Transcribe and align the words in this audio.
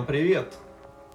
всем 0.00 0.06
привет! 0.06 0.54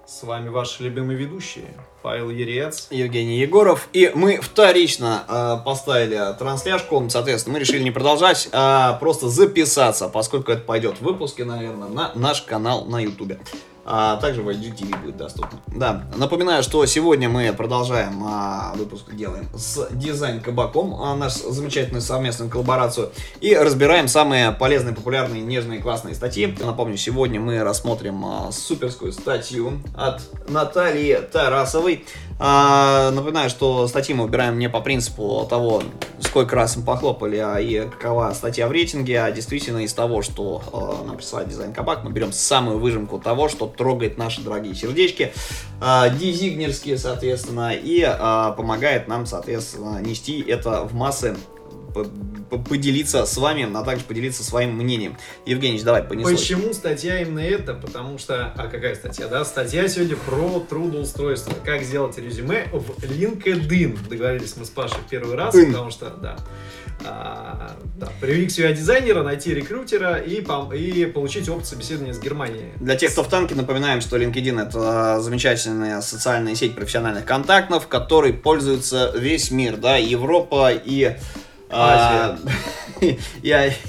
С 0.06 0.22
вами 0.22 0.48
ваши 0.48 0.84
любимые 0.84 1.18
ведущие 1.18 1.74
Павел 2.02 2.30
Ерец. 2.30 2.86
Евгений 2.90 3.40
Егоров. 3.40 3.88
И 3.92 4.12
мы 4.14 4.36
вторично 4.40 5.24
э, 5.26 5.64
поставили 5.64 6.36
трансляшку. 6.38 7.04
Соответственно, 7.08 7.54
мы 7.54 7.60
решили 7.60 7.82
не 7.82 7.90
продолжать, 7.90 8.48
а 8.52 8.92
просто 9.00 9.28
записаться, 9.28 10.08
поскольку 10.08 10.52
это 10.52 10.62
пойдет 10.62 10.98
в 10.98 11.02
выпуске, 11.02 11.44
наверное, 11.44 11.88
на 11.88 12.12
наш 12.14 12.42
канал 12.42 12.84
на 12.84 13.00
Ютубе 13.00 13.40
а 13.88 14.16
также 14.16 14.42
в 14.42 14.48
IGTV 14.48 15.00
будет 15.00 15.16
доступно. 15.16 15.60
Да, 15.68 16.02
напоминаю, 16.16 16.64
что 16.64 16.84
сегодня 16.86 17.28
мы 17.28 17.52
продолжаем 17.52 18.20
а, 18.26 18.72
выпуск 18.74 19.14
делаем 19.14 19.48
с 19.54 19.88
дизайн 19.92 20.40
кабаком, 20.40 20.94
а, 21.00 21.14
наш 21.14 21.34
замечательную 21.34 22.02
совместную 22.02 22.50
коллаборацию, 22.50 23.12
и 23.40 23.54
разбираем 23.54 24.08
самые 24.08 24.50
полезные, 24.50 24.92
популярные, 24.92 25.40
нежные, 25.40 25.80
классные 25.80 26.16
статьи. 26.16 26.52
Напомню, 26.60 26.96
сегодня 26.96 27.38
мы 27.38 27.62
рассмотрим 27.62 28.24
а, 28.26 28.50
суперскую 28.50 29.12
статью 29.12 29.80
от 29.96 30.20
Натальи 30.48 31.20
Тарасовой. 31.32 32.04
А, 32.38 33.10
напоминаю, 33.12 33.48
что 33.48 33.88
статьи 33.88 34.14
мы 34.14 34.24
выбираем 34.24 34.58
не 34.58 34.68
по 34.68 34.80
принципу 34.80 35.46
того, 35.48 35.82
сколько 36.20 36.54
раз 36.54 36.76
мы 36.76 36.82
похлопали, 36.82 37.36
а 37.38 37.58
и 37.58 37.88
какова 37.88 38.32
статья 38.34 38.68
в 38.68 38.72
рейтинге, 38.72 39.22
а 39.22 39.30
действительно 39.30 39.78
из 39.78 39.94
того, 39.94 40.20
что 40.20 40.62
а, 40.72 41.06
нам 41.06 41.16
присылает 41.16 41.48
дизайн 41.48 41.72
кабак, 41.72 42.04
мы 42.04 42.10
берем 42.10 42.32
самую 42.32 42.78
выжимку 42.78 43.18
того, 43.18 43.48
что 43.48 43.66
трогает 43.66 44.18
наши 44.18 44.42
дорогие 44.42 44.74
сердечки, 44.74 45.32
э, 45.80 46.10
дизигнерские, 46.18 46.98
соответственно, 46.98 47.72
и 47.74 48.02
помогает 48.56 49.08
нам, 49.08 49.26
соответственно, 49.26 50.00
нести 50.00 50.40
это 50.40 50.82
в 50.82 50.94
массы 50.94 51.36
поделиться 52.68 53.26
с 53.26 53.36
вами, 53.36 53.68
а 53.74 53.82
также 53.82 54.04
поделиться 54.04 54.44
своим 54.44 54.74
мнением. 54.76 55.16
Евгений, 55.44 55.80
давай, 55.82 56.02
понеслось. 56.02 56.40
Почему 56.40 56.72
статья 56.72 57.20
именно 57.20 57.40
это? 57.40 57.74
Потому 57.74 58.18
что... 58.18 58.52
А 58.56 58.68
какая 58.68 58.94
статья, 58.94 59.26
да? 59.28 59.44
Статья 59.44 59.88
сегодня 59.88 60.16
про 60.16 60.60
трудоустройство. 60.60 61.52
Как 61.64 61.82
сделать 61.82 62.18
резюме 62.18 62.66
в 62.72 63.02
LinkedIn. 63.02 64.08
Договорились 64.08 64.56
мы 64.56 64.64
с 64.64 64.70
Пашей 64.70 64.98
в 64.98 65.08
первый 65.08 65.36
раз, 65.36 65.54
Ин. 65.54 65.72
потому 65.72 65.90
что, 65.90 66.10
да, 66.10 66.36
а, 67.04 67.76
да, 67.98 68.08
привлек 68.20 68.50
себя 68.50 68.72
дизайнера, 68.72 69.22
найти 69.22 69.54
рекрутера 69.54 70.16
и, 70.16 70.40
и 70.40 71.06
получить 71.06 71.48
опыт 71.48 71.66
собеседования 71.66 72.14
с 72.14 72.18
Германией. 72.18 72.72
Для 72.76 72.96
тех, 72.96 73.12
кто 73.12 73.22
в 73.22 73.28
танке, 73.28 73.54
напоминаем, 73.54 74.00
что 74.00 74.16
LinkedIn 74.16 74.68
это 74.68 75.20
замечательная 75.20 76.00
социальная 76.00 76.54
сеть 76.54 76.74
профессиональных 76.74 77.24
контактов, 77.24 77.86
которой 77.86 78.32
пользуется 78.32 79.12
весь 79.16 79.50
мир, 79.50 79.76
да, 79.76 79.96
Европа 79.96 80.72
и 80.72 81.16
а, 81.70 82.38
и, 83.00 83.18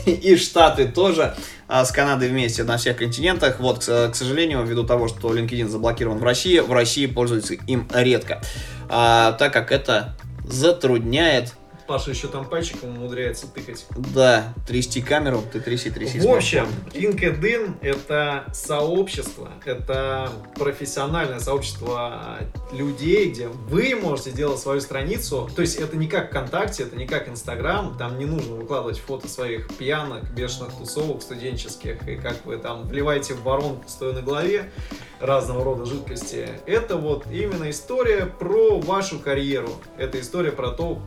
и 0.06 0.36
Штаты 0.36 0.88
тоже 0.88 1.36
а, 1.68 1.86
с 1.86 1.92
Канадой 1.92 2.30
вместе 2.30 2.64
на 2.64 2.78
всех 2.78 2.98
континентах. 2.98 3.60
Вот, 3.60 3.86
к, 3.86 4.10
к 4.10 4.16
сожалению, 4.16 4.64
ввиду 4.64 4.84
того, 4.84 5.08
что 5.08 5.36
LinkedIn 5.36 5.68
заблокирован 5.68 6.18
в 6.18 6.24
России, 6.24 6.60
в 6.60 6.72
России 6.72 7.06
пользуются 7.06 7.56
им 7.56 7.88
редко, 7.94 8.42
а, 8.90 9.34
так 9.34 9.54
как 9.54 9.72
это 9.72 10.16
затрудняет 10.46 11.54
Паша 11.88 12.12
еще 12.12 12.28
там 12.28 12.46
пальчиком 12.46 12.90
умудряется 12.90 13.48
тыкать. 13.48 13.86
Да, 14.14 14.54
трясти 14.68 15.02
камеру, 15.02 15.42
ты 15.52 15.62
тряси, 15.62 15.90
тряси. 15.90 16.20
В 16.20 16.30
общем, 16.30 16.68
LinkedIn 16.94 17.78
это 17.82 18.46
сообщество, 18.54 19.50
это 19.64 20.30
профессиональное 20.56 21.40
сообщество 21.40 22.40
людей, 22.74 23.32
где 23.32 23.48
вы 23.48 23.96
можете 23.96 24.32
делать 24.32 24.60
свою 24.60 24.82
страницу. 24.82 25.50
То 25.56 25.62
есть 25.62 25.78
это 25.78 25.96
не 25.96 26.08
как 26.08 26.30
ВКонтакте, 26.30 26.84
это 26.84 26.98
не 26.98 27.08
как 27.08 27.30
Инстаграм, 27.30 27.98
там 27.98 28.20
не 28.20 28.26
нужно 28.26 28.56
выкладывать 28.56 29.00
фото 29.00 29.30
своих 29.30 29.70
пьянок, 29.78 30.30
бешеных 30.34 30.74
тусовок 30.78 31.22
студенческих, 31.22 32.06
и 32.08 32.18
как 32.18 32.46
вы 32.46 32.58
там 32.58 32.86
вливаете 32.88 33.34
в 33.34 33.44
воронку, 33.44 33.86
стоя 33.88 34.14
на 34.14 34.22
голове 34.22 34.72
разного 35.20 35.64
рода 35.64 35.86
жидкости. 35.86 36.50
Это 36.66 36.98
вот 36.98 37.26
именно 37.32 37.70
история 37.70 38.26
про 38.26 38.80
вашу 38.80 39.20
карьеру. 39.20 39.70
Это 39.98 40.20
история 40.20 40.52
про 40.52 40.72
то, 40.72 41.02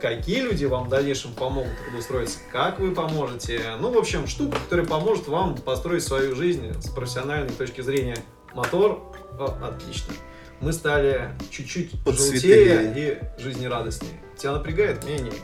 какие 0.00 0.40
люди 0.40 0.64
вам 0.64 0.86
в 0.86 0.88
дальнейшем 0.88 1.32
помогут 1.34 1.72
трудоустроиться, 1.84 2.38
как 2.50 2.80
вы 2.80 2.92
поможете. 2.92 3.60
Ну, 3.80 3.92
в 3.92 3.98
общем, 3.98 4.26
штука, 4.26 4.58
которая 4.64 4.86
поможет 4.86 5.28
вам 5.28 5.56
построить 5.56 6.02
свою 6.02 6.34
жизнь 6.34 6.72
с 6.80 6.88
профессиональной 6.88 7.50
точки 7.50 7.80
зрения. 7.82 8.16
Мотор, 8.54 9.14
о, 9.38 9.58
отлично. 9.62 10.14
Мы 10.60 10.72
стали 10.72 11.30
чуть-чуть 11.50 11.92
желтее 12.04 12.92
и 12.96 13.40
жизнерадостнее. 13.40 14.20
Тебя 14.36 14.52
напрягает? 14.52 15.04
Меня 15.04 15.18
нет. 15.18 15.34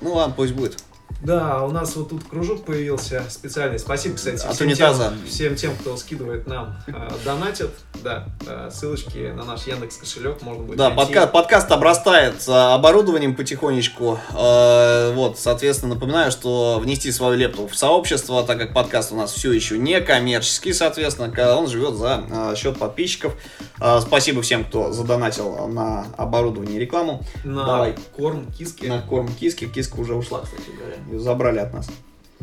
Ну 0.00 0.14
ладно, 0.14 0.34
пусть 0.36 0.52
будет. 0.52 0.82
Да, 1.22 1.64
у 1.64 1.70
нас 1.70 1.96
вот 1.96 2.10
тут 2.10 2.24
кружок 2.24 2.64
появился 2.64 3.24
специальный. 3.28 3.78
Спасибо, 3.78 4.16
кстати, 4.16 4.44
От 4.44 4.54
всем 4.54 4.72
тем, 4.72 4.94
всем 5.26 5.56
тем, 5.56 5.76
кто 5.76 5.96
скидывает 5.96 6.46
нам, 6.46 6.76
э, 6.86 6.92
донатит. 7.24 7.70
Да, 8.02 8.26
э, 8.46 8.70
ссылочки 8.72 9.32
на 9.34 9.44
наш 9.44 9.66
Яндекс 9.66 9.96
кошелек 9.96 10.42
можно 10.42 10.62
будет 10.64 10.76
Да, 10.76 10.90
подка 10.90 11.26
подкаст 11.26 11.70
обрастает 11.72 12.46
оборудованием 12.48 13.34
потихонечку. 13.34 14.18
Э, 14.36 15.12
вот, 15.14 15.38
соответственно, 15.38 15.94
напоминаю, 15.94 16.30
что 16.30 16.78
внести 16.82 17.10
свою 17.10 17.36
лепту 17.36 17.66
в 17.66 17.74
сообщество, 17.74 18.44
так 18.44 18.58
как 18.58 18.74
подкаст 18.74 19.12
у 19.12 19.16
нас 19.16 19.32
все 19.32 19.52
еще 19.52 19.78
не 19.78 20.00
коммерческий, 20.00 20.72
соответственно, 20.72 21.32
он 21.56 21.66
живет 21.66 21.94
за 21.94 22.24
э, 22.30 22.54
счет 22.56 22.78
подписчиков. 22.78 23.34
Э, 23.80 24.00
спасибо 24.00 24.42
всем, 24.42 24.64
кто 24.64 24.92
задонатил 24.92 25.66
на 25.68 26.06
оборудование 26.18 26.76
и 26.76 26.80
рекламу. 26.80 27.24
На 27.44 27.64
Давай. 27.64 27.94
корм 28.16 28.52
киски. 28.52 28.86
На 28.86 29.00
корм 29.00 29.28
киски. 29.28 29.66
Киска 29.66 29.98
уже 29.98 30.14
ушла, 30.14 30.42
кстати 30.42 30.70
говоря 30.76 30.96
ее 31.10 31.18
забрали 31.18 31.58
от 31.58 31.72
нас. 31.72 31.88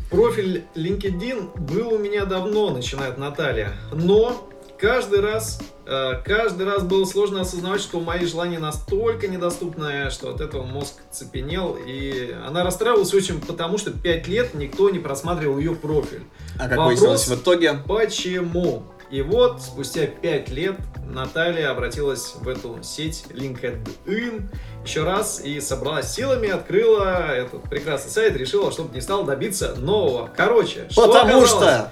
Профиль 0.09 0.63
LinkedIn 0.75 1.59
был 1.59 1.93
у 1.93 1.97
меня 1.97 2.25
давно, 2.25 2.69
начинает 2.71 3.17
Наталья. 3.17 3.73
Но 3.91 4.47
каждый 4.77 5.21
раз, 5.21 5.59
э, 5.85 6.21
каждый 6.25 6.65
раз 6.65 6.83
было 6.83 7.05
сложно 7.05 7.41
осознавать, 7.41 7.81
что 7.81 7.99
мои 7.99 8.25
желания 8.25 8.59
настолько 8.59 9.27
недоступны, 9.27 10.09
что 10.11 10.29
от 10.29 10.41
этого 10.41 10.63
мозг 10.63 10.95
цепенел. 11.11 11.77
И 11.87 12.35
она 12.45 12.63
расстраивалась 12.63 13.13
очень, 13.13 13.39
потому 13.39 13.77
что 13.77 13.91
5 13.91 14.27
лет 14.27 14.53
никто 14.53 14.89
не 14.89 14.99
просматривал 14.99 15.57
ее 15.57 15.73
профиль. 15.73 16.23
А 16.57 16.67
как 16.67 16.77
Вопрос, 16.77 16.87
выяснилось 16.87 17.27
в 17.27 17.35
итоге? 17.35 17.73
Почему? 17.87 18.83
И 19.13 19.21
вот, 19.21 19.61
спустя 19.61 20.07
5 20.07 20.49
лет 20.49 20.75
Наталья 21.05 21.69
обратилась 21.69 22.33
в 22.33 22.47
эту 22.47 22.79
сеть 22.81 23.25
LinkedIn 23.29 24.49
еще 24.83 25.03
раз 25.03 25.39
и 25.39 25.61
собралась 25.61 26.11
силами, 26.11 26.49
открыла 26.49 27.31
этот 27.31 27.61
прекрасный 27.61 28.09
сайт, 28.09 28.35
решила, 28.35 28.71
чтобы 28.71 28.95
не 28.95 29.01
стало 29.01 29.23
добиться 29.23 29.75
нового. 29.75 30.31
Короче, 30.35 30.87
Потому 30.95 31.45
что 31.45 31.91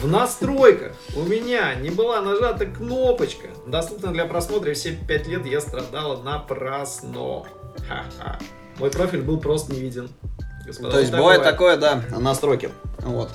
в 0.00 0.08
настройках 0.08 0.92
у 1.14 1.20
меня 1.24 1.74
не 1.74 1.90
была 1.90 2.22
нажата 2.22 2.64
кнопочка, 2.64 3.48
доступна 3.66 4.10
для 4.10 4.24
просмотра, 4.24 4.72
все 4.72 4.92
5 4.92 5.26
лет 5.26 5.44
я 5.44 5.60
страдала 5.60 6.22
напрасно. 6.22 7.42
Ха-ха. 7.86 8.38
Мой 8.78 8.90
профиль 8.90 9.20
был 9.20 9.38
просто 9.38 9.74
не 9.74 9.80
виден. 9.80 10.08
Господа, 10.64 10.92
То 10.92 11.00
есть 11.00 11.12
бывает 11.12 11.42
такое, 11.42 11.76
да, 11.76 12.02
настройки. 12.18 12.70
Вот. 13.00 13.28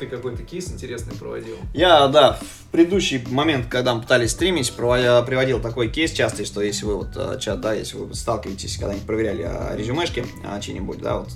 Ты 0.00 0.06
какой-то 0.06 0.42
кейс 0.42 0.72
интересный 0.72 1.14
проводил? 1.14 1.56
Я, 1.74 2.08
да, 2.08 2.38
в 2.40 2.72
предыдущий 2.72 3.22
момент, 3.28 3.66
когда 3.68 3.94
мы 3.94 4.00
пытались 4.00 4.30
стримить, 4.30 4.72
приводил 4.72 5.60
такой 5.60 5.90
кейс 5.90 6.10
частый, 6.12 6.46
что 6.46 6.62
если 6.62 6.86
вы 6.86 6.96
вот 6.96 7.08
э, 7.16 7.38
чат, 7.38 7.60
да, 7.60 7.74
если 7.74 7.98
вы 7.98 8.14
сталкиваетесь, 8.14 8.78
когда-нибудь 8.78 9.06
проверяли 9.06 9.42
а, 9.42 9.76
резюмешки 9.76 10.24
а, 10.42 10.58
чьи-нибудь, 10.58 11.02
да, 11.02 11.18
вот 11.18 11.28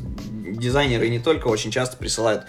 дизайнеры 0.56 1.10
не 1.10 1.18
только 1.18 1.48
очень 1.48 1.70
часто 1.70 1.98
присылают 1.98 2.44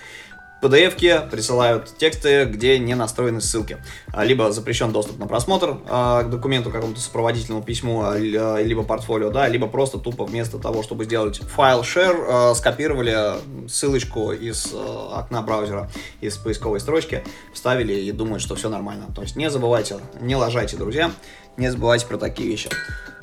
PDF 0.65 1.29
присылают 1.29 1.95
тексты, 1.97 2.45
где 2.45 2.79
не 2.79 2.95
настроены 2.95 3.39
ссылки. 3.39 3.77
А, 4.11 4.23
либо 4.23 4.51
запрещен 4.51 4.91
доступ 4.91 5.19
на 5.19 5.27
просмотр 5.27 5.77
а, 5.87 6.23
к 6.23 6.29
документу, 6.29 6.71
какому-то 6.71 6.99
сопроводительному 6.99 7.63
письму, 7.63 8.03
а, 8.03 8.17
либо 8.17 8.83
портфолио, 8.83 9.29
да, 9.29 9.47
либо 9.47 9.67
просто 9.67 9.99
тупо 9.99 10.25
вместо 10.25 10.57
того, 10.57 10.81
чтобы 10.81 11.05
сделать 11.05 11.37
файл 11.37 11.81
share, 11.81 12.55
скопировали 12.55 13.35
ссылочку 13.69 14.31
из 14.31 14.73
окна 14.73 15.41
браузера, 15.41 15.89
из 16.21 16.37
поисковой 16.37 16.79
строчки, 16.79 17.23
вставили 17.53 17.93
и 17.93 18.11
думают, 18.11 18.41
что 18.41 18.55
все 18.55 18.69
нормально. 18.69 19.05
То 19.13 19.21
есть 19.21 19.35
не 19.35 19.49
забывайте, 19.49 19.97
не 20.19 20.35
лажайте, 20.35 20.77
друзья, 20.77 21.11
не 21.57 21.69
забывайте 21.69 22.07
про 22.07 22.17
такие 22.17 22.49
вещи. 22.49 22.69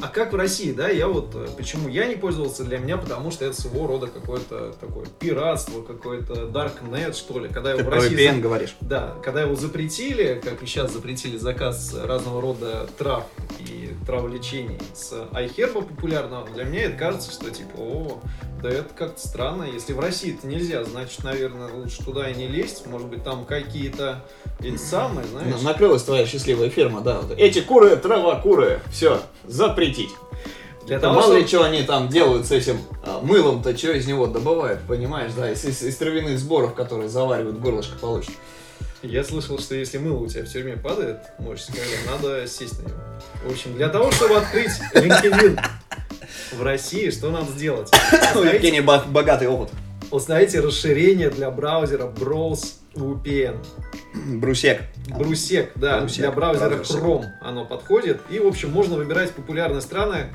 А 0.03 0.09
как 0.09 0.33
в 0.33 0.37
России, 0.37 0.73
да, 0.73 0.89
я 0.89 1.07
вот, 1.07 1.33
э, 1.37 1.47
почему 1.57 1.89
я 1.89 2.07
не 2.07 2.17
пользовался 2.17 2.65
для 2.65 2.79
меня, 2.79 2.97
потому 2.97 3.31
что 3.31 3.45
это 3.45 3.61
своего 3.61 3.87
рода 3.87 4.09
какое-то 4.09 4.73
такое 4.81 5.07
пиратство, 5.21 5.81
какой-то 5.81 6.47
darknet, 6.47 7.13
что 7.13 7.39
ли, 7.39 7.49
когда 7.49 7.71
его 7.71 7.89
в 7.89 7.89
России... 7.89 8.19
VPN 8.19 8.41
говоришь? 8.41 8.75
Да, 8.81 9.15
когда 9.23 9.43
его 9.43 9.55
запретили, 9.55 10.41
как 10.43 10.61
и 10.61 10.67
сейчас 10.67 10.93
запретили 10.93 11.37
заказ 11.37 11.95
разного 11.95 12.43
рода 12.43 12.89
трав 12.99 13.27
и 13.61 13.95
траволечений 14.05 14.81
с 14.93 15.13
iHerb 15.13 15.87
популярного, 15.87 16.49
для 16.49 16.65
меня 16.65 16.87
это 16.87 16.97
кажется, 16.97 17.31
что 17.31 17.49
типа, 17.53 17.77
о, 17.77 18.21
да 18.63 18.71
это 18.71 18.95
как-то 18.95 19.21
странно. 19.21 19.65
Если 19.65 19.93
в 19.93 19.99
России 19.99 20.35
это 20.37 20.47
нельзя, 20.47 20.85
значит, 20.85 21.25
наверное, 21.25 21.69
лучше 21.73 22.05
туда 22.05 22.31
и 22.31 22.35
не 22.35 22.47
лезть. 22.47 22.87
Может 22.87 23.09
быть, 23.09 23.25
там 23.25 23.45
какие-то 23.45 24.25
эти 24.61 24.77
самые, 24.77 25.27
знаешь... 25.27 25.61
Накрылась 25.63 26.05
твоя 26.05 26.27
счастливая 26.27 26.71
ферма, 26.71 27.01
да. 27.01 27.23
Эти 27.37 27.61
куры, 27.61 27.97
трава, 27.97 28.37
куры. 28.37 28.81
Все, 28.93 29.21
запретить. 29.93 30.15
Для 30.87 30.99
того, 30.99 31.15
мало 31.15 31.35
ли 31.35 31.47
что 31.47 31.63
они 31.63 31.83
там 31.83 32.09
делают 32.09 32.47
с 32.47 32.51
этим 32.51 32.79
а, 33.05 33.21
мылом-то, 33.21 33.77
что 33.77 33.93
из 33.93 34.07
него 34.07 34.27
добывают, 34.27 34.81
понимаешь, 34.89 35.31
да, 35.37 35.51
из, 35.51 35.65
из, 35.65 35.81
из 35.81 35.97
травяных 35.97 36.39
сборов, 36.39 36.75
которые 36.75 37.09
заваривают 37.09 37.61
горлышко 37.61 37.97
получше. 37.99 38.33
Я 39.03 39.23
слышал, 39.23 39.59
что 39.59 39.77
если 39.77 39.99
мыло 39.99 40.19
у 40.19 40.27
тебя 40.27 40.45
в 40.45 40.49
тюрьме 40.49 40.77
падает, 40.77 41.19
можешь 41.39 41.65
сказать, 41.65 41.87
надо 42.07 42.47
сесть 42.49 42.83
на 42.83 42.89
него. 42.89 42.99
В 43.45 43.53
общем, 43.53 43.75
для 43.75 43.89
того, 43.89 44.11
чтобы 44.11 44.37
открыть 44.37 44.73
LinkedIn 44.95 45.61
в 46.53 46.63
России, 46.63 47.11
что 47.11 47.31
надо 47.31 47.51
сделать? 47.53 47.91
У 48.35 48.39
Евгения 48.39 48.83
богатый 48.83 49.49
опыт. 49.49 49.71
Установите 50.11 50.61
расширение 50.61 51.31
для 51.31 51.51
браузера 51.51 52.07
Browse 52.07 52.82
VPN. 52.95 53.57
Брусек. 54.39 54.83
Брусек, 55.09 55.73
да, 55.77 56.01
Брусек, 56.01 56.19
для 56.19 56.31
браузера 56.33 56.69
браузер 56.71 56.99
Chrome 56.99 57.25
оно 57.41 57.65
подходит. 57.65 58.21
И, 58.31 58.39
в 58.39 58.47
общем, 58.47 58.71
можно 58.71 58.97
выбирать 58.97 59.33
популярные 59.33 59.81
страны, 59.81 60.27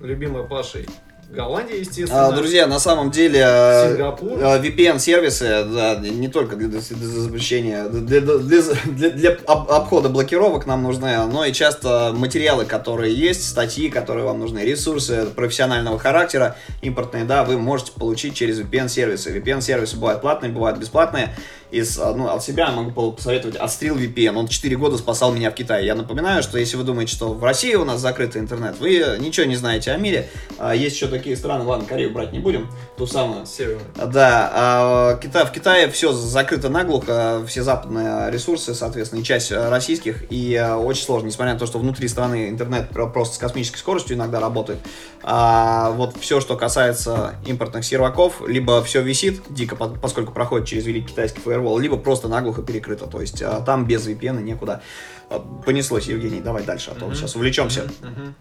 любимая 0.00 0.44
Пашей. 0.44 0.86
Голландия, 1.30 1.78
естественно. 1.80 2.28
А, 2.28 2.32
друзья, 2.32 2.66
на 2.68 2.78
самом 2.78 3.10
деле 3.10 3.40
Сингапур. 3.88 4.38
э, 4.38 4.60
VPN-сервисы, 4.62 5.64
да, 5.64 5.96
не 5.96 6.28
только 6.28 6.54
для, 6.54 6.68
для 6.68 6.80
запрещения, 6.80 7.88
для, 7.88 8.20
для- 8.20 8.38
для- 8.84 9.10
для 9.10 9.30
об- 9.46 9.68
обхода 9.70 10.10
блокировок 10.10 10.66
нам 10.66 10.82
нужны, 10.84 11.16
но 11.26 11.44
и 11.44 11.52
часто 11.52 12.12
материалы, 12.14 12.66
которые 12.66 13.12
есть, 13.14 13.48
статьи, 13.48 13.88
которые 13.88 14.24
вам 14.26 14.38
нужны, 14.38 14.60
ресурсы 14.60 15.24
профессионального 15.34 15.98
характера, 15.98 16.56
импортные, 16.82 17.24
да, 17.24 17.42
вы 17.42 17.58
можете 17.58 17.92
получить 17.92 18.34
через 18.34 18.60
VPN-сервисы. 18.60 19.36
VPN-сервисы 19.36 19.96
бывают 19.96 20.20
платные, 20.20 20.52
бывают 20.52 20.78
бесплатные. 20.78 21.34
Из, 21.74 21.98
а, 21.98 22.14
ну, 22.14 22.28
от 22.28 22.42
себя 22.44 22.70
могу 22.70 22.90
по- 22.92 23.10
посоветовать 23.10 23.56
Отстрел 23.56 23.96
VPN. 23.96 24.36
Он 24.36 24.46
4 24.48 24.76
года 24.76 24.96
спасал 24.96 25.32
меня 25.32 25.50
в 25.50 25.54
Китае. 25.54 25.86
Я 25.86 25.94
напоминаю, 25.94 26.42
что 26.42 26.56
если 26.58 26.76
вы 26.76 26.84
думаете, 26.84 27.12
что 27.12 27.32
в 27.34 27.42
России 27.42 27.74
у 27.74 27.84
нас 27.84 28.00
закрытый 28.00 28.40
интернет, 28.40 28.78
вы 28.78 29.16
ничего 29.18 29.46
не 29.46 29.56
знаете 29.56 29.90
о 29.90 29.96
мире. 29.96 30.28
А, 30.58 30.74
Есть 30.74 30.94
еще 30.96 31.08
такие 31.08 31.36
страны, 31.36 31.64
ладно, 31.64 31.84
Корею 31.86 32.12
брать 32.12 32.32
не 32.32 32.38
будем, 32.38 32.68
ту 32.96 33.06
самую. 33.06 33.44
Северная. 33.46 33.84
Да, 34.06 34.50
а 34.54 35.16
Кита- 35.16 35.44
в 35.46 35.52
Китае 35.52 35.88
все 35.88 36.12
закрыто 36.12 36.68
наглухо, 36.68 37.44
все 37.48 37.62
западные 37.64 38.30
ресурсы, 38.30 38.74
соответственно, 38.74 39.20
и 39.20 39.24
часть 39.24 39.50
э, 39.50 39.68
российских, 39.68 40.30
и 40.30 40.54
э, 40.54 40.74
очень 40.74 41.04
сложно, 41.04 41.26
несмотря 41.26 41.54
на 41.54 41.58
то, 41.58 41.66
что 41.66 41.78
внутри 41.78 42.06
страны 42.06 42.48
интернет 42.50 42.90
про- 42.90 43.08
просто 43.08 43.34
с 43.34 43.38
космической 43.38 43.78
скоростью 43.78 44.16
иногда 44.16 44.38
работает. 44.38 44.78
А 45.22 45.90
вот 45.92 46.16
все, 46.20 46.40
что 46.40 46.56
касается 46.56 47.34
импортных 47.46 47.84
серваков, 47.84 48.42
либо 48.46 48.82
все 48.84 49.02
висит 49.02 49.42
дико, 49.48 49.74
по- 49.74 49.88
поскольку 49.88 50.32
проходит 50.32 50.68
через 50.68 50.84
великий 50.86 51.08
китайский 51.08 51.40
фаервол, 51.40 51.63
либо 51.78 51.96
просто 51.96 52.28
наглухо 52.28 52.62
перекрыто, 52.62 53.06
то 53.06 53.20
есть 53.20 53.42
а, 53.42 53.60
там 53.60 53.86
без 53.86 54.06
VPN 54.06 54.42
некуда. 54.42 54.82
А, 55.30 55.38
Понеслось, 55.64 56.06
Евгений, 56.06 56.40
давай 56.40 56.62
дальше, 56.64 56.90
а 56.94 56.98
то 56.98 57.06
Мгм. 57.06 57.14
сейчас 57.14 57.36
увлечемся. 57.36 57.82
Мгм, 58.02 58.10
мгм. 58.12 58.34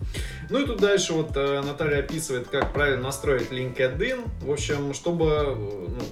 Ну 0.50 0.60
и 0.60 0.66
тут 0.66 0.80
дальше 0.80 1.14
вот 1.14 1.31
э, 1.36 1.62
Наталья 1.62 2.00
описывает, 2.00 2.48
как 2.50 2.74
правильно 2.74 3.04
настроить 3.04 3.52
LinkedIn. 3.52 4.22
В 4.42 4.52
общем, 4.52 4.94
чтобы 4.94 5.25
э, 5.25 5.56
ну, 5.56 6.04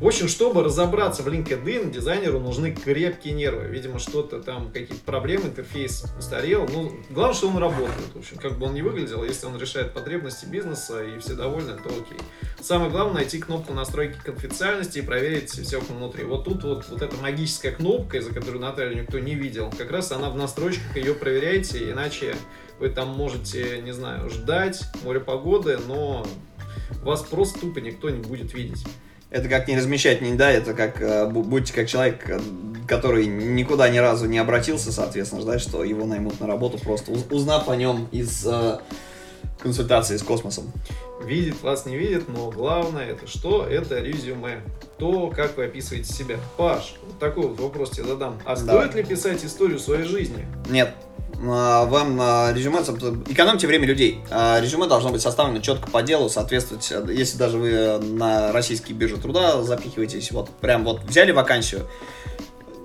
в 0.00 0.06
общем, 0.06 0.28
чтобы 0.28 0.62
разобраться 0.62 1.24
в 1.24 1.28
LinkedIn, 1.28 1.90
дизайнеру 1.90 2.38
нужны 2.38 2.72
крепкие 2.72 3.34
нервы. 3.34 3.64
Видимо, 3.64 3.98
что-то 3.98 4.40
там, 4.40 4.70
какие-то 4.70 5.02
проблемы, 5.04 5.46
интерфейс 5.46 6.04
устарел. 6.16 6.68
Ну, 6.72 6.92
главное, 7.10 7.34
что 7.34 7.48
он 7.48 7.58
работает. 7.58 8.14
В 8.14 8.18
общем, 8.18 8.36
как 8.36 8.58
бы 8.58 8.66
он 8.66 8.74
ни 8.74 8.80
выглядел, 8.80 9.24
если 9.24 9.46
он 9.46 9.58
решает 9.58 9.92
потребности 9.92 10.46
бизнеса 10.46 11.02
и 11.02 11.18
все 11.18 11.34
довольны, 11.34 11.72
то 11.72 11.88
окей. 11.88 12.18
Самое 12.60 12.92
главное 12.92 13.14
найти 13.14 13.40
кнопку 13.40 13.74
настройки 13.74 14.18
конфиденциальности 14.24 15.00
и 15.00 15.02
проверить 15.02 15.50
все 15.50 15.80
внутри. 15.80 16.22
Вот 16.22 16.44
тут 16.44 16.62
вот, 16.62 16.88
вот 16.88 17.02
эта 17.02 17.16
магическая 17.16 17.72
кнопка, 17.72 18.18
из-за 18.18 18.32
которой 18.32 18.58
Наталью 18.58 19.02
никто 19.02 19.18
не 19.18 19.34
видел, 19.34 19.72
как 19.76 19.90
раз 19.90 20.12
она 20.12 20.30
в 20.30 20.36
настройках, 20.36 20.96
ее 20.96 21.14
проверяйте, 21.14 21.90
иначе 21.90 22.36
вы 22.78 22.90
там 22.90 23.08
можете, 23.08 23.80
не 23.82 23.92
знаю, 23.92 24.30
ждать 24.30 24.80
море 25.02 25.18
погоды, 25.18 25.78
но 25.88 26.24
вас 27.02 27.22
просто 27.22 27.58
тупо 27.58 27.80
никто 27.80 28.10
не 28.10 28.20
будет 28.20 28.54
видеть. 28.54 28.84
Это 29.30 29.48
как 29.48 29.68
не 29.68 29.76
размещать, 29.76 30.22
не 30.22 30.34
да, 30.34 30.50
это 30.50 30.72
как 30.72 31.02
э, 31.02 31.26
бу- 31.30 31.42
будьте 31.44 31.74
как 31.74 31.86
человек, 31.86 32.28
э, 32.30 32.40
который 32.86 33.26
никуда 33.26 33.88
ни 33.90 33.98
разу 33.98 34.26
не 34.26 34.38
обратился, 34.38 34.90
соответственно, 34.90 35.42
ждать, 35.42 35.60
что 35.60 35.84
его 35.84 36.06
наймут 36.06 36.40
на 36.40 36.46
работу, 36.46 36.78
просто 36.78 37.12
уз- 37.12 37.26
узнав 37.30 37.68
о 37.68 37.76
нем 37.76 38.08
из 38.10 38.46
э, 38.46 38.78
консультации 39.58 40.16
с 40.16 40.22
космосом. 40.22 40.72
Видит, 41.22 41.60
вас 41.62 41.84
не 41.84 41.96
видит, 41.98 42.28
но 42.28 42.50
главное 42.50 43.04
это 43.04 43.26
что? 43.26 43.66
Это 43.66 43.98
резюме. 43.98 44.62
То, 44.98 45.28
как 45.28 45.58
вы 45.58 45.64
описываете 45.64 46.10
себя. 46.10 46.36
Паш, 46.56 46.94
вот 47.06 47.18
такой 47.18 47.48
вот 47.48 47.60
вопрос 47.60 47.90
тебе 47.90 48.06
задам. 48.06 48.38
А 48.46 48.56
Давай. 48.56 48.86
стоит 48.88 48.94
ли 48.94 49.02
писать 49.04 49.44
историю 49.44 49.78
своей 49.78 50.04
жизни? 50.04 50.46
Нет. 50.70 50.94
А, 51.40 51.84
Вам 51.84 52.18
а, 52.20 52.52
резюме, 52.52 52.80
экономьте 53.28 53.66
время 53.66 53.86
людей. 53.86 54.20
А, 54.30 54.60
Резюме 54.60 54.86
должно 54.86 55.10
быть 55.10 55.22
составлено 55.22 55.60
четко 55.60 55.88
по 55.90 56.02
делу, 56.02 56.28
соответствовать, 56.28 56.90
э, 56.90 57.04
если 57.12 57.38
даже 57.38 57.58
вы 57.58 57.98
на 57.98 58.52
российские 58.52 58.96
биржи 58.96 59.18
труда 59.18 59.62
запихиваетесь, 59.62 60.32
вот 60.32 60.50
прям 60.60 60.84
вот 60.84 61.04
взяли 61.04 61.30
вакансию, 61.30 61.86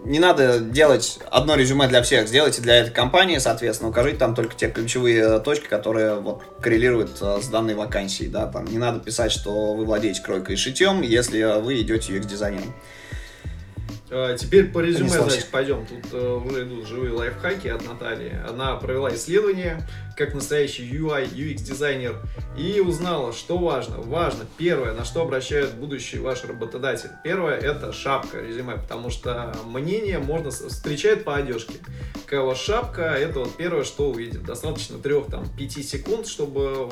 не 0.06 0.20
надо 0.20 0.60
делать 0.60 1.20
одно 1.32 1.56
резюме 1.56 1.88
для 1.88 2.04
всех, 2.04 2.28
сделайте 2.28 2.62
для 2.62 2.76
этой 2.76 2.92
компании, 2.92 3.38
соответственно, 3.38 3.90
укажите 3.90 4.18
там 4.18 4.36
только 4.36 4.54
те 4.56 4.70
ключевые 4.70 5.38
э, 5.38 5.40
точки, 5.40 5.66
которые 5.66 6.16
вот 6.16 6.44
коррелируют 6.62 7.18
э, 7.22 7.40
с 7.42 7.48
данной 7.48 7.74
вакансией, 7.74 8.30
да, 8.30 8.46
там 8.46 8.66
не 8.66 8.78
надо 8.78 9.00
писать, 9.00 9.32
что 9.32 9.74
вы 9.74 9.86
владеете 9.86 10.22
кройкой 10.22 10.56
и 10.56 10.58
шитьем, 10.58 11.02
если 11.02 11.60
вы 11.60 11.82
идете 11.82 12.14
UX-дизайнером. 12.14 12.74
А, 14.16 14.38
Теперь 14.38 14.70
по 14.70 14.80
резюме, 14.80 15.10
значит, 15.10 15.48
пойдем. 15.50 15.88
Тут 15.88 16.14
э, 16.14 16.34
уже 16.46 16.64
идут 16.64 16.88
живые 16.88 17.14
лайфхаки 17.14 17.68
от 17.68 17.84
Натальи. 17.88 18.40
Она 18.48 18.76
провела 18.76 19.14
исследование, 19.16 19.82
как 20.16 20.36
настоящий 20.36 20.88
UI, 20.88 21.34
UX 21.34 21.56
дизайнер, 21.56 22.22
и 22.56 22.80
узнала, 22.80 23.34
что 23.34 23.58
важно. 23.58 23.98
Важно, 23.98 24.46
первое, 24.58 24.94
на 24.94 25.04
что 25.04 25.24
обращает 25.24 25.74
будущий 25.74 26.20
ваш 26.20 26.44
работодатель. 26.44 27.10
Первое, 27.24 27.58
это 27.58 27.92
шапка 27.92 28.40
резюме, 28.40 28.76
потому 28.76 29.10
что 29.10 29.56
мнение 29.66 30.20
можно 30.20 30.52
встречает 30.52 31.24
по 31.24 31.36
одежке. 31.36 31.74
Какая 32.26 32.42
у 32.42 32.56
шапка, 32.56 33.02
это 33.02 33.40
вот 33.40 33.58
первое, 33.58 33.84
что 33.84 34.12
увидит. 34.12 34.44
Достаточно 34.44 35.00
трех, 35.00 35.26
там, 35.26 35.44
пяти 35.58 35.82
секунд, 35.82 36.28
чтобы 36.28 36.90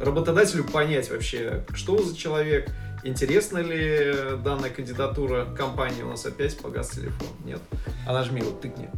работодателю 0.00 0.64
понять 0.64 1.10
вообще, 1.10 1.64
что 1.74 2.00
за 2.02 2.16
человек, 2.16 2.70
интересна 3.04 3.58
ли 3.58 4.36
данная 4.42 4.70
кандидатура 4.70 5.46
компании. 5.56 6.02
У 6.02 6.08
нас 6.08 6.26
опять 6.26 6.56
погас 6.58 6.90
телефон. 6.90 7.28
Нет. 7.44 7.60
А 8.06 8.12
нажми, 8.12 8.42
вот 8.42 8.60
тыкни. 8.60 8.90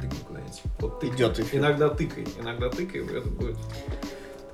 Тыкни 0.00 0.18
куда-нибудь. 0.26 0.62
Вот 0.80 1.00
тыкни. 1.00 1.16
Идет 1.16 1.38
эфир. 1.38 1.60
Иногда 1.60 1.88
тыкай, 1.88 2.26
иногда 2.40 2.68
тыкай, 2.70 3.06
это 3.06 3.28
будет 3.28 3.56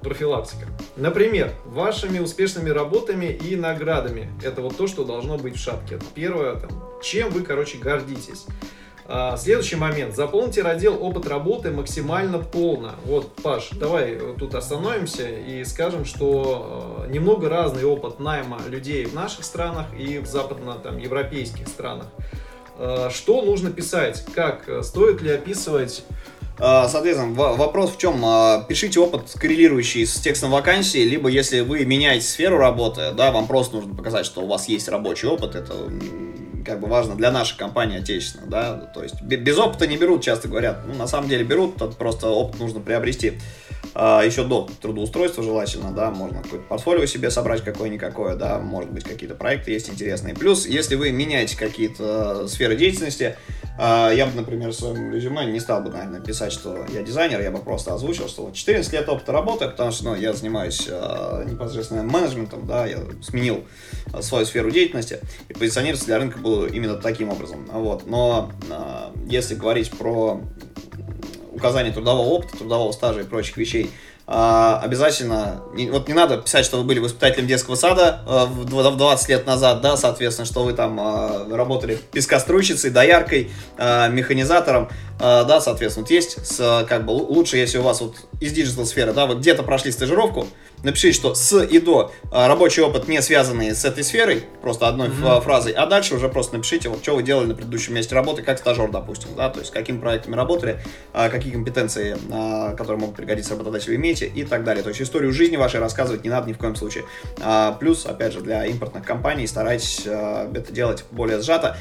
профилактика. 0.03 0.67
Например, 0.97 1.53
вашими 1.67 2.19
успешными 2.19 2.71
работами 2.71 3.27
и 3.27 3.57
наградами. 3.57 4.31
Это 4.43 4.63
вот 4.63 4.77
то, 4.77 4.87
что 4.87 5.05
должно 5.05 5.37
быть 5.37 5.57
в 5.57 5.61
шапке. 5.61 5.99
Первое, 6.15 6.57
там, 6.57 6.71
чем 7.03 7.31
вы, 7.31 7.43
короче, 7.43 7.79
гордитесь. 7.79 8.47
А, 9.13 9.37
Следующий 9.37 9.75
момент. 9.75 10.15
Заполните 10.15 10.63
раздел 10.63 10.97
«Опыт 11.03 11.27
работы» 11.27 11.73
максимально 11.73 12.39
полно. 12.39 12.93
Вот, 13.05 13.35
Паш, 13.43 13.71
давай 13.73 14.13
э, 14.13 14.35
тут 14.39 14.55
остановимся 14.55 15.29
и 15.29 15.65
скажем, 15.65 16.05
что 16.05 17.05
э, 17.09 17.11
немного 17.13 17.49
разный 17.49 17.83
опыт 17.83 18.21
найма 18.21 18.61
людей 18.69 19.05
в 19.07 19.15
наших 19.15 19.45
странах 19.45 19.87
и 19.99 20.19
в 20.19 20.27
западно-европейских 20.27 21.67
странах. 21.67 22.07
Э, 22.79 23.09
Что 23.13 23.43
нужно 23.43 23.73
писать? 23.73 24.25
Как? 24.33 24.69
Стоит 24.85 25.23
ли 25.23 25.33
описывать 25.33 26.05
А, 26.61 26.87
Соответственно, 26.87 27.35
вопрос 27.35 27.91
в 27.91 27.99
чем? 27.99 28.25
А, 28.25 28.65
Пишите 28.69 29.01
опыт, 29.01 29.23
коррелирующий 29.35 30.07
с 30.07 30.21
текстом 30.21 30.53
вакансии, 30.53 31.03
либо 31.03 31.29
если 31.29 31.63
вы 31.63 31.85
меняете 31.85 32.27
сферу 32.27 32.59
работы, 32.59 33.11
да, 33.17 33.33
вам 33.33 33.49
просто 33.49 33.75
нужно 33.75 33.93
показать, 33.93 34.25
что 34.25 34.43
у 34.43 34.47
вас 34.47 34.69
есть 34.69 34.89
рабочий 34.89 35.27
опыт, 35.27 35.57
это 35.57 35.75
как 36.71 36.81
бы 36.81 36.87
важно 36.87 37.17
для 37.17 37.33
нашей 37.33 37.59
компании 37.59 37.99
отечественной, 37.99 38.49
да, 38.49 38.75
то 38.95 39.03
есть 39.03 39.21
бе- 39.21 39.37
без 39.37 39.59
опыта 39.59 39.89
не 39.89 39.97
берут, 39.97 40.23
часто 40.23 40.47
говорят, 40.47 40.83
ну, 40.87 40.95
на 40.95 41.09
самом 41.09 41.29
деле 41.29 41.43
берут, 41.45 41.77
просто 41.99 42.29
опыт 42.29 42.61
нужно 42.61 42.79
приобрести 42.81 43.39
А, 43.93 44.23
еще 44.25 44.45
до 44.45 44.69
трудоустройства 44.81 45.43
желательно, 45.43 45.91
да, 45.91 46.13
можно 46.13 46.43
какое-то 46.45 46.65
портфолио 46.69 47.07
себе 47.07 47.29
собрать 47.29 47.65
какое-никакое, 47.65 48.37
да, 48.37 48.61
может 48.61 48.93
быть, 48.93 49.03
какие-то 49.03 49.35
проекты 49.35 49.73
есть 49.73 49.91
интересные. 49.91 50.35
Плюс, 50.35 50.65
если 50.65 50.95
вы 50.95 51.11
меняете 51.11 51.57
какие-то 51.57 52.43
э, 52.45 52.49
сферы 52.49 52.77
деятельности, 52.77 53.37
Я 53.79 54.27
бы, 54.27 54.37
например, 54.37 54.71
в 54.71 54.75
своем 54.75 55.13
резюме 55.13 55.47
не 55.47 55.59
стал 55.59 55.81
бы, 55.83 55.91
наверное, 55.91 56.21
писать, 56.21 56.53
что 56.53 56.85
я 56.93 57.03
дизайнер, 57.03 57.41
я 57.41 57.51
бы 57.51 57.59
просто 57.59 57.95
озвучил, 57.95 58.29
что 58.29 58.43
вот 58.47 58.55
14 58.55 58.93
лет 58.93 59.09
опыта 59.09 59.33
работы, 59.33 59.69
потому 59.69 59.91
что 59.91 60.05
ну, 60.05 60.17
я 60.17 60.35
занимаюсь 60.35 60.87
э, 60.87 61.45
непосредственно 61.49 62.03
менеджментом, 62.03 62.67
да, 62.67 62.85
я 62.85 62.99
сменил 63.23 63.65
э, 64.13 64.21
свою 64.21 64.45
сферу 64.45 64.71
деятельности, 64.71 65.21
и 65.49 65.55
позиционироваться 65.55 66.07
для 66.07 66.19
рынка 66.19 66.39
было 66.39 66.67
именно 66.67 66.97
таким 66.97 67.31
образом. 67.31 67.67
Вот. 67.73 68.07
Но 68.07 68.51
если 69.27 69.55
говорить 69.55 69.91
про 69.91 70.43
указание 71.53 71.93
трудового 71.93 72.27
опыта, 72.27 72.59
трудового 72.59 72.93
стажа 72.93 73.21
и 73.21 73.25
прочих 73.25 73.57
вещей, 73.57 73.91
а, 73.91 73.91
обязательно, 74.85 75.61
не- 75.75 75.91
вот 75.91 76.07
не 76.07 76.15
надо 76.15 76.37
писать, 76.39 76.65
что 76.65 76.77
вы 76.79 76.85
были 76.85 77.01
воспитателем 77.01 77.49
детского 77.49 77.75
сада 77.75 78.21
а, 78.29 78.47
в 78.47 78.65
дв- 78.65 78.91
в 78.93 78.97
20 78.97 79.29
лет 79.29 79.45
назад, 79.47 79.81
да, 79.81 79.97
соответственно, 79.97 80.47
что 80.47 80.63
вы 80.63 80.73
там 80.73 80.99
а, 81.01 81.47
работали 81.51 81.99
пескоструйщицей, 82.13 82.91
дояркой, 82.91 83.51
а, 83.77 84.07
механизатором, 84.09 84.89
а, 85.19 85.43
да, 85.45 85.61
соответственно, 85.61 86.05
вот 86.05 86.11
есть, 86.13 86.37
как 86.89 87.05
бы, 87.07 87.13
лу- 87.13 87.27
лучше, 87.27 87.57
если 87.57 87.79
у 87.79 87.83
вас 87.83 88.01
вот 88.01 88.15
из 88.41 88.53
диджитал 88.53 88.87
сферы, 88.87 89.13
да, 89.13 89.27
вы 89.27 89.35
где-то 89.35 89.65
прошли 89.65 89.91
стажировку, 89.91 90.47
напишите, 90.83 91.13
что 91.15 91.35
с 91.35 91.63
и 91.63 91.79
до 91.81 92.13
а, 92.31 92.49
рабочий 92.49 92.83
опыт 92.83 93.09
не 93.09 93.21
связанный 93.23 93.75
с 93.75 93.85
этой 93.85 94.05
сферой, 94.05 94.45
просто 94.63 94.89
одной 94.89 95.09
Мгм. 95.09 95.41
фразой, 95.43 95.73
а 95.73 95.87
дальше 95.87 96.15
уже 96.15 96.29
просто 96.29 96.57
напишите, 96.57 96.89
вот 96.89 97.03
что 97.03 97.17
вы 97.17 97.23
делали 97.23 97.47
на 97.47 97.55
предыдущем 97.55 97.95
месте 97.95 98.15
работы, 98.15 98.43
как 98.43 98.59
стажер, 98.59 98.91
допустим, 98.91 99.31
да, 99.37 99.49
то 99.51 99.61
есть 99.61 99.71
какими 99.73 99.99
проектами 99.99 100.37
работали, 100.37 100.81
а, 101.13 101.29
какие 101.29 101.53
компетенции, 101.53 102.17
а, 102.31 102.75
которые 102.75 102.99
могут 103.01 103.17
пригодиться 103.17 103.51
работодателю, 103.53 103.97
имеете 103.97 104.27
и 104.27 104.45
так 104.45 104.65
далее. 104.65 104.83
То 104.83 104.89
есть 104.91 105.01
историю 105.03 105.33
жизни 105.33 105.57
вашей 105.57 105.81
рассказывать 105.81 106.25
не 106.25 106.31
надо 106.31 106.49
ни 106.49 106.53
в 106.53 106.59
коем 106.59 106.77
случае. 106.77 107.05
Плюс, 107.79 108.07
опять 108.07 108.33
же, 108.33 108.41
для 108.41 108.65
импортных 108.67 109.05
компаний 109.05 109.47
старайтесь 109.47 110.01
это 110.07 110.73
делать 110.73 111.05
более 111.11 111.41
сжато. 111.43 111.77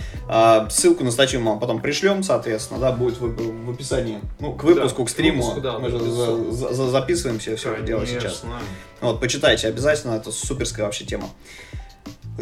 Ссылку 0.70 1.04
на 1.04 1.12
статью 1.12 1.40
мы 1.42 1.52
вам 1.52 1.60
потом 1.60 1.82
пришлем, 1.82 2.24
соответственно, 2.24 2.80
да, 2.80 2.92
будет 2.92 3.20
в, 3.20 3.66
в 3.66 3.70
описании, 3.72 4.20
ну, 4.40 4.54
к 4.54 4.64
выпуску, 4.64 5.02
Да, 5.04 5.06
к 5.08 5.10
стриму. 5.10 5.42
выпуску, 5.44 5.62
да, 5.62 5.80
мы 5.80 5.90
же 5.90 6.00
за- 6.00 6.52
за- 6.52 6.90
записываемся 6.90 7.56
все 7.56 7.74
это 7.74 7.84
дело 7.84 8.06
сейчас. 8.06 8.44
Вот, 9.02 9.20
почитайте 9.20 9.68
обязательно, 9.68 10.16
это 10.16 10.32
суперская 10.32 10.86
вообще 10.86 11.06
тема. 11.06 11.30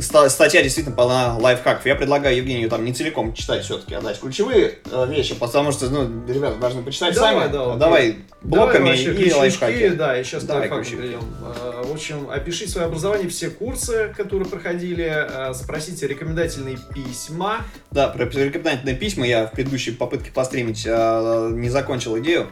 Ста- 0.02 0.30
Статья 0.30 0.62
действительно 0.62 0.96
полна 0.96 1.38
лайфхаков. 1.38 1.86
Я 1.86 1.96
предлагаю 1.96 2.36
Евгению 2.38 2.70
там 2.70 2.84
не 2.86 2.94
целиком 2.94 3.34
читать 3.34 3.64
все-таки, 3.64 3.96
а 3.96 4.02
дать 4.02 4.20
ключевые 4.20 4.76
э, 4.92 5.06
вещи, 5.10 5.36
потому 5.36 5.72
что, 5.72 5.90
ну, 5.90 6.10
ребята 6.28 6.58
должны 6.58 6.84
почитать 6.84 7.16
Давай, 7.16 7.36
сами. 7.36 7.52
да, 7.52 7.64
окей. 7.66 7.80
Давай 7.80 8.16
блоками 8.42 8.86
Давай 8.86 9.06
вообще 9.06 9.14
и 9.14 9.34
лайфхаки. 9.34 9.90
Да, 9.90 10.20
и 10.20 10.24
сейчас 10.24 10.44
Давай 10.44 10.70
перейдем. 10.70 11.20
А, 11.44 11.84
В 11.84 11.92
общем, 11.92 12.30
опишите 12.30 12.72
свое 12.72 12.88
образование, 12.88 13.30
все 13.30 13.50
курсы, 13.50 14.14
которые 14.16 14.48
проходили, 14.48 15.04
а, 15.08 15.54
спросите 15.54 16.08
рекомендательные 16.08 16.78
письма. 16.94 17.66
Да, 17.92 18.08
про 18.08 18.26
рекомендательные 18.26 18.96
письма 18.96 19.26
я 19.28 19.48
в 19.48 19.52
предыдущей 19.52 19.92
попытке 19.92 20.32
постримить 20.32 20.84
э, 20.86 21.50
не 21.54 21.70
закончил 21.70 22.18
идею. 22.20 22.48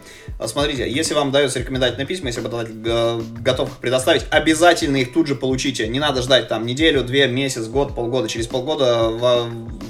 Смотрите, 0.46 0.90
если 0.90 1.14
вам 1.14 1.32
дается 1.32 1.60
рекомендательные 1.60 2.06
письма, 2.08 2.28
если 2.28 2.42
работодатель 2.42 2.82
э, 2.86 3.22
готов 3.42 3.70
их 3.70 3.78
предоставить, 3.78 4.26
обязательно 4.32 4.98
их 4.98 5.14
тут 5.14 5.28
же 5.28 5.36
получите. 5.36 5.88
Не 5.88 6.00
надо 6.00 6.22
ждать 6.22 6.48
там 6.48 6.66
неделю, 6.66 7.04
две, 7.04 7.28
месяц, 7.36 7.68
год, 7.68 7.94
полгода. 7.94 8.28
Через 8.28 8.48
полгода 8.48 9.10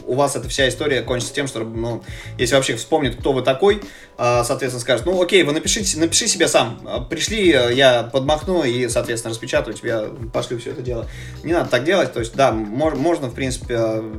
у 0.05 0.13
вас 0.15 0.35
эта 0.35 0.49
вся 0.49 0.67
история 0.67 1.01
кончится 1.01 1.33
тем, 1.33 1.47
что, 1.47 1.59
ну, 1.61 2.03
если 2.37 2.55
вообще 2.55 2.75
вспомнит, 2.75 3.15
кто 3.15 3.31
вы 3.31 3.41
такой, 3.41 3.81
а, 4.17 4.43
соответственно, 4.43 4.81
скажет, 4.81 5.05
ну, 5.05 5.21
окей, 5.21 5.43
вы 5.43 5.53
напишите, 5.53 5.97
напиши 5.99 6.27
себе 6.27 6.47
сам. 6.47 6.81
А, 6.85 6.99
Пришли, 7.01 7.51
э, 7.51 7.73
я 7.73 8.03
подмахну 8.03 8.63
и, 8.63 8.87
соответственно, 8.89 9.33
распечатаю 9.33 9.75
тебе, 9.75 10.09
пошлю 10.33 10.59
все 10.59 10.71
это 10.71 10.81
дело. 10.81 11.07
Не 11.43 11.53
надо 11.53 11.69
так 11.69 11.83
делать. 11.85 12.13
То 12.13 12.19
есть, 12.19 12.35
да, 12.35 12.51
мож- 12.51 12.95
можно, 12.97 13.27
в 13.27 13.33
принципе, 13.33 13.75
э, 13.77 14.13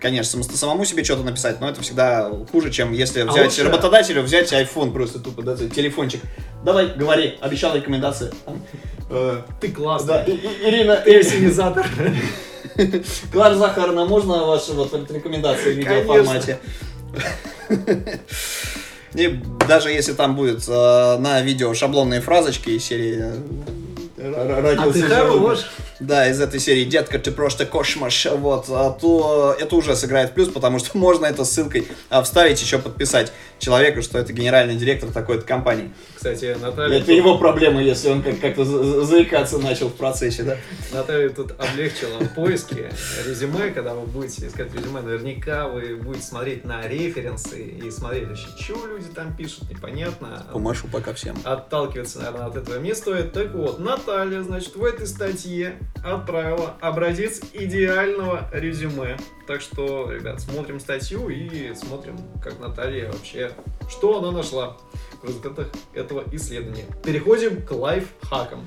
конечно, 0.00 0.42
само- 0.42 0.56
самому 0.56 0.84
себе 0.84 1.04
что-то 1.04 1.22
написать, 1.22 1.60
но 1.60 1.68
это 1.68 1.80
всегда 1.82 2.30
хуже, 2.52 2.70
чем 2.70 2.92
если 2.92 3.22
взять 3.22 3.44
лучше- 3.46 3.64
работодателю, 3.64 4.22
взять 4.22 4.52
iPhone 4.52 4.92
просто 4.92 5.18
тупо, 5.20 5.42
да, 5.42 5.56
телефончик. 5.56 6.20
Давай, 6.64 6.88
говори, 6.94 7.36
обещал 7.40 7.74
рекомендации. 7.76 8.32
Э, 9.10 9.40
Ты 9.58 9.68
классный. 9.70 10.08
Да, 10.08 10.24
Ирина, 10.26 10.96
Ты 10.96 11.20
ассенизатор. 11.20 11.86
Клара 13.32 13.54
Захаровна, 13.54 14.04
можно 14.04 14.44
ваши 14.44 14.72
вот 14.74 14.92
рекомендации 15.10 15.72
в 15.72 15.78
видеоформате? 15.78 16.58
И 19.14 19.40
даже 19.66 19.90
если 19.90 20.12
там 20.12 20.36
будет 20.36 20.68
э, 20.68 21.16
на 21.18 21.40
видео 21.40 21.72
шаблонные 21.74 22.20
фразочки 22.20 22.68
из 22.70 22.84
серии 22.84 23.16
э, 24.18 24.22
р- 24.22 24.34
р- 24.34 24.58
А 24.58 24.60
родился 24.60 24.92
ты 24.92 25.02
хорош. 25.08 25.60
Да, 26.00 26.28
из 26.28 26.40
этой 26.40 26.60
серии 26.60 26.84
«Детка, 26.84 27.18
ты 27.18 27.32
просто 27.32 27.66
кошмаш», 27.66 28.26
вот, 28.26 28.66
а 28.68 28.90
то 28.90 29.56
это 29.58 29.74
уже 29.74 29.96
сыграет 29.96 30.32
плюс, 30.32 30.48
потому 30.48 30.78
что 30.78 30.96
можно 30.98 31.26
это 31.26 31.44
ссылкой 31.44 31.88
вставить, 32.22 32.60
еще 32.62 32.78
подписать 32.78 33.32
человеку, 33.58 34.02
что 34.02 34.18
это 34.18 34.32
генеральный 34.32 34.76
директор 34.76 35.10
такой-то 35.10 35.44
компании. 35.44 35.90
Кстати, 36.14 36.56
Наталья... 36.60 37.00
Это 37.00 37.10
его 37.12 37.36
проблема, 37.38 37.82
если 37.82 38.10
он 38.10 38.22
как- 38.22 38.38
как-то 38.40 38.64
за- 38.64 38.84
за- 38.84 39.04
заикаться 39.04 39.58
начал 39.58 39.88
в 39.88 39.94
процессе, 39.94 40.44
да? 40.44 40.56
Наталья 40.92 41.30
тут 41.30 41.52
облегчила 41.58 42.18
поиски 42.36 42.88
резюме, 43.26 43.70
когда 43.70 43.94
вы 43.94 44.06
будете 44.06 44.46
искать 44.46 44.72
резюме, 44.72 45.00
наверняка 45.00 45.66
вы 45.66 45.96
будете 45.96 46.24
смотреть 46.24 46.64
на 46.64 46.86
референсы 46.86 47.60
и 47.60 47.90
смотреть 47.90 48.28
вообще, 48.28 48.46
что 48.60 48.86
люди 48.86 49.06
там 49.12 49.36
пишут, 49.36 49.68
непонятно. 49.68 50.46
Помашу 50.52 50.86
пока 50.86 51.12
всем. 51.14 51.36
Отталкиваться, 51.42 52.18
наверное, 52.20 52.46
от 52.46 52.56
этого 52.56 52.78
не 52.80 52.94
стоит. 52.94 53.32
Так 53.32 53.52
вот, 53.52 53.80
Наталья, 53.80 54.42
значит, 54.42 54.76
в 54.76 54.84
этой 54.84 55.06
статье 55.08 55.76
отправила 56.04 56.76
образец 56.80 57.40
идеального 57.52 58.48
резюме. 58.52 59.16
Так 59.46 59.60
что, 59.60 60.10
ребят, 60.12 60.40
смотрим 60.40 60.80
статью 60.80 61.28
и 61.28 61.74
смотрим, 61.74 62.18
как 62.42 62.58
Наталья 62.60 63.10
вообще, 63.10 63.52
что 63.88 64.18
она 64.18 64.30
нашла 64.30 64.76
в 65.22 65.26
результатах 65.26 65.68
этого 65.94 66.24
исследования. 66.32 66.84
Переходим 67.04 67.62
к 67.62 67.70
лайфхакам. 67.72 68.66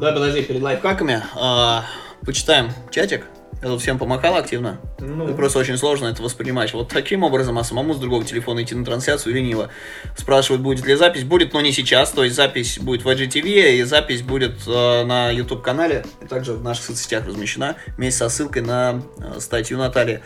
Да, 0.00 0.12
подожди, 0.12 0.42
перед 0.42 0.62
лайфхаками 0.62 1.22
а, 1.34 1.84
почитаем 2.24 2.70
чатик. 2.90 3.26
Я 3.62 3.68
тут 3.68 3.80
всем 3.80 3.96
помахал 3.96 4.36
активно. 4.36 4.80
Ну, 4.98 5.28
Ну, 5.28 5.34
просто 5.34 5.60
очень 5.60 5.76
сложно 5.76 6.06
это 6.06 6.20
воспринимать. 6.20 6.74
Вот 6.74 6.88
таким 6.88 7.22
образом, 7.22 7.58
а 7.58 7.64
самому 7.64 7.94
с 7.94 7.98
другого 7.98 8.24
телефона 8.24 8.64
идти 8.64 8.74
на 8.74 8.84
трансляцию 8.84 9.36
лениво. 9.36 9.68
Спрашивают, 10.16 10.62
будет 10.62 10.84
ли 10.84 10.96
запись. 10.96 11.22
Будет, 11.22 11.52
но 11.52 11.60
не 11.60 11.70
сейчас. 11.70 12.10
То 12.10 12.24
есть 12.24 12.34
запись 12.34 12.80
будет 12.80 13.04
в 13.04 13.08
IGTV, 13.08 13.76
и 13.76 13.82
запись 13.84 14.22
будет 14.22 14.66
э, 14.66 15.04
на 15.04 15.30
YouTube-канале. 15.30 16.04
И 16.20 16.26
также 16.26 16.54
в 16.54 16.64
наших 16.64 16.86
соцсетях 16.86 17.24
размещена 17.24 17.76
вместе 17.96 18.18
со 18.18 18.28
ссылкой 18.30 18.62
на 18.62 19.00
э, 19.18 19.38
статью 19.38 19.78
Натальи. 19.78 20.22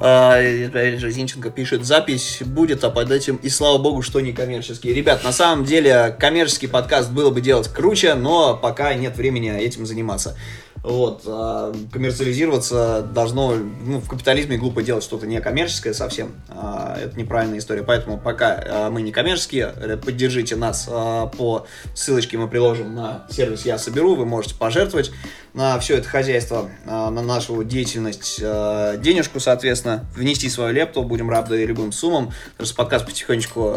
И 0.00 0.96
же, 0.98 1.10
Зинченко 1.12 1.50
пишет, 1.50 1.84
запись 1.84 2.42
будет, 2.44 2.82
а 2.82 2.90
под 2.90 3.12
этим, 3.12 3.36
и 3.36 3.48
слава 3.48 3.78
богу, 3.78 4.02
что 4.02 4.20
не 4.20 4.32
коммерческий. 4.32 4.92
Ребят, 4.92 5.22
на 5.22 5.30
самом 5.30 5.64
деле, 5.64 6.16
коммерческий 6.18 6.66
подкаст 6.66 7.12
было 7.12 7.30
бы 7.30 7.40
делать 7.40 7.68
круче, 7.68 8.14
но 8.14 8.56
пока 8.56 8.94
нет 8.94 9.16
времени 9.16 9.56
этим 9.56 9.86
заниматься. 9.86 10.36
Вот, 10.82 11.22
а, 11.26 11.72
коммерциализироваться 11.92 13.02
должно, 13.02 13.54
ну, 13.54 14.00
в 14.00 14.08
капитализме 14.08 14.56
глупо 14.56 14.82
делать 14.82 15.04
что-то 15.04 15.26
не 15.28 15.40
коммерческое 15.40 15.92
совсем, 15.92 16.32
А, 16.48 16.98
это 17.00 17.16
неправильная 17.16 17.58
история, 17.58 17.84
поэтому 17.84 18.18
пока 18.18 18.60
а, 18.64 18.90
мы 18.90 19.02
не 19.02 19.12
коммерческие, 19.12 19.72
э, 19.76 19.96
поддержите 19.96 20.56
нас 20.56 20.88
а, 20.90 21.26
по 21.26 21.66
ссылочке 21.94 22.36
мы 22.36 22.48
приложим 22.48 22.96
на 22.96 23.26
сервис 23.30 23.64
«Я 23.64 23.78
соберу», 23.78 24.16
вы 24.16 24.26
можете 24.26 24.56
пожертвовать 24.56 25.12
на 25.54 25.78
все 25.78 25.98
это 25.98 26.08
хозяйство, 26.08 26.68
а, 26.86 27.10
на 27.10 27.22
нашу 27.22 27.62
деятельность 27.62 28.40
а, 28.42 28.96
денежку, 28.96 29.38
соответственно, 29.38 30.04
внести 30.16 30.48
свою 30.48 30.72
лепту, 30.74 31.04
будем 31.04 31.30
рады 31.30 31.64
любым 31.64 31.92
суммам, 31.92 32.32
потому 32.52 32.66
что 32.66 32.74
подкаст 32.74 33.06
потихонечку 33.06 33.76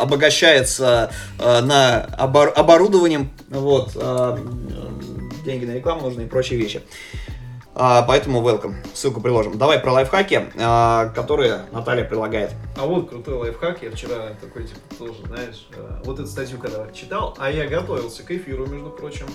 обогащается 0.00 1.10
на 1.38 2.06
обор- 2.18 2.52
оборудованием, 2.52 3.30
вот, 3.48 3.96
деньги 5.44 5.64
на 5.64 5.74
рекламу 5.74 6.02
нужны 6.02 6.22
и 6.22 6.26
прочие 6.26 6.58
вещи. 6.58 6.82
А, 7.76 8.02
поэтому 8.02 8.40
welcome. 8.40 8.74
Ссылку 8.94 9.20
приложим. 9.20 9.58
Давай 9.58 9.80
про 9.80 9.92
лайфхаки, 9.92 10.46
а, 10.56 11.08
которые 11.08 11.62
Наталья 11.72 12.04
прилагает. 12.04 12.52
А 12.76 12.86
вот 12.86 13.10
крутой 13.10 13.34
лайфхак, 13.34 13.82
я 13.82 13.90
вчера 13.90 14.30
такой, 14.40 14.64
типа, 14.64 14.80
тоже, 14.96 15.26
знаешь, 15.26 15.66
э, 15.76 16.00
вот 16.04 16.20
эту 16.20 16.28
статью 16.28 16.58
когда 16.58 16.90
читал, 16.92 17.34
а 17.38 17.50
я 17.50 17.66
готовился 17.66 18.22
к 18.22 18.30
эфиру, 18.30 18.66
между 18.66 18.90
прочим, 18.90 19.26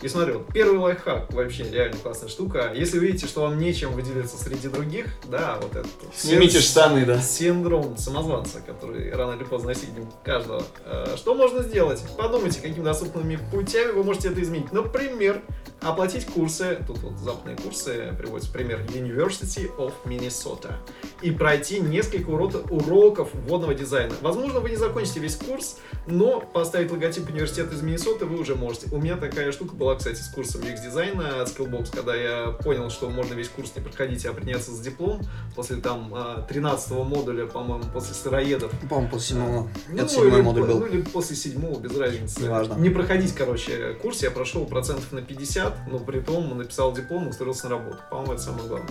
и 0.00 0.08
смотрю, 0.08 0.38
вот 0.38 0.46
первый 0.52 0.78
лайфхак, 0.78 1.32
вообще 1.32 1.64
реально 1.70 1.96
классная 1.96 2.28
штука. 2.28 2.72
Если 2.74 2.98
вы 2.98 3.06
видите, 3.06 3.26
что 3.26 3.42
вам 3.42 3.58
нечем 3.58 3.92
выделиться 3.92 4.36
среди 4.36 4.68
других, 4.68 5.06
да, 5.28 5.58
вот 5.60 5.72
этот 5.74 5.90
Снимите 6.14 6.60
штаны, 6.60 7.04
да. 7.04 7.20
Синдром 7.20 7.96
самозванца, 7.96 8.60
который 8.60 9.10
рано 9.12 9.34
или 9.36 9.44
поздно 9.44 9.68
настигнет 9.70 10.06
каждого. 10.24 10.62
Э, 10.84 11.14
Что 11.16 11.34
можно 11.34 11.62
сделать? 11.62 12.02
Подумайте, 12.16 12.60
какими 12.60 12.84
доступными 12.84 13.38
путями 13.50 13.90
вы 13.92 14.04
можете 14.04 14.28
это 14.28 14.40
изменить. 14.42 14.70
Например, 14.72 15.42
оплатить 15.80 16.26
курсы, 16.26 16.78
тут 16.86 16.98
вот 16.98 17.18
западные 17.18 17.56
курсы, 17.56 18.14
приводится 18.18 18.52
пример, 18.52 18.80
University 18.94 19.68
of 19.78 19.92
Minnesota, 20.04 20.74
и 21.22 21.30
пройти 21.30 21.80
несколько 21.80 22.30
уро- 22.30 22.68
уроков 22.70 23.30
вводного 23.32 23.74
дизайна. 23.74 24.14
Возможно, 24.20 24.60
вы 24.60 24.70
не 24.70 24.76
закончите 24.76 25.20
весь 25.20 25.36
курс, 25.36 25.78
но 26.06 26.40
поставить 26.40 26.90
логотип 26.90 27.28
университета 27.28 27.74
из 27.74 27.82
Миннесоты 27.82 28.24
вы 28.24 28.38
уже 28.38 28.54
можете. 28.54 28.88
У 28.92 29.00
меня 29.00 29.16
такая 29.16 29.50
штука 29.52 29.74
была, 29.74 29.87
кстати, 29.96 30.20
с 30.20 30.28
курсом 30.28 30.60
UX 30.62 30.82
дизайна 30.82 31.40
от 31.42 31.48
Skillbox, 31.48 31.94
когда 31.94 32.14
я 32.14 32.50
понял, 32.50 32.90
что 32.90 33.08
можно 33.08 33.34
весь 33.34 33.48
курс 33.48 33.72
не 33.76 33.82
проходить, 33.82 34.24
а 34.26 34.32
приняться 34.32 34.70
с 34.72 34.80
диплом 34.80 35.20
после 35.54 35.76
там 35.76 36.14
13 36.48 36.90
модуля, 36.90 37.46
по-моему, 37.46 37.84
после 37.92 38.14
сыроедов. 38.14 38.72
По-моему, 38.88 39.10
после 39.10 39.28
седьмого. 39.36 39.68
Ну, 39.88 39.96
Это 39.96 40.08
седьмой 40.08 40.28
или, 40.28 40.40
модуль 40.42 40.62
по- 40.62 40.68
был. 40.68 40.80
ну, 40.80 40.86
или 40.86 41.02
после 41.02 41.36
седьмого, 41.36 41.78
без 41.80 41.96
разницы. 41.96 42.42
Неважно. 42.42 42.74
Не 42.74 42.90
проходить, 42.90 43.34
короче, 43.34 43.94
курс 44.02 44.22
я 44.22 44.30
прошел 44.30 44.64
процентов 44.66 45.10
на 45.12 45.22
50, 45.22 45.88
но 45.90 45.98
при 45.98 46.20
том 46.20 46.56
написал 46.58 46.92
диплом 46.92 47.26
и 47.26 47.30
устроился 47.30 47.68
на 47.68 47.76
работу. 47.78 47.98
По-моему, 48.10 48.32
это 48.34 48.42
самое 48.42 48.68
главное. 48.68 48.90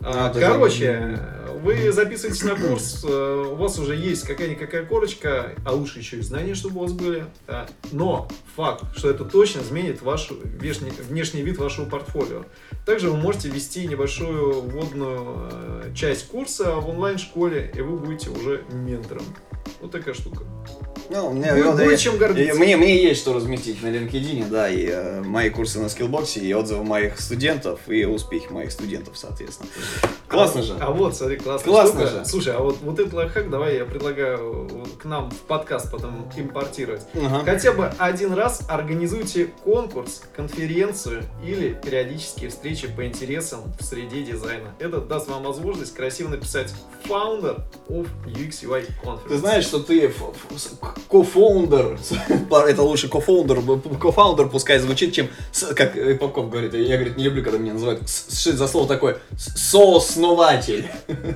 А, 0.00 0.30
это 0.30 0.40
короче, 0.40 1.18
вы 1.62 1.90
записываетесь 1.90 2.44
на 2.44 2.54
курс, 2.54 3.04
э, 3.04 3.46
у 3.50 3.56
вас 3.56 3.78
уже 3.78 3.96
есть 3.96 4.26
какая-никакая 4.26 4.84
корочка, 4.84 5.54
а 5.64 5.72
лучше 5.72 5.98
еще 5.98 6.18
и 6.18 6.22
знания, 6.22 6.54
чтобы 6.54 6.78
у 6.78 6.82
вас 6.82 6.92
были. 6.92 7.26
да. 7.46 7.66
Но 7.92 8.28
факт, 8.54 8.84
что 8.96 9.10
это 9.10 9.24
точно 9.24 9.60
изменит 9.60 10.02
ваш 10.02 10.30
внешний, 10.30 10.90
внешний 10.90 11.42
вид 11.42 11.58
вашего 11.58 11.86
портфолио. 11.86 12.44
Также 12.84 13.10
вы 13.10 13.16
можете 13.16 13.48
вести 13.48 13.86
небольшую 13.86 14.62
вводную 14.62 15.48
э, 15.50 15.92
часть 15.94 16.28
курса 16.28 16.76
в 16.76 16.88
онлайн-школе, 16.88 17.72
и 17.74 17.80
вы 17.80 17.98
будете 17.98 18.30
уже 18.30 18.64
ментором. 18.70 19.24
Вот 19.80 19.90
такая 19.90 20.14
штука. 20.14 20.44
Ну, 21.08 21.30
мне, 21.30 21.52
Будет- 21.52 21.66
вот, 21.66 21.76
будет 21.76 21.98
чем 21.98 22.18
гордиться. 22.18 22.54
и 22.54 22.58
мне, 22.58 22.76
мне 22.76 23.02
есть 23.02 23.20
что 23.20 23.32
разместить 23.32 23.82
на 23.82 23.88
LinkedIn, 23.88 24.48
да, 24.48 24.68
и 24.68 24.86
э, 24.86 25.22
мои 25.22 25.50
курсы 25.50 25.78
на 25.80 25.88
скиллбоксе, 25.88 26.40
и 26.40 26.52
отзывы 26.52 26.84
моих 26.84 27.20
студентов, 27.20 27.80
и 27.88 28.04
успехи 28.04 28.48
моих 28.50 28.72
студентов, 28.72 29.16
соответственно. 29.16 29.68
Классно 30.28 30.60
а, 30.60 30.64
же. 30.64 30.76
А 30.80 30.90
вот, 30.90 31.16
смотри, 31.16 31.36
классно. 31.36 31.70
Классно 31.70 32.06
же. 32.06 32.24
Слушай, 32.24 32.54
а 32.54 32.60
вот, 32.60 32.78
вот 32.82 32.98
этот 32.98 33.12
лайфхак 33.12 33.48
давай 33.48 33.76
я 33.76 33.84
предлагаю 33.84 34.68
к 35.00 35.04
нам 35.04 35.30
в 35.30 35.40
подкаст 35.42 35.90
потом 35.90 36.30
импортировать. 36.36 37.02
Ага. 37.14 37.42
Хотя 37.44 37.72
бы 37.72 37.86
один 37.98 38.32
раз 38.32 38.62
организуйте 38.68 39.50
конкурс, 39.64 40.22
конференцию 40.34 41.22
или 41.44 41.74
периодические 41.74 42.50
встречи 42.50 42.88
по 42.88 43.06
интересам 43.06 43.60
в 43.78 43.84
среде 43.84 44.22
дизайна. 44.22 44.74
Это 44.78 45.00
даст 45.00 45.28
вам 45.28 45.44
возможность 45.44 45.94
красиво 45.94 46.28
написать 46.28 46.74
founder 47.08 47.62
of 47.88 48.08
UX 48.26 48.62
UI 48.62 48.86
Conference. 49.04 49.28
Ты 49.28 49.38
знаешь, 49.38 49.64
что 49.64 49.78
ты 49.78 50.12
с- 50.96 51.00
co-founder, 51.08 51.98
это 52.68 52.82
лучше 52.82 53.08
co-founder, 53.08 53.60
co-founder 54.00 54.48
пускай 54.48 54.78
звучит, 54.78 55.12
чем, 55.12 55.28
как 55.74 55.96
э, 55.96 56.14
Попков 56.14 56.50
говорит, 56.50 56.74
я, 56.74 56.96
говорит, 56.96 57.16
не 57.16 57.24
люблю, 57.24 57.42
когда 57.42 57.58
меня 57.58 57.74
называют, 57.74 58.08
что 58.08 58.56
за 58.56 58.68
слово 58.68 58.88
такое, 58.88 59.18
сооснователь. 59.36 60.86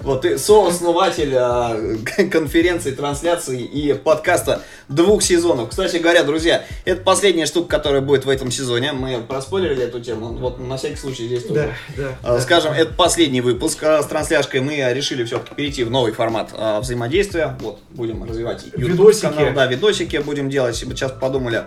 Вот, 0.00 0.22
ты 0.22 0.36
сооснователь 0.36 1.32
а, 1.36 1.78
конференции, 2.30 2.90
трансляции 2.90 3.62
и 3.62 3.92
подкаста 3.92 4.62
двух 4.88 5.22
сезонов. 5.22 5.70
Кстати 5.70 5.98
говоря, 5.98 6.24
друзья, 6.24 6.64
это 6.84 7.02
последняя 7.02 7.46
штука, 7.46 7.68
которая 7.68 8.00
будет 8.00 8.24
в 8.24 8.28
этом 8.28 8.50
сезоне, 8.50 8.92
мы 8.92 9.20
проспойлерили 9.20 9.84
эту 9.84 10.00
тему, 10.00 10.32
вот 10.32 10.58
на 10.58 10.76
всякий 10.76 10.96
случай 10.96 11.26
здесь 11.26 11.44
тоже. 11.44 11.72
Да, 11.96 12.02
да. 12.02 12.34
А. 12.34 12.40
Скажем, 12.40 12.72
это 12.72 12.92
последний 12.92 13.40
выпуск 13.40 13.80
а, 13.84 14.02
с 14.02 14.06
трансляшкой. 14.06 14.60
Мы 14.60 14.76
решили 14.92 15.22
все-таки 15.24 15.54
перейти 15.54 15.84
в 15.84 15.90
новый 15.90 16.12
формат 16.12 16.52
взаимодействия. 16.80 17.56
Вот, 17.60 17.78
будем 17.90 18.24
развивать 18.24 18.64
YouTube 18.80 18.98
Видосики. 18.98 19.22
канал, 19.22 19.54
да, 19.54 19.66
видосики 19.66 20.16
будем 20.16 20.50
делать. 20.50 20.76
Сейчас 20.76 21.12
подумали, 21.12 21.66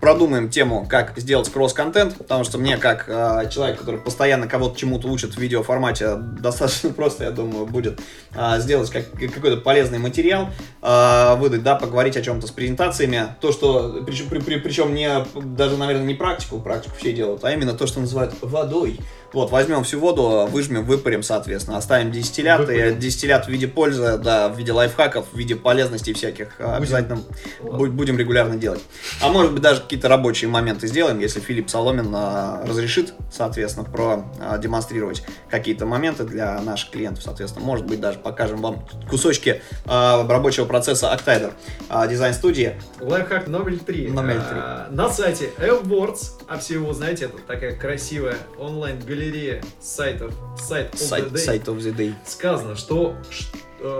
продумаем 0.00 0.48
тему, 0.48 0.86
как 0.88 1.12
сделать 1.16 1.50
кросс-контент, 1.50 2.16
потому 2.16 2.44
что 2.44 2.58
мне, 2.58 2.76
как 2.76 3.06
а, 3.08 3.46
человек, 3.46 3.78
который 3.78 4.00
постоянно 4.00 4.46
кого-то 4.48 4.78
чему-то 4.78 5.08
учит 5.08 5.34
в 5.34 5.38
видеоформате, 5.38 6.14
достаточно 6.16 6.90
просто, 6.94 7.24
я 7.24 7.30
думаю, 7.30 7.66
будет 7.66 8.00
а, 8.34 8.58
сделать 8.58 8.90
как- 8.90 9.10
какой-то 9.12 9.58
полезный 9.58 9.98
материал, 9.98 10.48
а, 10.82 11.36
выдать, 11.36 11.62
да, 11.62 11.76
поговорить 11.76 12.16
о 12.16 12.22
чем-то 12.22 12.46
с 12.46 12.50
презентациями. 12.50 13.36
То, 13.40 13.52
что, 13.52 14.02
причем, 14.04 14.28
при- 14.28 14.40
при- 14.40 14.58
причем 14.58 14.94
не, 14.94 15.08
даже, 15.34 15.76
наверное, 15.76 16.04
не 16.06 16.14
практику, 16.14 16.58
практику 16.60 16.94
все 16.98 17.12
делают, 17.12 17.44
а 17.44 17.52
именно 17.52 17.74
то, 17.74 17.86
что 17.86 18.00
называют 18.00 18.34
водой. 18.40 18.98
Вот, 19.32 19.50
возьмем 19.50 19.82
всю 19.82 19.98
воду, 19.98 20.46
выжмем, 20.48 20.84
выпарим, 20.84 21.24
соответственно, 21.24 21.76
оставим 21.76 22.12
дистиллят, 22.12 22.60
и 22.60 22.64
Выпарим. 22.72 22.98
дистиллят 23.00 23.46
в 23.46 23.48
виде 23.48 23.66
пользы, 23.66 24.16
да, 24.18 24.48
в 24.48 24.56
виде 24.56 24.70
лайфхаков, 24.72 25.26
в 25.32 25.36
виде 25.36 25.56
полезностей 25.56 26.12
всяких, 26.14 26.50
а, 26.60 26.76
обязательно 26.76 27.18
бу- 27.60 27.88
будем 27.90 28.16
регулярно 28.16 28.56
делать. 28.56 28.80
А 29.20 29.28
может 29.30 29.43
быть 29.52 29.62
даже 29.62 29.80
какие-то 29.82 30.08
рабочие 30.08 30.48
моменты 30.50 30.86
сделаем, 30.86 31.18
если 31.18 31.40
Филипп 31.40 31.68
Соломин 31.70 32.12
а, 32.14 32.64
разрешит, 32.66 33.14
соответственно, 33.30 33.84
продемонстрировать 33.86 35.22
какие-то 35.50 35.86
моменты 35.86 36.24
для 36.24 36.60
наших 36.62 36.90
клиентов, 36.90 37.22
соответственно, 37.24 37.64
может 37.64 37.86
быть 37.86 38.00
даже 38.00 38.18
покажем 38.18 38.60
вам 38.62 38.86
кусочки 39.08 39.62
а, 39.86 40.26
рабочего 40.28 40.64
процесса 40.64 41.14
Octider 41.14 41.52
а, 41.88 42.06
дизайн-студии. 42.06 42.80
Лайфхак 43.00 43.46
номер 43.48 43.78
три. 43.78 44.08
Номер 44.08 44.42
А, 44.50 44.88
На 44.90 45.08
сайте 45.10 45.50
AirBoards, 45.58 46.32
а 46.48 46.58
все 46.58 46.74
его 46.74 46.92
знаете, 46.92 47.26
это 47.26 47.38
такая 47.46 47.74
красивая 47.76 48.36
онлайн-галерея 48.58 49.62
сайтов, 49.80 50.32
сайт 50.58 50.94
of 50.94 50.98
the 50.98 51.06
Сайт, 51.06 51.24
day. 51.32 51.38
сайт 51.38 51.68
of 51.68 51.78
the 51.78 51.94
day. 51.94 52.14
сказано, 52.26 52.76
что, 52.76 53.14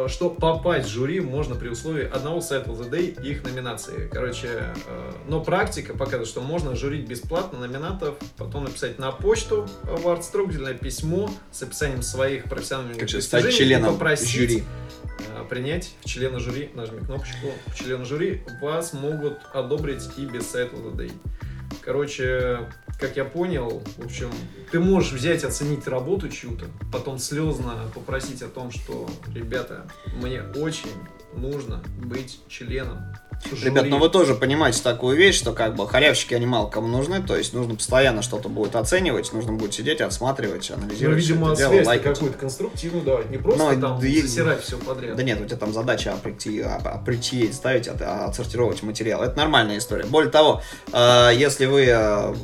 что 0.09 0.31
попасть 0.31 0.89
в 0.89 0.91
жюри 0.91 1.21
можно 1.21 1.55
при 1.57 1.69
условии 1.69 2.05
одного 2.05 2.41
сайта 2.41 2.71
the 2.71 2.89
day 2.91 3.23
и 3.23 3.31
их 3.33 3.45
номинации. 3.45 4.09
Короче, 4.11 4.49
э, 4.87 5.13
но 5.29 5.43
практика 5.43 5.93
показывает, 5.93 6.29
что 6.29 6.41
можно 6.41 6.75
жюрить 6.75 7.07
бесплатно 7.07 7.59
номинантов, 7.59 8.17
потом 8.37 8.65
написать 8.65 8.99
на 8.99 9.13
почту 9.13 9.69
в 9.83 10.09
арт-структурное 10.09 10.75
письмо 10.75 11.31
с 11.51 11.63
описанием 11.63 12.03
своих 12.03 12.45
профессиональных 12.45 12.97
же 13.09 13.17
достижений 13.17 13.23
стать 13.23 13.47
и 13.47 13.57
членом 13.57 13.93
попросить, 13.95 14.51
жюри. 14.51 14.65
э, 15.19 15.45
принять 15.51 15.95
в 16.01 16.09
члена 16.09 16.41
жюри, 16.41 16.71
нажми 16.75 17.01
кнопочку 17.01 17.49
в 17.67 17.75
члена 17.75 18.05
жюри, 18.05 18.43
вас 18.63 18.93
могут 18.95 19.39
одобрить 19.53 20.09
и 20.17 20.25
без 20.25 20.49
сайта 20.51 20.77
the 20.77 20.95
day. 20.95 21.13
Короче, 21.81 22.69
как 22.99 23.17
я 23.17 23.25
понял, 23.25 23.83
в 23.99 24.05
общем, 24.05 24.31
ты 24.71 24.81
можешь 24.81 25.13
взять, 25.13 25.45
оценить 25.45 25.87
работу 25.87 26.29
чью-то, 26.29 26.67
потом 26.93 27.19
слезно 27.19 27.91
попросить 27.95 28.43
о 28.43 28.49
том, 28.49 28.71
что, 28.71 29.09
ребята, 29.35 29.87
мне 30.15 30.43
очень 30.43 30.91
нужно 31.35 31.83
быть 32.03 32.41
членом 32.49 32.99
жюри». 33.51 33.65
Ребят, 33.71 33.87
ну 33.89 33.99
вы 33.99 34.09
тоже 34.09 34.35
понимаете 34.35 34.83
такую 34.83 35.17
вещь, 35.17 35.37
что 35.37 35.53
как 35.53 35.77
бы 35.77 35.89
халявщики 35.89 36.35
они 36.35 36.47
мало 36.47 36.69
кому 36.69 36.89
нужны, 36.89 37.23
то 37.23 37.37
есть 37.37 37.53
нужно 37.53 37.75
постоянно 37.77 38.23
что-то 38.23 38.49
будет 38.49 38.77
оценивать, 38.77 39.33
нужно 39.33 39.53
будет 39.53 39.75
сидеть, 39.75 40.01
отсматривать, 40.01 40.71
Ну, 40.71 40.83
анализировать. 40.83 41.23
всё 41.23 41.35
видимо, 41.35 41.49
это 41.53 41.59
дело, 41.59 41.71
связь 41.85 42.01
какую-то 42.03 42.39
конструктивную 42.39 43.05
давать, 43.05 43.31
не 43.31 43.39
просто 43.39 43.65
Ну, 43.73 43.81
там 43.81 44.01
да 44.01 44.07
засирать 44.07 44.63
все 44.63 44.77
подряд. 44.79 45.17
Да 45.17 45.23
нет, 45.23 45.41
у 45.41 45.45
тебя 45.45 45.57
там 45.57 45.73
задача 45.73 46.15
прийти, 46.23 47.51
ставить, 47.53 47.89
от- 47.89 48.03
отсортировать 48.03 48.83
материал. 48.83 49.23
Это 49.23 49.37
нормальная 49.37 49.79
история. 49.79 50.05
Более 50.05 50.31
того, 50.31 50.63
э, 50.93 51.31
если 51.35 51.67
вы, 51.67 51.87
э, 51.89 52.35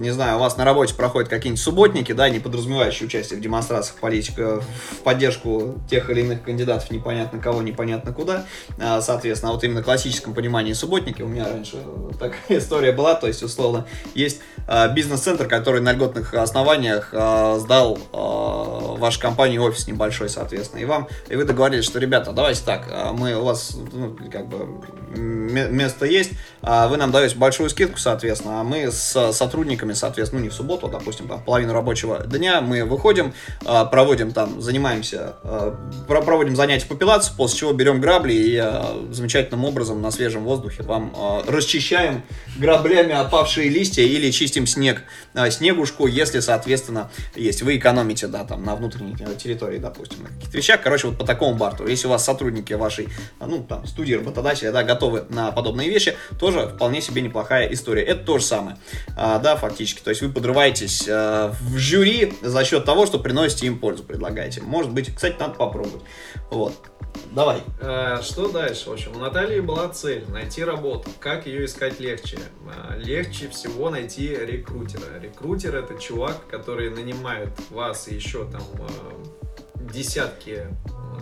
не 0.00 0.10
знаю, 0.10 0.38
у 0.38 0.40
вас 0.40 0.56
на 0.56 0.64
работе 0.64 0.94
проходят 0.94 1.28
какие-нибудь 1.28 1.62
субботники, 1.62 2.12
да, 2.12 2.28
не 2.30 2.40
подразумевающие 2.40 3.06
участие 3.06 3.38
в 3.38 3.42
демонстрациях 3.42 4.00
политика 4.00 4.62
в 4.62 4.96
поддержку 5.04 5.74
тех 5.90 6.08
или 6.08 6.22
иных 6.22 6.42
кандидатов 6.42 6.90
непонятно 6.90 7.38
кого, 7.38 7.60
непонятно 7.60 8.12
куда, 8.12 8.46
э, 8.78 9.00
соответственно, 9.02 9.50
а 9.50 9.54
вот 9.54 9.62
именно 9.62 9.82
в 9.82 9.84
классическом 9.84 10.32
понимании 10.32 10.72
субботники, 10.72 11.20
у 11.20 11.28
меня 11.28 11.44
раньше 11.44 11.76
такая 12.18 12.40
история 12.58 12.92
была, 12.92 13.14
то 13.14 13.26
есть, 13.26 13.42
условно, 13.42 13.86
есть 14.14 14.40
э, 14.56 14.59
бизнес-центр, 14.94 15.46
который 15.46 15.80
на 15.80 15.92
льготных 15.92 16.34
основаниях 16.34 17.10
э, 17.12 17.58
сдал 17.60 17.98
э, 17.98 18.98
вашей 18.98 19.20
компании 19.20 19.58
офис 19.58 19.86
небольшой, 19.86 20.28
соответственно, 20.28 20.80
и 20.80 20.84
вам, 20.84 21.08
и 21.28 21.36
вы 21.36 21.44
договорились, 21.44 21.84
что, 21.84 21.98
ребята, 21.98 22.32
давайте 22.32 22.62
так, 22.64 22.86
э, 22.88 23.10
мы 23.12 23.34
у 23.34 23.44
вас, 23.44 23.76
ну, 23.92 24.16
как 24.30 24.46
бы, 24.46 24.68
место 25.16 26.06
есть, 26.06 26.32
а 26.62 26.88
вы 26.88 26.96
нам 26.96 27.10
даете 27.10 27.36
большую 27.36 27.70
скидку, 27.70 27.98
соответственно, 27.98 28.60
а 28.60 28.64
мы 28.64 28.90
с 28.90 29.32
сотрудниками, 29.32 29.92
соответственно, 29.92 30.40
ну, 30.40 30.44
не 30.44 30.50
в 30.50 30.54
субботу, 30.54 30.86
а, 30.86 30.90
допустим, 30.90 31.26
там, 31.26 31.42
половину 31.42 31.72
рабочего 31.72 32.20
дня 32.20 32.60
мы 32.60 32.84
выходим, 32.84 33.32
э, 33.64 33.86
проводим 33.90 34.32
там, 34.32 34.60
занимаемся, 34.60 35.34
э, 35.42 35.74
про- 36.06 36.22
проводим 36.22 36.54
занятия 36.54 36.86
по 36.86 36.94
пилатесу, 36.94 37.32
после 37.36 37.58
чего 37.58 37.72
берем 37.72 38.00
грабли 38.00 38.32
и 38.32 38.60
э, 38.62 39.12
замечательным 39.12 39.64
образом 39.64 40.00
на 40.00 40.10
свежем 40.10 40.44
воздухе 40.44 40.82
вам 40.82 41.12
э, 41.16 41.50
расчищаем 41.50 42.22
граблями 42.56 43.12
опавшие 43.12 43.68
листья 43.68 44.02
или 44.02 44.30
чистим 44.30 44.49
снег, 44.66 45.02
э, 45.34 45.50
снегушку, 45.50 46.06
если, 46.06 46.40
соответственно, 46.40 47.10
есть. 47.34 47.62
Вы 47.62 47.76
экономите, 47.76 48.26
да, 48.26 48.44
там, 48.44 48.64
на 48.64 48.76
внутренней 48.76 49.16
э, 49.20 49.34
территории, 49.36 49.78
допустим, 49.78 50.22
на 50.22 50.28
каких-то 50.28 50.56
вещах. 50.56 50.80
Короче, 50.82 51.08
вот 51.08 51.18
по 51.18 51.24
такому 51.24 51.54
барту. 51.56 51.86
Если 51.86 52.06
у 52.06 52.10
вас 52.10 52.24
сотрудники 52.24 52.72
вашей, 52.72 53.06
э, 53.06 53.46
ну, 53.46 53.62
там, 53.62 53.86
студии, 53.86 54.14
работодателя, 54.14 54.72
да, 54.72 54.82
готовы 54.82 55.24
на 55.28 55.52
подобные 55.52 55.88
вещи, 55.88 56.16
тоже 56.38 56.68
вполне 56.68 57.00
себе 57.00 57.22
неплохая 57.22 57.72
история. 57.72 58.02
Это 58.02 58.24
то 58.24 58.38
же 58.38 58.44
самое, 58.44 58.76
А, 59.16 59.38
да, 59.38 59.56
фактически. 59.56 60.00
То 60.02 60.10
есть 60.10 60.22
вы 60.22 60.30
подрываетесь 60.30 61.06
в 61.06 61.76
жюри 61.76 62.32
за 62.42 62.64
счет 62.64 62.84
того, 62.84 63.06
что 63.06 63.18
приносите 63.18 63.66
им 63.66 63.78
пользу, 63.78 64.02
предлагаете. 64.02 64.60
Может 64.62 64.92
быть, 64.92 65.14
кстати, 65.14 65.36
надо 65.38 65.54
попробовать. 65.54 66.02
Вот. 66.50 66.89
Давай. 67.32 67.62
А, 67.80 68.20
Что 68.22 68.50
дальше? 68.50 68.90
В 68.90 68.92
общем, 68.92 69.12
у 69.14 69.18
Натальи 69.18 69.60
была 69.60 69.88
цель 69.88 70.24
найти 70.28 70.64
работу. 70.64 71.08
Как 71.20 71.46
ее 71.46 71.64
искать 71.64 72.00
легче? 72.00 72.38
А, 72.66 72.96
Легче 72.96 73.48
всего 73.48 73.90
найти 73.90 74.28
рекрутера. 74.28 75.18
Рекрутер 75.20 75.76
это 75.76 75.94
чувак, 75.98 76.46
который 76.48 76.90
нанимает 76.90 77.50
вас 77.70 78.08
и 78.08 78.14
еще 78.14 78.44
там 78.46 78.62
а, 78.78 79.90
десятки 79.92 80.66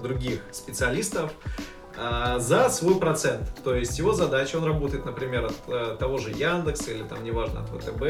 других 0.03 0.41
специалистов 0.53 1.33
за 2.39 2.69
свой 2.71 2.95
процент. 3.01 3.43
То 3.65 3.75
есть 3.75 3.99
его 3.99 4.13
задача, 4.13 4.57
он 4.57 4.65
работает, 4.65 5.05
например, 5.05 5.47
от 5.47 5.55
э, 5.67 5.97
того 5.99 6.19
же 6.19 6.31
Яндекса 6.31 6.93
или 6.93 7.03
там, 7.03 7.25
неважно, 7.25 7.63
от 7.63 7.71
ВТБ. 7.71 8.03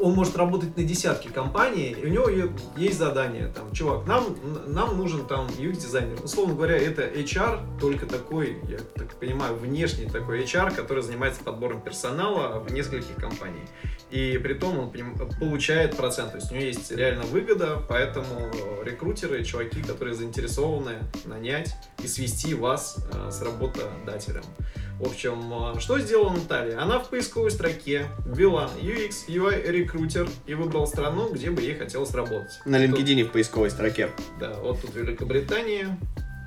Он 0.00 0.14
может 0.14 0.36
работать 0.36 0.76
на 0.76 0.84
десятки 0.84 1.28
компаний, 1.28 1.96
и 2.00 2.06
у 2.06 2.08
него 2.08 2.28
есть 2.76 2.98
задание, 2.98 3.48
там, 3.48 3.72
чувак, 3.72 4.06
нам, 4.06 4.36
нам 4.66 4.96
нужен 4.96 5.26
там 5.26 5.46
UX-дизайнер. 5.46 6.22
Условно 6.22 6.54
говоря, 6.54 6.76
это 6.76 7.02
HR, 7.02 7.78
только 7.80 8.06
такой, 8.06 8.58
я 8.68 8.78
так 8.94 9.14
понимаю, 9.16 9.56
внешний 9.56 10.06
такой 10.06 10.42
HR, 10.42 10.74
который 10.74 11.02
занимается 11.02 11.42
подбором 11.42 11.80
персонала 11.80 12.58
в 12.60 12.72
нескольких 12.72 13.16
компаний. 13.16 13.62
И 14.10 14.38
при 14.42 14.54
том 14.54 14.78
он 14.78 14.92
получает 15.40 15.96
процент, 15.96 16.32
то 16.32 16.36
есть 16.38 16.52
у 16.52 16.54
него 16.54 16.64
есть 16.64 16.92
реально 16.92 17.24
выгода, 17.24 17.82
поэтому 17.88 18.50
рекрутеры, 18.84 19.42
чуваки, 19.44 19.82
которые 19.82 20.14
заинтересованы 20.14 20.98
нанять 21.24 21.74
и 22.02 22.06
свести 22.06 22.54
вас 22.54 22.96
э, 23.12 23.30
с 23.30 23.42
работодателем. 23.42 24.44
В 25.00 25.06
общем, 25.08 25.52
э, 25.76 25.80
что 25.80 25.98
сделала 25.98 26.30
Наталья? 26.30 26.80
Она 26.80 27.00
в 27.00 27.10
поисковой 27.10 27.50
строке 27.50 28.06
ввела 28.24 28.70
UX, 28.80 29.26
UI 29.28 29.68
рекрутер 29.68 30.28
и 30.46 30.54
выбрала 30.54 30.86
страну, 30.86 31.32
где 31.32 31.50
бы 31.50 31.62
ей 31.62 31.74
хотелось 31.74 32.12
работать. 32.12 32.60
На 32.64 32.78
Тут- 32.86 33.00
LinkedIn 33.00 33.24
в 33.24 33.32
поисковой 33.32 33.70
строке. 33.70 34.10
да, 34.38 34.52
вот 34.60 34.80
тут 34.80 34.94
Великобритания, 34.94 35.98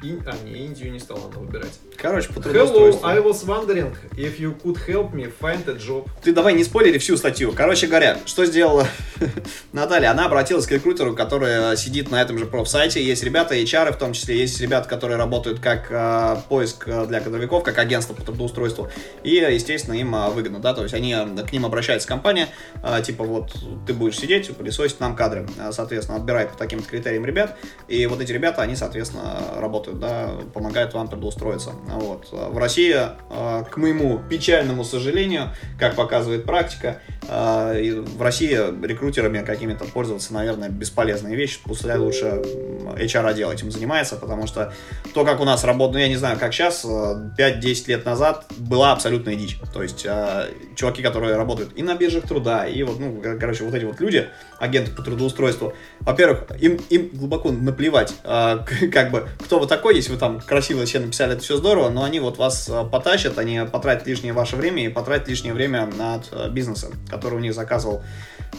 Ин- 0.04 0.22
А, 0.28 0.36
не, 0.46 0.52
Индию 0.66 0.92
не 0.92 1.00
стала 1.00 1.22
она 1.26 1.40
выбирать. 1.40 1.72
Короче, 1.98 2.32
по 2.32 2.40
Hello. 2.40 3.00
I 3.04 3.18
was 3.20 3.44
wondering 3.48 3.96
if 4.16 4.38
you 4.40 4.56
could 4.62 4.78
help 4.88 5.12
me 5.12 5.32
find 5.42 5.68
a 5.68 5.74
job. 5.74 6.08
Ты 6.22 6.34
давай 6.34 6.54
не 6.54 6.64
спойлери 6.64 7.00
всю 7.00 7.18
статью. 7.18 7.52
Короче 7.52 7.88
говоря, 7.88 8.20
что 8.28 8.46
сделала 8.46 8.88
Наталья? 9.74 10.12
Она 10.12 10.28
обратилась 10.28 10.68
к 10.68 10.72
рекрутеру, 10.72 11.16
который 11.16 11.76
сидит 11.78 12.12
на 12.12 12.22
этом 12.22 12.38
же 12.38 12.46
профсайте. 12.46 13.04
Есть 13.04 13.24
ребята, 13.24 13.56
HR 13.56 13.92
в 13.94 13.98
том 13.98 14.14
числе, 14.14 14.38
есть 14.38 14.62
ребята, 14.62 14.88
которые 14.88 15.18
работают 15.18 15.60
как 15.60 15.88
э, 15.90 16.38
поиск 16.48 16.88
э, 16.88 17.08
для 17.08 17.20
кадровиков, 17.20 17.64
как 17.64 17.80
агентство 17.80 18.14
по 18.14 18.22
трудоустройству. 18.22 18.90
И, 19.24 19.32
естественно, 19.36 19.96
им 19.96 20.14
э, 20.14 20.30
выгодно, 20.30 20.60
да, 20.60 20.76
то 20.76 20.84
есть 20.84 20.94
они, 20.94 21.14
э, 21.16 21.26
к 21.44 21.52
ним 21.52 21.66
обращается 21.66 22.08
компания, 22.08 22.50
э, 22.84 23.02
типа 23.02 23.24
вот 23.24 23.56
ты 23.88 23.94
будешь 23.96 24.20
сидеть, 24.20 24.56
пылесосить 24.56 25.00
нам 25.00 25.16
кадры. 25.16 25.48
Э, 25.60 25.72
Соответственно, 25.72 26.20
отбирает 26.20 26.52
по 26.52 26.58
таким 26.58 26.84
критериям 26.84 27.26
ребят. 27.26 27.58
И 27.88 28.06
вот 28.06 28.22
эти 28.22 28.32
ребята, 28.32 28.62
они, 28.62 28.76
соответственно, 28.76 29.42
работают, 29.56 29.87
да, 29.94 30.32
помогают 30.54 30.94
вам 30.94 31.08
трудоустроиться. 31.08 31.72
Вот. 31.88 32.28
В 32.32 32.58
России, 32.58 32.96
э, 32.96 33.64
к 33.70 33.78
моему 33.78 34.20
печальному 34.30 34.84
сожалению, 34.84 35.52
как 35.80 35.96
показывает 35.96 36.46
практика, 36.46 37.02
э, 37.28 38.02
в 38.02 38.22
России 38.22 38.58
рекрутерами 38.86 39.44
какими-то 39.44 39.86
пользоваться, 39.86 40.34
наверное, 40.34 40.70
бесполезная 40.70 41.36
вещь. 41.36 41.60
Пускай 41.64 41.98
лучше 41.98 42.26
м, 42.26 42.90
HR-отдел 42.96 43.52
этим 43.52 43.72
занимается, 43.72 44.16
потому 44.16 44.48
что 44.48 44.74
то, 45.14 45.26
как 45.26 45.40
у 45.40 45.46
нас 45.46 45.64
работает, 45.64 45.94
ну, 45.96 46.00
я 46.00 46.08
не 46.10 46.16
знаю, 46.16 46.38
как 46.40 46.54
сейчас, 46.54 46.86
э, 46.86 47.32
5-10 47.38 47.88
лет 47.88 48.06
назад 48.06 48.46
была 48.58 48.92
абсолютная 48.94 49.36
дичь. 49.36 49.60
То 49.74 49.84
есть 49.84 50.06
э, 50.06 50.46
чуваки, 50.76 51.02
которые 51.02 51.36
работают 51.36 51.72
и 51.76 51.84
на 51.84 51.96
биржах 51.96 52.28
труда, 52.28 52.66
и 52.68 52.84
вот, 52.84 53.00
ну, 53.00 53.22
кор- 53.22 53.38
короче, 53.38 53.64
вот 53.64 53.74
эти 53.74 53.86
вот 53.86 54.00
люди, 54.00 54.28
агенты 54.60 54.92
по 54.92 55.02
трудоустройству, 55.02 55.74
во-первых, 56.02 56.46
им, 56.60 56.80
им 56.90 57.10
глубоко 57.14 57.52
наплевать, 57.52 58.14
э, 58.24 58.60
как 58.92 59.12
бы, 59.12 59.28
кто 59.44 59.60
вы 59.60 59.68
такой, 59.78 59.96
если 59.96 60.12
вы 60.12 60.18
там 60.18 60.40
красиво 60.40 60.86
все 60.86 61.00
написали, 61.00 61.34
это 61.34 61.44
все 61.44 61.56
здорово, 61.58 61.90
но 61.90 62.04
они 62.04 62.20
вот 62.20 62.38
вас 62.38 62.68
э, 62.68 62.84
потащат, 62.92 63.38
они 63.38 63.62
потратят 63.72 64.08
лишнее 64.08 64.34
ваше 64.34 64.56
время 64.56 64.84
и 64.84 64.90
потратят 64.90 65.28
лишнее 65.28 65.54
время 65.54 65.86
над 65.86 66.28
э, 66.32 66.50
бизнесом, 66.50 66.94
который 67.10 67.36
у 67.36 67.40
них 67.40 67.54
заказывал 67.54 68.04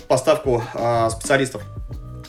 поставку 0.06 0.62
э, 0.74 1.10
специалистов. 1.10 1.62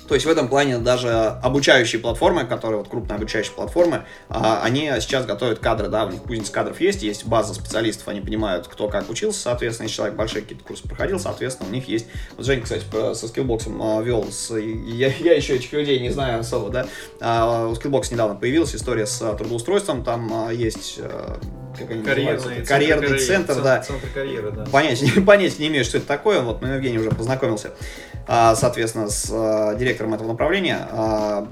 То 0.10 0.15
есть 0.15 0.26
в 0.26 0.30
этом 0.30 0.48
плане 0.48 0.80
даже 0.80 1.10
обучающие 1.12 2.02
платформы, 2.02 2.43
которые 2.45 2.80
вот 2.80 2.89
крупные 2.89 3.15
обучающие 3.17 3.54
платформы, 3.54 4.06
а, 4.28 4.62
они 4.63 4.91
сейчас 5.02 5.26
готовят 5.28 5.60
кадры, 5.60 5.88
да, 5.88 6.06
у 6.06 6.10
них 6.10 6.24
кузница 6.24 6.52
кадров 6.52 6.82
есть, 6.82 7.04
есть 7.04 7.26
база 7.26 7.54
специалистов, 7.54 8.08
они 8.08 8.19
понимают, 8.19 8.67
кто 8.67 8.88
как 8.89 9.08
учился, 9.10 9.39
соответственно, 9.39 9.86
если 9.86 9.98
человек 9.98 10.15
большие 10.17 10.41
какие-то 10.41 10.63
курсы 10.65 10.88
проходил, 10.88 11.19
соответственно, 11.19 11.69
у 11.69 11.72
них 11.72 11.88
есть... 11.88 12.08
Вот 12.36 12.45
Женя, 12.45 12.63
кстати, 12.63 12.84
со 13.13 13.28
скиллбоксом 13.28 13.80
а, 13.82 14.02
вел, 14.02 14.26
с- 14.32 14.58
я, 14.60 15.10
я 15.19 15.34
еще 15.36 15.56
этих 15.56 15.72
людей 15.74 16.00
не 16.00 16.10
знаю 16.10 16.39
особо, 16.39 16.72
да, 16.72 16.88
А, 17.22 17.67
у 17.67 17.74
Skillbox 17.74 18.12
недавно 18.12 18.34
появилась 18.36 18.76
история 18.76 19.06
с 19.06 19.19
трудоустройством, 19.38 20.04
там 20.04 20.50
есть... 20.52 21.00
как 21.78 21.91
они 21.91 22.00
называются? 22.02 22.48
Карьерный, 22.50 22.65
карьерный 22.65 23.08
карьеры- 23.10 23.19
центр, 23.28 23.62
да, 23.62 23.82
Центр 23.84 24.08
карьеры, 24.12 24.52
да. 24.52 24.65
понятия, 24.65 25.22
понятия 25.26 25.62
не 25.62 25.67
имею, 25.67 25.86
что 25.86 25.98
это 26.00 26.08
такое. 26.08 26.41
Вот, 26.41 26.63
но 26.63 26.74
Евгений 26.74 26.98
уже 26.98 27.12
познакомился, 27.12 27.72
соответственно, 28.56 29.10
с 29.10 29.28
а, 29.32 29.74
директором 29.76 30.13
этого 30.13 30.28
направления. 30.28 30.88
А, 30.92 31.48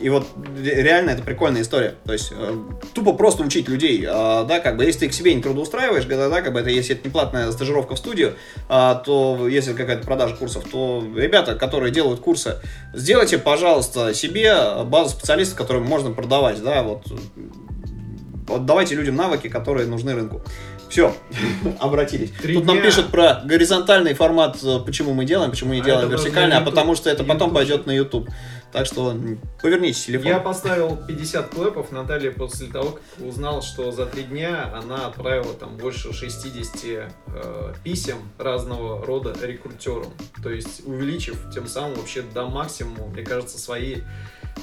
И 0.00 0.08
вот 0.10 0.26
ре- 0.58 0.82
реально 0.82 1.10
это 1.10 1.22
прикольная 1.22 1.62
история. 1.62 1.94
То 2.04 2.12
есть 2.12 2.32
э, 2.36 2.56
тупо 2.92 3.12
просто 3.12 3.44
учить 3.44 3.68
людей, 3.68 4.04
а, 4.08 4.42
да, 4.42 4.58
как 4.58 4.76
бы, 4.76 4.84
если 4.84 5.00
ты 5.00 5.08
к 5.08 5.12
себе 5.12 5.32
не 5.32 5.40
трудоустраиваешь, 5.40 6.04
да, 6.06 6.28
да, 6.28 6.42
как 6.42 6.52
бы 6.54 6.58
это, 6.60 6.70
если 6.70 6.96
это 6.96 7.06
не 7.06 7.12
платная 7.12 7.52
стажировка 7.52 7.94
в 7.94 7.98
студию, 7.98 8.34
а, 8.68 8.96
то 8.96 9.46
если 9.46 9.74
какая-то 9.74 10.04
продажа 10.04 10.34
курсов, 10.34 10.64
то 10.72 11.04
ребята, 11.16 11.54
которые 11.54 11.92
делают 11.92 12.18
курсы, 12.18 12.56
сделайте, 12.94 13.38
пожалуйста, 13.38 14.12
себе 14.12 14.82
базу 14.84 15.10
специалистов, 15.10 15.56
которым 15.56 15.84
можно 15.84 16.10
продавать, 16.10 16.60
да, 16.64 16.82
вот 16.82 17.06
вот 18.48 18.66
давайте 18.66 18.96
людям 18.96 19.14
навыки, 19.14 19.48
которые 19.48 19.86
нужны 19.86 20.14
рынку. 20.14 20.42
Все, 20.92 21.16
обратились. 21.80 22.32
Три 22.32 22.52
Тут 22.52 22.66
нам 22.66 22.82
пишут 22.82 23.10
про 23.10 23.40
горизонтальный 23.46 24.12
формат, 24.12 24.58
э, 24.62 24.78
почему 24.84 25.14
мы 25.14 25.24
делаем, 25.24 25.50
почему 25.50 25.72
не 25.72 25.80
А 25.80 25.84
делаем 25.84 26.10
вертикальный, 26.10 26.54
а 26.54 26.60
потому 26.60 26.94
что 26.96 27.08
это 27.08 27.24
потом 27.24 27.54
пойдет 27.54 27.86
на 27.86 27.92
YouTube. 27.92 28.28
Так 28.72 28.84
что 28.84 29.16
поверните 29.62 29.98
телефон. 30.02 30.26
Я 30.26 30.38
поставил 30.38 30.96
50 30.96 31.48
клэпов 31.48 31.92
Наталье 31.92 32.30
после 32.30 32.66
того, 32.66 32.98
как 33.16 33.26
узнал, 33.26 33.62
что 33.62 33.90
за 33.90 34.04
три 34.04 34.24
дня 34.24 34.70
она 34.74 35.06
отправила 35.06 35.54
там 35.54 35.78
больше 35.78 36.12
60 36.12 36.76
э, 36.84 37.74
писем 37.82 38.18
разного 38.36 39.02
рода 39.02 39.34
рекрутерам. 39.42 40.12
То 40.42 40.50
есть 40.50 40.86
увеличив 40.86 41.38
тем 41.54 41.68
самым 41.68 41.94
вообще 41.94 42.20
до 42.20 42.48
максимума, 42.48 43.06
мне 43.06 43.22
кажется, 43.22 43.58
свои 43.58 43.96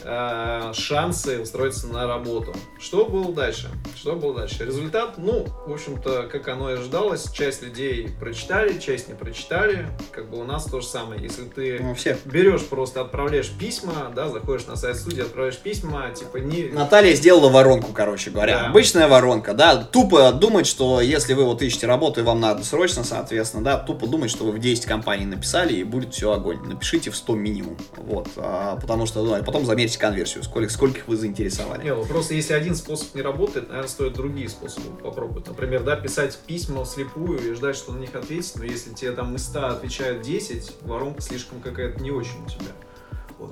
э, 0.03 0.71
шансы 0.73 1.39
устроиться 1.41 1.87
на 1.87 2.07
работу. 2.07 2.53
Что 2.79 3.05
было 3.05 3.31
дальше? 3.33 3.69
Что 3.95 4.15
было 4.15 4.33
дальше? 4.33 4.65
Результат, 4.65 5.15
ну, 5.17 5.45
в 5.67 5.71
общем-то, 5.73 6.23
как 6.31 6.47
оно 6.47 6.71
и 6.71 6.73
ожидалось, 6.75 7.31
часть 7.31 7.61
людей 7.61 8.09
прочитали, 8.19 8.79
часть 8.79 9.07
не 9.07 9.13
прочитали. 9.15 9.87
Как 10.11 10.29
бы 10.29 10.39
у 10.39 10.43
нас 10.43 10.65
то 10.65 10.81
же 10.81 10.87
самое. 10.87 11.21
Если 11.21 11.43
ты 11.43 11.79
Ну, 11.81 11.95
все. 11.95 12.17
берешь 12.25 12.65
просто, 12.65 13.01
отправляешь 13.01 13.49
письма, 13.49 14.11
да, 14.15 14.29
заходишь 14.29 14.65
на 14.67 14.75
сайт 14.75 14.97
студии, 14.97 15.21
отправляешь 15.21 15.57
письма, 15.57 16.09
типа 16.11 16.37
не... 16.37 16.63
Наталья 16.69 17.13
сделала 17.15 17.49
воронку, 17.49 17.91
короче 17.93 18.29
говоря. 18.31 18.59
Да. 18.59 18.67
Обычная 18.67 19.07
воронка, 19.07 19.53
да. 19.53 19.75
Тупо 19.77 20.31
думать, 20.31 20.67
что 20.67 21.01
если 21.01 21.33
вы 21.33 21.45
вот 21.45 21.61
ищете 21.61 21.87
работу 21.87 22.21
и 22.21 22.23
вам 22.23 22.39
надо 22.39 22.63
срочно, 22.63 23.03
соответственно, 23.03 23.63
да, 23.63 23.77
тупо 23.77 24.07
думать, 24.07 24.31
что 24.31 24.45
вы 24.45 24.51
в 24.51 24.59
10 24.59 24.85
компаний 24.85 25.25
написали 25.25 25.73
и 25.73 25.83
будет 25.83 26.13
все 26.13 26.31
огонь. 26.31 26.59
Напишите 26.65 27.11
в 27.11 27.15
100 27.15 27.35
минимум. 27.35 27.77
Вот. 27.97 28.27
А, 28.37 28.77
потому 28.77 29.05
что, 29.05 29.23
ну, 29.23 29.33
а 29.33 29.43
потом 29.43 29.65
замерьте 29.79 29.97
конверсию, 29.99 30.43
сколько, 30.43 30.69
скольких 30.71 31.07
вы 31.07 31.15
заинтересовали. 31.15 31.83
Не, 31.83 31.95
просто 31.95 32.33
если 32.33 32.53
один 32.53 32.75
способ 32.75 33.15
не 33.15 33.21
работает, 33.21 33.69
наверное, 33.69 33.89
стоит 33.89 34.13
другие 34.13 34.49
способы 34.49 34.95
попробовать. 34.97 35.47
Например, 35.47 35.83
да, 35.83 35.95
писать 35.95 36.37
письма 36.45 36.83
вслепую 36.83 37.39
и 37.39 37.53
ждать, 37.53 37.75
что 37.75 37.93
на 37.93 37.99
них 37.99 38.13
ответить, 38.15 38.53
но 38.57 38.65
если 38.65 38.93
тебе 38.93 39.11
там 39.11 39.35
из 39.35 39.45
100 39.45 39.67
отвечают 39.67 40.21
10, 40.21 40.71
воронка 40.81 41.21
слишком 41.21 41.61
какая-то 41.61 42.01
не 42.01 42.11
очень 42.11 42.43
у 42.45 42.49
тебя. 42.49 42.71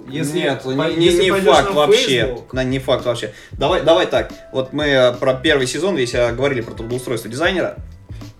Если, 0.09 0.39
Нет, 0.39 0.63
по- 0.63 0.69
не, 0.71 1.05
если 1.05 1.23
не 1.23 1.31
факт 1.39 1.69
на 1.69 1.75
вообще. 1.75 2.25
Facebook, 2.25 2.49
Да, 2.53 2.63
не 2.65 2.79
факт 2.79 3.05
вообще. 3.05 3.33
Давай, 3.53 3.83
давай 3.83 4.05
так. 4.05 4.33
Вот 4.51 4.73
мы 4.73 4.83
э, 4.83 5.13
про 5.13 5.33
первый 5.35 5.65
сезон, 5.65 5.95
если 5.95 6.19
э, 6.19 6.33
говорили 6.33 6.59
про 6.59 6.73
трудоустройство 6.73 7.31
дизайнера, 7.31 7.77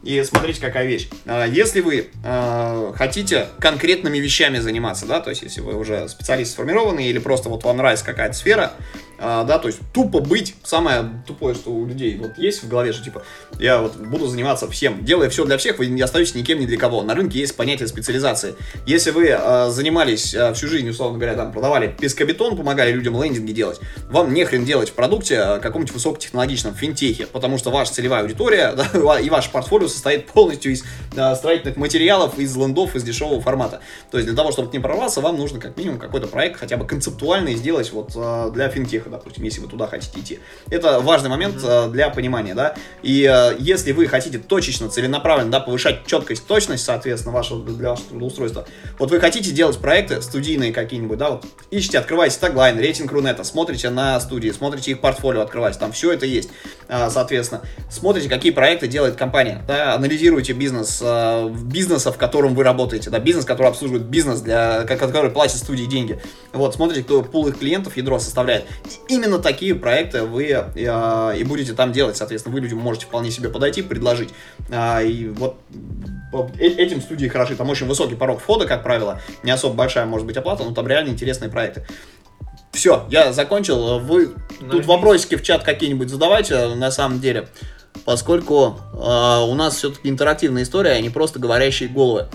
и 0.08 0.24
смотрите, 0.24 0.62
какая 0.62 0.86
вещь. 0.86 1.10
А, 1.26 1.46
Если 1.46 1.82
вы 1.82 2.08
э, 2.24 2.94
хотите 2.96 3.48
конкретными 3.60 4.18
вещами 4.18 4.60
заниматься, 4.60 5.06
да, 5.06 5.20
то 5.20 5.30
есть 5.30 5.42
если 5.42 5.60
вы 5.60 5.76
уже 5.76 6.08
специалист 6.08 6.54
сформированный 6.54 7.08
или 7.08 7.20
просто 7.20 7.50
вот 7.50 7.66
вам 7.66 7.76
нравится 7.76 8.06
какая-то 8.06 8.34
сфера, 8.34 8.72
а, 9.20 9.44
да, 9.44 9.58
то 9.60 9.68
есть 9.68 9.80
тупо 9.94 10.22
быть, 10.22 10.56
самое 10.64 11.10
тупое, 11.26 11.56
что 11.56 11.72
у 11.72 11.86
людей 11.86 12.18
вот 12.18 12.38
есть 12.38 12.64
в 12.64 12.70
голове, 12.70 12.94
что 12.94 13.04
типа, 13.04 13.24
я 13.60 13.82
вот 13.82 13.98
буду 13.98 14.28
заниматься 14.28 14.70
всем, 14.70 15.04
делая 15.04 15.30
все 15.30 15.44
для 15.44 15.58
всех, 15.58 15.80
вы 15.80 15.88
не 15.88 16.02
остаетесь 16.02 16.36
никем 16.36 16.60
ни 16.60 16.66
для 16.66 16.78
кого. 16.78 17.02
На 17.04 17.14
рынке 17.14 17.40
есть 17.40 17.58
понятие 17.58 17.90
специализации. 17.90 18.56
Если 18.86 19.12
вы 19.12 19.38
занимались 19.72 20.36
всю 20.54 20.68
жизнь, 20.68 20.88
условно 20.88 21.18
говоря, 21.18 21.36
там, 21.36 21.52
продавали 21.52 21.94
пескобетон, 22.00 22.56
помогали 22.56 22.92
людям 22.92 23.22
лендинги 23.22 23.52
делать, 23.52 23.80
вам 24.10 24.34
не 24.34 24.46
хрен 24.46 24.64
делать 24.64 24.90
в 24.90 24.94
продукте 24.94 25.60
каком-нибудь 25.62 25.94
высокотехнологичном 25.94 26.76
финтехе, 26.76 27.26
потому 27.26 27.58
что 27.58 27.72
ваша 27.72 27.94
целевая 27.94 28.22
аудитория 28.22 28.74
да, 28.94 29.20
и 29.20 29.30
ваше 29.30 29.52
портфолио 29.52 29.88
состоит 29.98 30.28
полностью 30.28 30.72
из 30.72 30.84
э, 31.16 31.36
строительных 31.36 31.76
материалов, 31.78 32.38
из 32.40 32.56
лендов, 32.56 32.96
из 32.96 33.04
дешевого 33.04 33.42
формата. 33.42 33.82
То 34.12 34.18
есть 34.18 34.28
для 34.28 34.38
того, 34.38 34.52
чтобы 34.52 34.72
не 34.72 34.80
прорваться, 34.80 35.22
вам 35.22 35.38
нужно 35.38 35.60
как 35.60 35.76
минимум 35.76 36.00
какой-то 36.00 36.28
проект 36.28 36.60
хотя 36.60 36.78
бы 36.78 36.86
концептуальный 36.86 37.56
сделать 37.56 37.92
вот 37.92 38.12
э, 38.16 38.52
для 38.54 38.70
финтеха, 38.70 39.10
допустим, 39.10 39.44
если 39.44 39.60
вы 39.60 39.68
туда 39.68 39.88
хотите 39.88 40.20
идти. 40.20 40.40
Это 40.70 41.00
важный 41.00 41.30
момент 41.30 41.58
э, 41.64 41.90
для 41.90 42.10
понимания, 42.10 42.54
да. 42.54 42.76
И 43.02 43.30
э, 43.30 43.56
если 43.60 43.92
вы 43.92 44.08
хотите 44.08 44.38
точечно, 44.38 44.90
целенаправленно, 44.90 45.52
да, 45.52 45.60
повышать 45.60 46.06
четкость, 46.06 46.46
точность, 46.48 46.86
соответственно, 46.86 47.34
вашего, 47.34 47.64
для 47.64 47.90
вашего 47.90 48.10
трудоустройства, 48.10 48.68
вот 49.00 49.12
вы 49.12 49.20
хотите 49.20 49.52
делать 49.52 49.78
проекты 49.80 50.22
студийные 50.22 50.72
какие-нибудь, 50.72 51.18
да, 51.18 51.32
вот 51.32 51.46
ищите, 51.72 51.98
открываете 51.98 52.38
таглайн, 52.40 52.80
рейтинг 52.80 53.12
Рунета, 53.12 53.44
смотрите 53.44 53.90
на 53.90 54.20
студии, 54.20 54.52
смотрите 54.52 54.92
их 54.92 55.02
портфолио, 55.02 55.42
открываете, 55.42 55.80
там 55.80 55.92
все 55.92 56.12
это 56.12 56.26
есть, 56.26 56.50
соответственно, 56.88 57.62
смотрите, 57.90 58.30
какие 58.30 58.52
проекты 58.52 58.88
делает 58.88 59.16
компания, 59.16 59.64
да, 59.68 59.87
анализируйте 59.96 60.54
бизнес, 60.54 61.00
э, 61.02 61.50
бизнеса, 61.50 62.12
в 62.12 62.18
котором 62.18 62.54
вы 62.56 62.64
работаете, 62.64 63.10
да, 63.10 63.20
бизнес, 63.20 63.46
который 63.46 63.68
обслуживает 63.68 64.06
бизнес, 64.06 64.42
для, 64.42 64.84
ко- 64.84 64.98
который 64.98 65.30
платит 65.32 65.58
студии 65.58 65.86
деньги, 65.86 66.20
вот, 66.54 66.76
смотрите, 66.76 67.04
кто 67.04 67.22
пул 67.24 67.48
их 67.48 67.58
клиентов, 67.60 67.98
ядро 67.98 68.20
составляет, 68.20 68.66
именно 69.08 69.40
такие 69.40 69.76
проекты 69.76 70.24
вы 70.24 70.46
э, 70.46 71.38
и 71.38 71.44
будете 71.44 71.74
там 71.74 71.92
делать, 71.92 72.18
соответственно, 72.18 72.54
вы 72.56 72.62
людям 72.62 72.80
можете 72.80 73.06
вполне 73.06 73.32
себе 73.32 73.50
подойти, 73.50 73.82
предложить, 73.82 74.30
А, 74.72 75.02
и 75.02 75.28
вот 75.30 75.56
э- 76.60 76.68
этим 76.68 77.02
студии 77.02 77.28
хороши, 77.28 77.56
там 77.56 77.70
очень 77.70 77.88
высокий 77.88 78.16
порог 78.16 78.40
входа, 78.42 78.66
как 78.66 78.84
правило, 78.84 79.22
не 79.44 79.52
особо 79.52 79.76
большая 79.76 80.06
может 80.06 80.28
быть 80.28 80.38
оплата, 80.38 80.64
но 80.64 80.72
там 80.74 80.88
реально 80.88 81.10
интересные 81.10 81.50
проекты. 81.50 81.86
Все, 82.74 83.08
я 83.10 83.34
закончил. 83.34 83.98
Вы 84.00 84.28
тут 84.28 84.62
Найдите. 84.62 84.88
вопросики 84.88 85.36
в 85.36 85.42
чат 85.42 85.64
какие-нибудь 85.64 86.10
задавайте, 86.10 86.76
на 86.76 86.92
самом 86.92 87.20
деле, 87.20 87.48
поскольку 88.06 88.80
э, 88.94 88.98
у 88.98 89.54
нас 89.56 89.76
все-таки 89.76 90.10
интерактивная 90.10 90.64
история, 90.64 90.92
а 90.92 91.02
не 91.02 91.10
просто 91.10 91.40
говорящие 91.40 91.90
головы. 91.90 92.28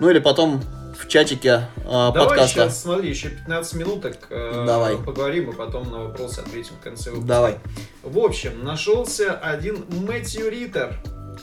Ну 0.00 0.10
или 0.10 0.18
потом 0.20 0.62
в 0.98 1.06
чатике 1.08 1.68
э, 1.76 1.82
Давай 1.84 2.12
подкаста. 2.12 2.48
сейчас, 2.48 2.82
смотри, 2.82 3.08
еще 3.08 3.30
15 3.30 3.74
минуток 3.74 4.26
э, 4.30 4.64
Давай. 4.66 4.96
поговорим, 4.96 5.50
и 5.50 5.54
потом 5.54 5.90
на 5.90 6.04
вопросы 6.04 6.40
ответим 6.40 6.74
в 6.80 6.82
конце 6.82 7.10
выпуска. 7.10 7.28
Давай. 7.28 7.58
В 8.02 8.18
общем, 8.18 8.64
нашелся 8.64 9.32
один 9.32 9.84
Мэтью 9.88 10.50
Риттер. 10.50 10.98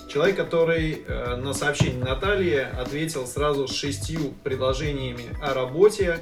Человек, 0.10 0.36
который 0.36 1.04
э, 1.08 1.36
на 1.38 1.54
сообщение 1.54 2.04
Натальи 2.04 2.68
ответил 2.80 3.26
сразу 3.26 3.68
с 3.68 3.74
шестью 3.74 4.34
предложениями 4.44 5.26
о 5.42 5.54
работе 5.54 6.20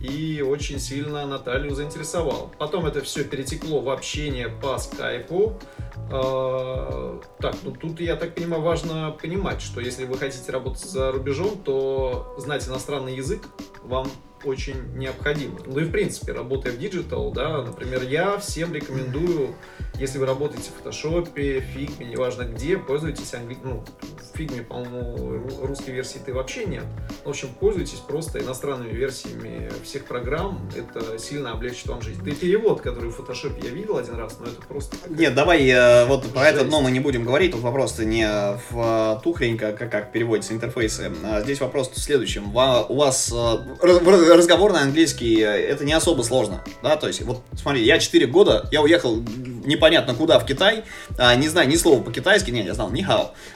и 0.00 0.42
очень 0.46 0.78
сильно 0.78 1.26
Наталью 1.26 1.74
заинтересовал. 1.74 2.52
Потом 2.58 2.86
это 2.86 3.00
все 3.02 3.24
перетекло 3.24 3.80
в 3.80 3.90
общение 3.90 4.48
по 4.48 4.78
скайпу. 4.78 5.58
Э, 6.10 7.20
так, 7.40 7.56
ну 7.62 7.72
тут, 7.72 8.00
я 8.00 8.16
так 8.16 8.34
понимаю, 8.34 8.62
важно 8.62 9.16
понимать, 9.20 9.60
что 9.60 9.80
если 9.80 10.04
вы 10.04 10.16
хотите 10.16 10.52
работать 10.52 10.84
за 10.84 11.12
рубежом, 11.12 11.58
то 11.64 12.36
знать 12.38 12.66
иностранный 12.68 13.16
язык 13.16 13.42
вам 13.82 14.08
очень 14.44 14.96
необходимо. 14.96 15.58
Ну 15.66 15.80
и 15.80 15.84
в 15.84 15.90
принципе, 15.90 16.32
работая 16.32 16.72
в 16.72 16.78
диджитал, 16.78 17.32
да, 17.32 17.62
например, 17.62 18.02
я 18.02 18.38
всем 18.38 18.72
рекомендую, 18.72 19.54
если 19.98 20.18
вы 20.18 20.26
работаете 20.26 20.70
в 20.70 20.78
фотошопе, 20.82 21.60
фигме, 21.60 22.06
неважно 22.06 22.42
где, 22.44 22.76
пользуйтесь 22.78 23.32
англи... 23.34 23.56
ну, 23.62 23.84
в 24.32 24.36
фигме, 24.36 24.62
по-моему, 24.62 25.16
ру- 25.16 25.66
русской 25.66 25.90
версии-то 25.90 26.32
вообще 26.34 26.66
нет. 26.66 26.84
В 27.24 27.28
общем, 27.30 27.48
пользуйтесь 27.58 27.98
просто 28.06 28.40
иностранными 28.40 28.92
версиями 28.92 29.70
всех 29.84 30.04
программ, 30.04 30.68
это 30.76 31.18
сильно 31.18 31.52
облегчит 31.52 31.86
вам 31.86 32.02
жизнь. 32.02 32.20
Да 32.22 32.30
и 32.30 32.34
перевод, 32.34 32.80
который 32.82 33.10
в 33.10 33.14
фотошопе 33.16 33.60
я 33.66 33.70
видел 33.70 33.96
один 33.96 34.16
раз, 34.16 34.36
но 34.38 34.46
это 34.46 34.60
просто... 34.68 34.96
Нет, 35.08 35.34
давай 35.34 35.66
э, 35.68 36.04
вот 36.06 36.26
про 36.32 36.48
это 36.48 36.64
дно 36.64 36.82
мы 36.82 36.90
не 36.90 37.00
будем 37.00 37.24
говорить. 37.24 37.52
Тут 37.52 37.62
вопрос 37.62 37.98
не 37.98 38.26
в 38.70 39.18
э, 39.18 39.20
ту 39.22 39.32
хрень, 39.32 39.56
как, 39.56 39.78
как- 39.78 40.12
переводятся 40.12 40.52
интерфейсы. 40.52 41.10
А 41.24 41.40
здесь 41.40 41.60
вопрос 41.60 41.88
в 41.90 41.98
следующем. 41.98 42.48
У 42.54 42.94
вас 42.96 43.32
э, 43.32 43.56
раз- 43.80 44.00
разговорный 44.02 44.80
английский, 44.80 45.40
э, 45.40 45.46
это 45.46 45.84
не 45.84 45.92
особо 45.94 46.22
сложно. 46.22 46.62
Да, 46.82 46.96
то 46.96 47.06
есть, 47.06 47.22
вот 47.22 47.42
смотри, 47.54 47.82
я 47.84 47.98
4 47.98 48.26
года, 48.26 48.68
я 48.72 48.82
уехал 48.82 49.22
непонятно 49.66 50.14
куда 50.14 50.38
в 50.38 50.46
Китай, 50.46 50.84
а, 51.18 51.34
не 51.34 51.48
знаю 51.48 51.68
ни 51.68 51.76
слова 51.76 52.02
по-китайски, 52.02 52.50
не, 52.50 52.62
я 52.64 52.74
знал 52.74 52.90
ни. 52.90 53.06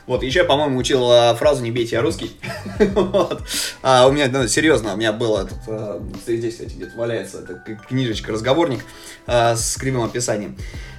Вот, 0.07 0.23
еще, 0.23 0.45
по-моему, 0.45 0.79
учил 0.79 1.11
э, 1.11 1.35
фразу 1.35 1.63
«не 1.63 1.71
бейте, 1.71 1.97
я 1.97 2.03
русский». 2.03 2.31
Вот. 2.95 3.43
А 3.83 4.07
у 4.07 4.13
меня, 4.13 4.29
ну, 4.31 4.47
серьезно, 4.47 4.95
у 4.95 4.97
меня 4.97 5.13
был 5.13 5.37
этот, 5.37 5.59
э, 5.67 6.01
здесь, 6.27 6.55
кстати, 6.55 6.75
где-то 6.75 6.97
валяется, 6.97 7.39
это 7.41 7.55
к- 7.55 7.87
книжечка, 7.89 8.33
разговорник 8.33 8.81
э, 9.27 9.57
с 9.57 9.77
кривым 9.77 10.05
описанием. 10.05 10.57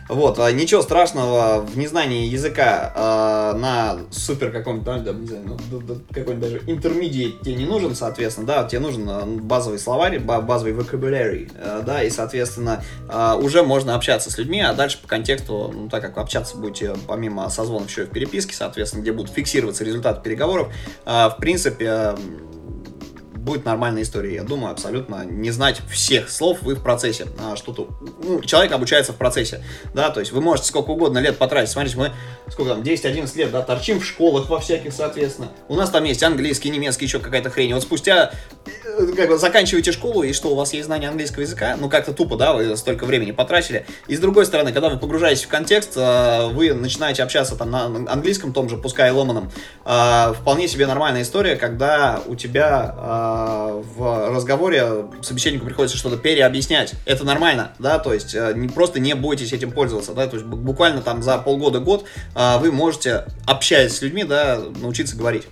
Вот, 0.10 0.39
а, 0.39 0.52
ничего 0.52 0.82
страшного 0.82 1.62
в 1.62 1.78
незнании 1.78 2.28
языка 2.28 2.91
а, 2.95 3.54
на 3.54 4.00
супер 4.12 4.52
каком-то, 4.52 4.84
там, 4.86 5.04
да, 5.06 5.13
не 5.13 5.26
знаю, 5.28 5.58
ну, 5.71 5.80
какой-нибудь 6.13 6.39
даже 6.39 6.62
интермедиат 6.67 7.41
тебе 7.41 7.56
не 7.56 7.65
нужен, 7.65 7.95
соответственно, 7.95 8.45
да, 8.45 8.63
тебе 8.65 8.80
нужен 8.82 9.08
а, 9.10 9.26
базовый 9.26 9.80
словарь, 9.80 10.19
ба- 10.19 10.41
базовый 10.41 10.74
vocabulary, 10.74 11.50
э, 11.56 11.84
да, 11.86 12.04
и, 12.04 12.10
соответственно, 12.10 12.84
а, 13.08 13.36
уже 13.38 13.63
можно 13.63 13.95
общаться 13.95 14.30
с 14.30 14.38
людьми, 14.38 14.60
а 14.60 14.74
дальше 14.74 15.00
по 15.01 15.07
контексту, 15.07 15.71
ну, 15.73 15.89
так 15.89 16.01
как 16.01 16.17
общаться 16.17 16.57
будете 16.57 16.95
помимо 17.07 17.49
созвонов 17.49 17.89
еще 17.89 18.03
и 18.03 18.05
в 18.05 18.09
переписке, 18.11 18.55
соответственно, 18.55 19.01
где 19.01 19.11
будут 19.11 19.31
фиксироваться 19.31 19.83
результаты 19.83 20.21
переговоров, 20.21 20.73
а, 21.05 21.29
в 21.29 21.37
принципе, 21.37 22.15
будет 23.41 23.65
нормальная 23.65 24.04
история. 24.04 24.36
Я 24.36 24.43
думаю, 24.43 24.71
абсолютно 24.71 25.25
не 25.25 25.51
знать 25.51 25.82
всех 25.89 26.30
слов 26.30 26.60
вы 26.62 26.75
в 26.75 26.84
процессе. 26.84 27.27
А, 27.39 27.56
что-то, 27.56 27.89
ну, 28.23 28.41
человек 28.41 28.71
обучается 28.71 29.13
в 29.13 29.15
процессе, 29.15 29.63
да, 29.93 30.10
то 30.10 30.19
есть 30.19 30.32
вы 30.32 30.41
можете 30.41 30.67
сколько 30.67 30.91
угодно 30.91 31.19
лет 31.19 31.38
потратить. 31.38 31.71
Смотрите, 31.71 31.97
мы 31.97 32.12
сколько 32.49 32.73
там, 32.73 32.82
10-11 32.82 33.38
лет, 33.38 33.51
да, 33.51 33.62
торчим 33.62 33.99
в 33.99 34.06
школах 34.06 34.49
во 34.49 34.60
всяких, 34.60 34.93
соответственно. 34.93 35.49
У 35.67 35.75
нас 35.75 35.89
там 35.89 36.04
есть 36.04 36.21
английский, 36.21 36.69
немецкий, 36.69 37.06
еще 37.06 37.19
какая-то 37.19 37.49
хрень. 37.49 37.73
Вот 37.73 37.84
спустя, 37.84 38.32
э, 38.65 39.08
как 39.15 39.30
бы, 39.30 39.38
заканчиваете 39.38 39.91
школу, 39.91 40.23
и 40.23 40.34
что, 40.34 40.49
у 40.49 40.56
вас 40.56 40.73
есть 40.73 40.86
знание 40.86 41.10
английского 41.10 41.41
языка? 41.41 41.75
Ну, 41.80 41.89
как-то 41.89 42.13
тупо, 42.13 42.36
да, 42.36 42.54
вы 42.54 42.75
столько 42.77 43.06
времени 43.06 43.32
потратили. 43.32 43.86
И 44.08 44.15
с 44.15 44.19
другой 44.19 44.45
стороны, 44.45 44.71
когда 44.71 44.89
вы 44.89 44.99
погружаетесь 44.99 45.45
в 45.45 45.47
контекст, 45.47 45.93
э, 45.95 46.47
вы 46.49 46.73
начинаете 46.73 47.23
общаться 47.23 47.56
там 47.56 47.71
на 47.71 47.86
английском 47.86 48.54
том 48.54 48.69
же, 48.69 48.77
пускай 48.77 49.10
и 49.10 49.12
ломаном, 49.12 49.51
э, 49.86 50.34
вполне 50.34 50.67
себе 50.67 50.86
нормальная 50.86 51.23
история, 51.23 51.56
когда 51.56 52.21
у 52.27 52.36
тебя 52.36 52.95
в 53.95 54.29
разговоре 54.29 55.05
собеседнику 55.21 55.65
приходится 55.65 55.97
что-то 55.97 56.17
переобъяснять. 56.17 56.93
Это 57.05 57.23
нормально, 57.23 57.71
да, 57.79 57.99
то 57.99 58.13
есть 58.13 58.35
э, 58.35 58.53
не, 58.55 58.67
просто 58.67 58.99
не 58.99 59.13
бойтесь 59.15 59.53
этим 59.53 59.71
пользоваться, 59.71 60.13
да, 60.13 60.27
то 60.27 60.35
есть 60.35 60.45
буквально 60.47 61.01
там 61.01 61.23
за 61.23 61.37
полгода-год 61.37 62.05
э, 62.35 62.57
вы 62.59 62.71
можете, 62.71 63.25
общаясь 63.45 63.95
с 63.95 64.01
людьми, 64.01 64.23
да, 64.23 64.59
научиться 64.81 65.15
говорить. 65.15 65.47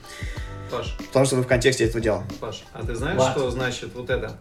Паш. 0.71 0.95
Потому 1.07 1.25
что 1.25 1.35
вы 1.35 1.43
в 1.43 1.47
контексте 1.47 1.85
этого 1.85 2.01
дела. 2.01 2.23
Паш, 2.39 2.63
а 2.73 2.85
ты 2.85 2.95
знаешь, 2.95 3.19
What? 3.19 3.31
что 3.31 3.49
значит 3.49 3.89
вот 3.95 4.09
это? 4.09 4.37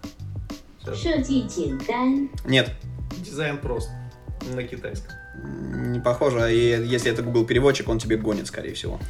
Нет. 2.45 2.71
Дизайн 3.19 3.59
прост. 3.59 3.91
На 4.55 4.63
китайском. 4.63 5.13
Не 5.43 6.01
похоже. 6.01 6.55
И 6.55 6.87
если 6.87 7.11
это 7.11 7.23
Google 7.23 7.45
переводчик, 7.45 7.89
он 7.89 7.99
тебе 7.99 8.17
гонит, 8.17 8.47
скорее 8.47 8.75
всего. 8.75 9.01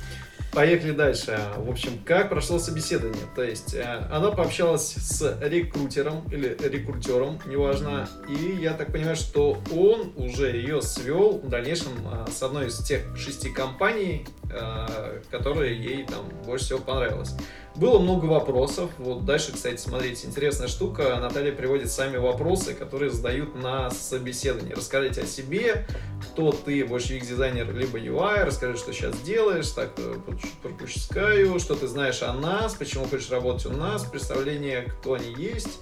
Поехали 0.52 0.92
дальше. 0.92 1.38
В 1.56 1.70
общем, 1.70 1.98
как 2.04 2.30
прошло 2.30 2.58
собеседование? 2.58 3.24
То 3.36 3.42
есть, 3.42 3.74
э, 3.74 4.08
она 4.10 4.30
пообщалась 4.30 4.94
с 4.94 5.38
рекрутером 5.42 6.24
или 6.32 6.56
рекрутером, 6.60 7.38
неважно, 7.46 8.08
и 8.28 8.56
я 8.60 8.72
так 8.72 8.90
понимаю, 8.90 9.16
что 9.16 9.58
он 9.70 10.12
уже 10.16 10.50
ее 10.50 10.80
свел 10.82 11.38
в 11.38 11.48
дальнейшем 11.48 11.92
э, 12.04 12.26
с 12.30 12.42
одной 12.42 12.68
из 12.68 12.78
тех 12.78 13.02
шести 13.16 13.50
компаний, 13.50 14.26
э, 14.50 15.20
которые 15.30 15.76
ей 15.76 16.04
там 16.04 16.28
больше 16.44 16.66
всего 16.66 16.78
понравилось. 16.78 17.34
Было 17.76 17.98
много 18.00 18.26
вопросов. 18.26 18.90
Вот 18.98 19.24
дальше, 19.24 19.52
кстати, 19.52 19.80
смотрите, 19.80 20.26
интересная 20.26 20.68
штука. 20.68 21.16
Наталья 21.20 21.52
приводит 21.52 21.92
сами 21.92 22.16
вопросы, 22.16 22.74
которые 22.74 23.10
задают 23.10 23.54
на 23.54 23.90
собеседовании. 23.90 24.74
Расскажите 24.74 25.22
о 25.22 25.26
себе, 25.26 25.86
кто 26.22 26.50
ты, 26.50 26.84
больше 26.84 27.16
UX-дизайнер, 27.16 27.72
либо 27.72 27.98
UI, 27.98 28.44
расскажи, 28.44 28.76
что 28.78 28.92
сейчас 28.92 29.20
делаешь, 29.20 29.68
так, 29.70 29.90
э, 29.98 30.14
пропускаю, 30.62 31.60
что 31.60 31.76
ты 31.76 31.86
знаешь 31.86 32.22
о 32.22 32.32
нас, 32.32 32.74
почему 32.74 33.04
хочешь 33.04 33.30
работать 33.30 33.66
у 33.66 33.72
нас, 33.72 34.04
представление, 34.04 34.82
кто 34.82 35.14
они 35.14 35.32
есть, 35.36 35.78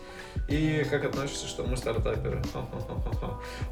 и 0.48 0.84
как 0.90 1.04
относишься, 1.04 1.46
что 1.46 1.64
мы 1.64 1.76
стартаперы. 1.76 2.42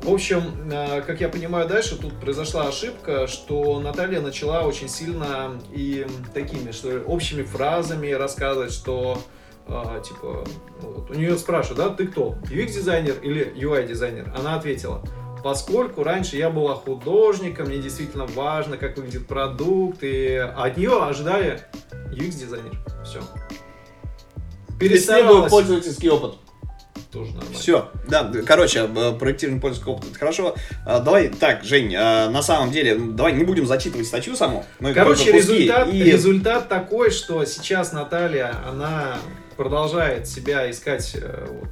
В 0.03 0.13
общем, 0.13 0.43
э, 0.71 1.03
как 1.03 1.21
я 1.21 1.29
понимаю 1.29 1.69
дальше, 1.69 1.97
тут 1.97 2.19
произошла 2.21 2.69
ошибка, 2.69 3.27
что 3.27 3.81
Наталья 3.81 4.21
начала 4.21 4.63
очень 4.63 4.89
сильно 4.89 5.61
и 5.73 6.07
такими, 6.33 6.73
что 6.73 7.01
общими 7.07 7.43
фразами 7.43 8.11
рассказывать, 8.11 8.73
что 8.73 9.19
а, 9.67 10.01
типа, 10.01 10.45
ну, 10.83 10.91
вот, 10.91 11.11
у 11.11 11.15
нее 11.15 11.37
спрашивают, 11.39 11.79
да, 11.79 11.89
ты 11.89 12.07
кто, 12.07 12.37
UX-дизайнер 12.51 13.17
или 13.23 13.55
UI-дизайнер? 13.57 14.33
Она 14.37 14.57
ответила, 14.57 15.03
поскольку 15.43 16.03
раньше 16.03 16.37
я 16.37 16.51
была 16.51 16.75
художником, 16.75 17.69
мне 17.69 17.79
действительно 17.79 18.27
важно, 18.27 18.77
как 18.77 18.97
выглядит 18.97 19.27
продукт, 19.27 20.03
и 20.03 20.35
от 20.35 20.77
нее 20.77 21.03
ожидали 21.03 21.63
UX-дизайнер. 22.11 22.77
Все. 23.05 23.21
Перестаралась. 24.79 25.51
пользовательский 25.51 26.11
опыт. 26.11 26.35
Тоже 27.15 27.33
нормально. 27.33 27.57
Все, 27.57 27.89
да, 28.09 28.29
короче, 28.45 28.91
э, 28.93 29.13
проектирование 29.13 29.61
пользовательского 29.61 29.93
опыта, 29.95 30.09
это 30.11 30.19
хорошо. 30.19 30.55
А, 30.85 30.99
Давай 30.99 31.29
так, 31.29 31.63
Жень, 31.63 31.95
а, 31.97 32.29
на 32.29 32.43
самом 32.43 32.73
деле, 32.73 32.97
давай 32.97 33.35
не 33.35 33.45
будем 33.45 33.67
зачитывать 33.67 34.09
статью 34.09 34.35
саму. 34.35 34.67
мы 34.81 34.93
Короче, 34.93 35.31
результат, 35.31 35.95
и- 35.95 36.03
результат 36.03 36.69
такой, 36.69 37.13
что 37.13 37.45
сейчас 37.45 37.93
Наталья, 37.93 38.53
она 38.69 39.17
продолжает 39.57 40.27
себя 40.27 40.69
искать 40.69 41.13
э, 41.15 41.47
вот, 41.49 41.69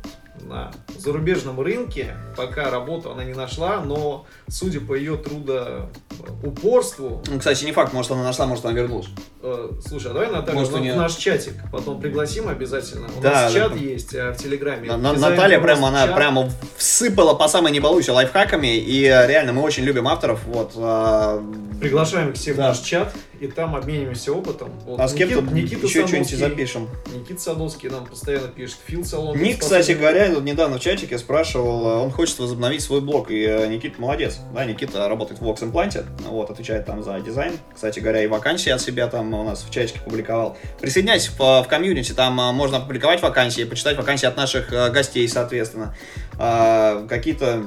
на 0.48 0.70
зарубежном 0.96 1.60
рынке, 1.60 2.14
пока 2.36 2.70
работу 2.70 3.10
она 3.10 3.24
не 3.24 3.34
нашла, 3.34 3.80
но 3.80 4.26
судя 4.48 4.80
по 4.80 4.94
ее 4.94 5.16
трудоупорству, 5.16 7.20
Ну, 7.28 7.38
кстати, 7.38 7.64
не 7.64 7.72
факт, 7.72 7.92
может 7.92 8.12
она 8.12 8.22
нашла, 8.22 8.46
может 8.46 8.64
она 8.64 8.74
вернулась. 8.74 9.08
Э, 9.42 9.68
слушай, 9.86 10.10
а 10.10 10.14
давай 10.14 10.30
Наталью 10.30 10.60
Может, 10.60 10.74
у 10.74 10.76
в 10.78 10.80
неё- 10.80 10.96
наш 10.96 11.14
чатик 11.14 11.54
потом 11.70 12.00
пригласим 12.00 12.48
обязательно. 12.48 13.08
У 13.16 13.20
Да, 13.20 13.30
нас 13.30 13.52
да, 13.52 13.60
чат 13.60 13.72
да. 13.72 13.78
есть 13.78 14.14
э, 14.14 14.30
в 14.32 14.36
Телеграме. 14.36 14.88
На- 14.88 14.96
на- 14.96 15.12
Наталья 15.14 15.60
прямо, 15.60 15.88
она 15.88 16.06
чат. 16.06 16.16
прямо 16.16 16.50
всыпала 16.76 17.34
по 17.34 17.48
самой 17.48 17.72
не 17.72 17.80
балуйся 17.80 18.12
лайфхаками, 18.12 18.76
и 18.76 19.04
э, 19.04 19.26
реально 19.26 19.52
мы 19.52 19.62
очень 19.62 19.84
любим 19.84 20.08
авторов, 20.08 20.40
вот. 20.46 20.72
а, 20.76 21.42
Приглашаем 21.80 22.32
всех 22.34 22.56
Да. 22.56 22.66
в 22.66 22.68
наш 22.68 22.78
чат, 22.80 23.12
и 23.40 23.48
там 23.48 23.74
обмениваемся 23.74 24.32
опытом. 24.32 24.70
Вот 24.86 25.00
А 25.00 25.08
с 25.08 25.14
кем-то 25.14 25.40
Никит- 25.40 25.52
Никита 25.52 25.86
еще 25.86 26.06
что-нибудь 26.06 26.30
запишем. 26.38 26.88
Никита 27.12 27.40
Садовский 27.40 27.88
нам 27.88 28.06
постоянно 28.06 28.46
пишет. 28.48 28.76
Фил 28.86 29.04
Салон. 29.04 29.36
Ник, 29.36 29.58
кстати 29.58 29.90
говоря, 29.92 30.30
вот 30.32 30.44
недавно 30.44 30.78
в 30.78 30.80
чатике 30.80 31.18
спрашивал, 31.18 31.86
э, 31.88 31.94
он 32.04 32.10
хочет 32.12 32.38
возобновить 32.38 32.82
свой 32.82 33.00
блог, 33.00 33.32
и 33.32 33.42
э, 33.44 33.66
Никита 33.66 34.00
молодец. 34.00 34.38
Да, 34.54 34.64
Никита 34.64 35.08
работает 35.08 35.40
в 35.40 35.44
Vox 35.44 35.60
Implant, 35.62 36.04
вот, 36.28 36.50
отвечает 36.50 36.86
там 36.86 37.02
за 37.02 37.18
дизайн. 37.18 37.54
Кстати 37.74 37.98
говоря, 37.98 38.22
и 38.22 38.28
вакансии 38.28 38.70
от 38.70 38.80
себя 38.80 39.08
там 39.08 39.31
у 39.40 39.44
нас 39.44 39.64
в 39.64 39.70
чатике 39.70 40.00
публиковал. 40.00 40.56
Присоединяйтесь 40.80 41.28
в, 41.28 41.38
в 41.38 41.66
комьюнити, 41.68 42.12
там 42.12 42.40
э, 42.40 42.52
можно 42.52 42.78
опубликовать 42.78 43.22
вакансии, 43.22 43.64
почитать 43.64 43.96
вакансии 43.96 44.26
от 44.26 44.36
наших 44.36 44.72
э, 44.72 44.90
гостей, 44.90 45.28
соответственно. 45.28 45.94
А, 46.38 47.06
какие-то 47.08 47.64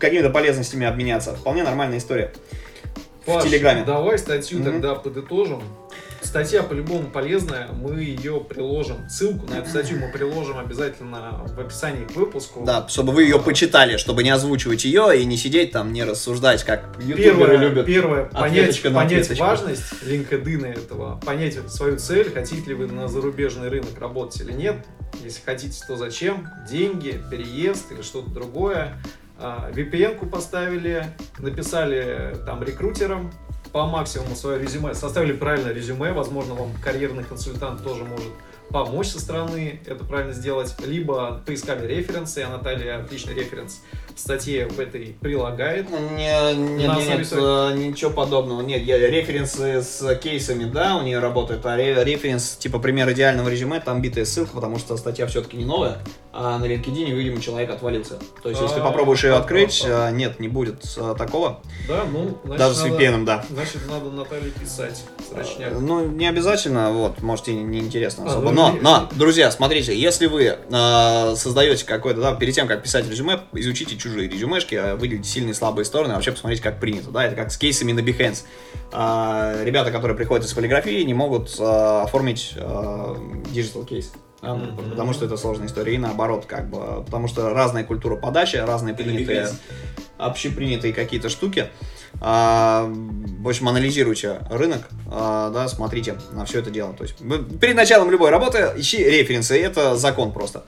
какими-то 0.00 0.30
полезностями 0.30 0.86
обменяться. 0.86 1.34
Вполне 1.34 1.62
нормальная 1.62 1.98
история. 1.98 2.32
Паш, 3.26 3.44
в 3.44 3.48
Телеграме. 3.48 3.84
Давай 3.84 4.18
статью 4.18 4.58
Мгм. 4.58 4.72
тогда 4.72 4.94
подытожим. 4.94 5.62
Статья 6.26 6.62
по-любому 6.62 7.10
полезная, 7.10 7.68
мы 7.72 8.00
ее 8.00 8.40
приложим, 8.40 9.08
ссылку 9.08 9.46
на 9.46 9.58
эту 9.58 9.70
статью 9.70 9.98
мы 9.98 10.10
приложим 10.10 10.58
обязательно 10.58 11.44
в 11.46 11.58
описании 11.58 12.04
к 12.04 12.12
выпуску. 12.16 12.64
Да, 12.64 12.86
чтобы 12.88 13.12
вы 13.12 13.24
ее 13.24 13.38
почитали, 13.38 13.96
чтобы 13.96 14.22
не 14.22 14.30
озвучивать 14.30 14.84
ее 14.84 15.20
и 15.20 15.24
не 15.24 15.36
сидеть 15.36 15.72
там, 15.72 15.92
не 15.92 16.04
рассуждать, 16.04 16.64
как 16.64 16.96
ютуберы 17.00 17.16
Первое, 17.16 17.56
любят. 17.56 17.86
первое 17.86 18.24
понять, 18.26 18.82
понять 18.82 19.38
важность 19.38 20.02
LinkedIn 20.02 20.66
этого, 20.66 21.20
понять 21.24 21.56
свою 21.70 21.98
цель, 21.98 22.32
хотите 22.32 22.68
ли 22.68 22.74
вы 22.74 22.86
на 22.86 23.08
зарубежный 23.08 23.68
рынок 23.68 23.98
работать 23.98 24.40
или 24.40 24.52
нет. 24.52 24.76
Если 25.22 25.40
хотите, 25.44 25.80
то 25.86 25.96
зачем? 25.96 26.48
Деньги, 26.68 27.20
переезд 27.30 27.92
или 27.92 28.02
что-то 28.02 28.30
другое. 28.30 28.98
А, 29.38 29.70
VPN-ку 29.72 30.26
поставили, 30.26 31.06
написали 31.38 32.36
там 32.46 32.62
рекрутерам 32.62 33.32
по 33.74 33.86
максимуму 33.86 34.36
свое 34.36 34.60
резюме, 34.60 34.94
составили 34.94 35.32
правильное 35.32 35.72
резюме, 35.72 36.12
возможно, 36.12 36.54
вам 36.54 36.70
карьерный 36.80 37.24
консультант 37.24 37.82
тоже 37.82 38.04
может 38.04 38.32
помочь 38.70 39.08
со 39.08 39.20
стороны 39.20 39.80
это 39.84 40.04
правильно 40.04 40.32
сделать, 40.32 40.72
либо 40.86 41.42
поискали 41.44 41.84
референсы, 41.84 42.38
а 42.38 42.50
Наталья 42.50 43.00
отличный 43.00 43.34
референс 43.34 43.82
статье 44.16 44.66
в 44.66 44.78
этой 44.80 45.16
прилагает. 45.20 45.90
Не, 45.90 46.54
не, 46.54 46.74
не- 46.78 46.86
основе 46.86 47.16
нет, 47.18 47.26
своей- 47.26 47.74
э, 47.74 47.76
ничего 47.88 48.10
подобного. 48.10 48.60
Нет, 48.62 48.82
я, 48.82 48.98
референсы 48.98 49.82
с 49.82 50.14
кейсами, 50.16 50.64
да, 50.64 50.96
у 50.96 51.02
нее 51.02 51.18
работают, 51.18 51.64
а 51.66 51.76
ре- 51.76 52.02
референс, 52.04 52.56
типа 52.56 52.78
пример 52.78 53.10
идеального 53.12 53.48
резюме, 53.48 53.80
там 53.80 54.00
битая 54.02 54.24
ссылка, 54.24 54.52
потому 54.54 54.78
что 54.78 54.96
статья 54.96 55.26
все-таки 55.26 55.56
не 55.56 55.64
новая, 55.64 55.98
а 56.32 56.58
на 56.58 56.64
LinkedIn, 56.64 57.10
видимо, 57.10 57.40
человек 57.40 57.70
отвалился. 57.70 58.18
То 58.42 58.48
есть, 58.50 58.60
если 58.60 58.80
А, 58.80 58.84
попробуешь 58.84 59.24
ее 59.24 59.34
открыть, 59.34 59.82
э, 59.86 60.10
нет, 60.12 60.40
не 60.40 60.48
будет 60.48 60.82
э, 60.96 61.14
такого. 61.18 61.60
Да, 61.88 62.04
ну, 62.10 62.38
значит, 62.44 62.58
Даже 62.58 62.74
с 62.74 62.82
надо- 62.82 62.94
VPN, 62.96 63.24
да. 63.24 63.44
Значит, 63.50 63.80
надо 63.88 64.10
Наталье 64.10 64.50
писать. 64.50 65.02
Срочняк. 65.28 65.72
Э, 65.72 65.78
Ну, 65.78 66.06
не 66.06 66.26
обязательно, 66.28 66.90
вот, 66.92 67.20
можете 67.22 67.52
не, 67.54 67.62
не 67.64 67.78
интересно 67.80 68.24
А, 68.26 68.30
особо. 68.30 68.50
ну, 68.50 68.52
но, 68.52 68.72
не- 68.72 68.80
но, 68.80 69.08
друзья, 69.12 69.50
смотрите, 69.50 69.98
если 69.98 70.26
вы 70.26 70.56
э, 70.70 71.34
создаете 71.36 71.84
какой-то, 71.84 72.20
да, 72.20 72.34
перед 72.34 72.54
тем, 72.54 72.68
как 72.68 72.82
писать 72.82 73.08
резюме, 73.08 73.40
изучите 73.52 73.96
чужие 74.04 74.28
резюмешки, 74.28 74.74
э, 74.74 74.94
выделите 74.94 75.28
сильные 75.28 75.52
и 75.52 75.54
слабые 75.54 75.84
стороны, 75.84 76.12
а 76.12 76.14
вообще 76.16 76.32
посмотрите, 76.32 76.62
как 76.62 76.78
принято, 76.78 77.10
да, 77.10 77.24
это 77.24 77.34
как 77.34 77.50
с 77.50 77.56
кейсами 77.56 77.92
на 77.92 78.00
Behance. 78.00 78.44
А, 78.92 79.62
ребята, 79.64 79.90
которые 79.90 80.16
приходят 80.16 80.44
из 80.44 80.52
полиграфии, 80.52 81.02
не 81.02 81.14
могут 81.14 81.58
оформить 81.58 82.54
digital 82.56 83.86
кейс. 83.86 84.12
да, 84.42 84.54
Мгм. 84.54 84.90
Потому 84.90 85.14
что 85.14 85.24
это 85.24 85.36
сложная 85.38 85.68
история, 85.68 85.94
и 85.94 85.98
наоборот, 85.98 86.44
как 86.46 86.68
бы, 86.68 87.02
потому 87.04 87.28
что 87.28 87.48
разная 87.50 87.82
культура 87.82 88.16
подачи, 88.16 88.56
разные 88.56 88.94
принятые, 88.94 89.48
общепринятые 90.18 90.92
какие-то 90.92 91.28
штуки. 91.28 91.68
А, 92.20 92.90
в 93.40 93.48
общем, 93.48 93.68
анализируйте 93.68 94.40
рынок, 94.50 94.82
а, 95.10 95.50
да, 95.50 95.68
смотрите 95.68 96.16
на 96.32 96.44
все 96.44 96.60
это 96.60 96.70
дело. 96.70 96.94
То 96.94 97.04
есть 97.04 97.16
перед 97.60 97.76
началом 97.76 98.10
любой 98.10 98.30
работы 98.30 98.72
ищи 98.76 98.98
референсы, 98.98 99.60
это 99.60 99.96
закон 99.96 100.32
просто. 100.32 100.64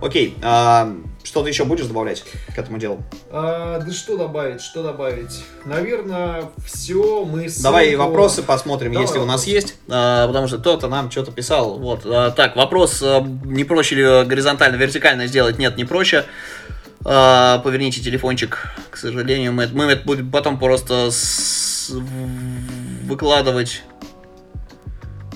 Окей, 0.00 0.36
а, 0.42 0.94
что-то 1.22 1.48
еще 1.48 1.64
будешь 1.64 1.86
добавлять 1.86 2.24
к 2.54 2.58
этому 2.58 2.78
делу? 2.78 3.02
А, 3.30 3.80
да 3.80 3.92
что 3.92 4.16
добавить, 4.16 4.60
что 4.60 4.82
добавить? 4.82 5.44
Наверное, 5.64 6.44
все 6.64 7.24
мы 7.24 7.48
ссылку- 7.48 7.62
Давай 7.62 7.94
вопросы 7.96 8.42
посмотрим, 8.42 8.92
Давай 8.92 9.06
если 9.06 9.18
у 9.18 9.26
нас 9.26 9.46
есть, 9.46 9.76
а, 9.88 10.26
потому 10.26 10.48
что 10.48 10.58
кто-то 10.58 10.88
нам 10.88 11.10
что-то 11.10 11.32
писал. 11.32 11.78
Вот, 11.78 12.02
а, 12.04 12.30
так, 12.30 12.56
вопрос, 12.56 13.00
а, 13.02 13.20
не 13.44 13.64
проще 13.64 13.94
ли 13.96 14.02
горизонтально, 14.24 14.76
вертикально 14.76 15.26
сделать? 15.26 15.58
Нет, 15.58 15.76
не 15.76 15.84
проще. 15.84 16.24
А, 17.06 17.58
поверните 17.58 18.00
телефончик, 18.00 18.70
к 18.90 18.96
сожалению, 18.96 19.52
мы, 19.52 19.66
мы 19.68 19.84
это 19.84 20.04
будем 20.04 20.30
потом 20.30 20.58
просто 20.58 21.10
с- 21.10 21.90
выкладывать. 23.04 23.82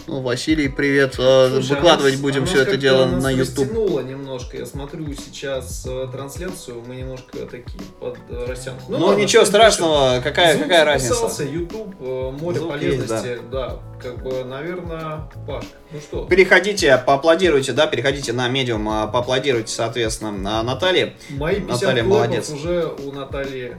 Ну, 0.08 0.22
Василий, 0.22 0.68
привет. 0.68 1.16
А, 1.18 1.50
Слушай, 1.52 1.76
выкладывать 1.76 2.14
а 2.14 2.16
нас- 2.16 2.22
будем 2.22 2.44
а 2.44 2.46
все 2.46 2.62
это 2.62 2.78
дело 2.78 3.04
нас 3.04 3.22
на 3.22 3.30
YouTube. 3.30 3.58
растянуло 3.68 4.00
немножко. 4.00 4.56
Я 4.56 4.64
смотрю 4.64 5.06
сейчас 5.12 5.84
э, 5.86 6.06
трансляцию, 6.10 6.82
мы 6.86 6.96
немножко 6.96 7.36
такие 7.40 7.82
под 8.00 8.16
э, 8.30 8.46
растянуты. 8.46 8.84
Ну, 8.88 9.04
ладно, 9.04 9.20
ничего 9.20 9.44
страшного, 9.44 10.22
какая, 10.24 10.54
Звук 10.54 10.64
какая 10.64 10.86
разница? 10.86 11.44
YouTube, 11.44 11.94
э, 12.00 12.30
море 12.40 12.58
Звук 12.58 12.80
есть, 12.80 13.06
полезности, 13.06 13.38
да. 13.52 13.80
Как 14.02 14.22
бы, 14.22 14.44
наверное, 14.44 15.28
Пашка. 15.46 15.72
Ну 15.92 16.00
что? 16.00 16.24
Переходите, 16.24 16.96
поаплодируйте, 17.06 17.72
да, 17.72 17.86
переходите 17.86 18.32
на 18.32 18.48
медиум, 18.48 18.88
а, 18.88 19.08
поаплодируйте, 19.08 19.74
соответственно, 19.74 20.32
на 20.32 20.62
Наталье. 20.62 21.16
Мои 21.28 21.56
50 21.56 21.82
Наталья, 21.82 22.02
молодец. 22.02 22.50
уже 22.50 22.86
у 23.04 23.12
Натальи 23.12 23.76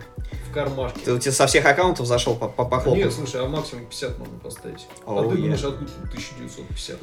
в 0.50 0.54
кармашке. 0.54 1.00
Ты, 1.06 1.18
ты 1.20 1.32
со 1.32 1.48
всех 1.48 1.66
аккаунтов 1.66 2.06
зашел 2.08 2.36
по, 2.36 2.48
по, 2.48 2.66
похлопал? 2.66 2.96
Нет, 2.96 3.14
слушай, 3.14 3.42
а 3.42 3.48
максимум 3.48 3.86
50 3.86 4.18
можно 4.20 4.38
поставить. 4.40 4.88
а 5.06 5.12
Оу, 5.14 5.30
ты 5.32 5.38
е. 5.38 5.42
думаешь, 5.44 5.64
откуда 5.64 5.86
тут 5.92 6.10
1950? 6.10 6.98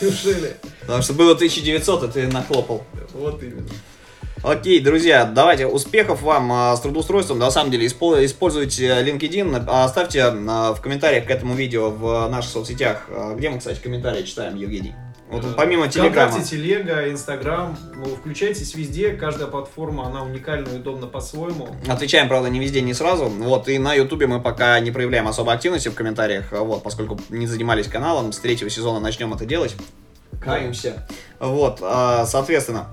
Неужели? 0.00 0.56
Потому 0.82 1.02
что 1.02 1.12
было 1.14 1.32
1900, 1.32 2.04
и 2.04 2.08
ты 2.08 2.26
нахлопал. 2.28 2.84
Вот 3.14 3.42
именно. 3.42 3.68
Окей, 4.42 4.80
друзья, 4.80 5.26
давайте 5.26 5.66
успехов 5.66 6.22
вам 6.22 6.50
а, 6.50 6.74
с 6.74 6.80
трудоустройством. 6.80 7.38
На 7.38 7.50
самом 7.50 7.70
деле, 7.70 7.86
испо- 7.86 8.24
используйте 8.24 8.86
LinkedIn. 9.02 9.64
А, 9.68 9.84
Оставьте 9.84 10.22
а, 10.22 10.72
в 10.72 10.80
комментариях 10.80 11.26
к 11.26 11.30
этому 11.30 11.54
видео 11.54 11.90
в 11.90 12.26
наших 12.30 12.50
соцсетях. 12.50 13.04
А, 13.10 13.34
Где 13.34 13.50
мы, 13.50 13.58
кстати, 13.58 13.78
комментарии 13.80 14.22
читаем, 14.22 14.56
Евгений? 14.56 14.94
Вот 15.30 15.56
помимо 15.56 15.88
Телеграма. 15.88 16.30
ВКонтакте, 16.30 16.56
Телега, 16.56 17.10
Инстаграм. 17.10 17.78
Ну, 17.94 18.16
включайтесь 18.16 18.74
везде. 18.74 19.12
Каждая 19.12 19.46
платформа, 19.48 20.06
она 20.06 20.22
уникальна 20.22 20.68
и 20.68 20.76
удобна 20.76 21.06
по-своему. 21.06 21.68
Отвечаем, 21.88 22.28
правда, 22.28 22.50
не 22.50 22.58
везде, 22.58 22.80
не 22.80 22.94
сразу. 22.94 23.26
Вот, 23.26 23.68
и 23.68 23.78
на 23.78 23.94
Ютубе 23.94 24.26
мы 24.26 24.40
пока 24.40 24.78
не 24.80 24.90
проявляем 24.90 25.28
особой 25.28 25.54
активности 25.54 25.88
в 25.88 25.94
комментариях, 25.94 26.52
а, 26.52 26.62
вот, 26.64 26.82
поскольку 26.82 27.20
не 27.28 27.46
занимались 27.46 27.86
каналом. 27.86 28.32
С 28.32 28.38
третьего 28.38 28.70
сезона 28.70 28.98
начнем 28.98 29.32
это 29.32 29.44
делать. 29.46 29.76
Каемся. 30.42 31.06
Вот, 31.38 31.78
а, 31.80 32.26
соответственно, 32.26 32.88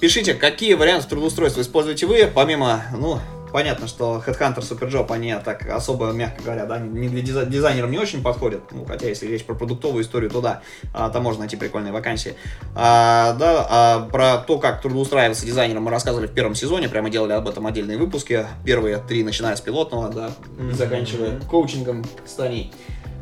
пишите, 0.00 0.34
какие 0.34 0.74
варианты 0.74 1.08
трудоустройства 1.08 1.60
используете 1.60 2.06
вы, 2.06 2.30
помимо, 2.32 2.82
ну, 2.96 3.18
понятно, 3.54 3.86
что 3.86 4.20
Headhunter, 4.26 4.58
Superjob, 4.68 5.12
они 5.12 5.32
так 5.44 5.64
особо, 5.70 6.10
мягко 6.10 6.42
говоря, 6.42 6.66
да, 6.66 6.80
не 6.80 7.08
для 7.08 7.22
дизай- 7.22 7.46
дизайнерам 7.46 7.92
не 7.92 7.98
очень 7.98 8.20
подходят, 8.20 8.62
ну, 8.72 8.84
хотя 8.84 9.06
если 9.06 9.28
речь 9.28 9.44
про 9.44 9.54
продуктовую 9.54 10.02
историю, 10.02 10.28
то 10.28 10.40
да, 10.40 10.62
а, 10.92 11.08
там 11.08 11.22
можно 11.22 11.42
найти 11.42 11.54
прикольные 11.54 11.92
вакансии. 11.92 12.34
А, 12.74 13.32
да, 13.34 13.64
а 13.70 14.08
про 14.10 14.38
то, 14.38 14.58
как 14.58 14.82
трудоустраиваться 14.82 15.46
дизайнером 15.46 15.84
мы 15.84 15.92
рассказывали 15.92 16.26
в 16.26 16.32
первом 16.32 16.56
сезоне, 16.56 16.88
прямо 16.88 17.10
делали 17.10 17.30
об 17.30 17.46
этом 17.48 17.64
отдельные 17.68 17.96
выпуски, 17.96 18.44
первые 18.64 18.98
три, 18.98 19.22
начиная 19.22 19.54
с 19.54 19.60
пилотного, 19.60 20.08
да, 20.08 20.30
Мгм. 20.58 20.74
заканчивая 20.74 21.38
коучингом 21.48 22.04
с 22.26 22.32
Таней. 22.32 22.72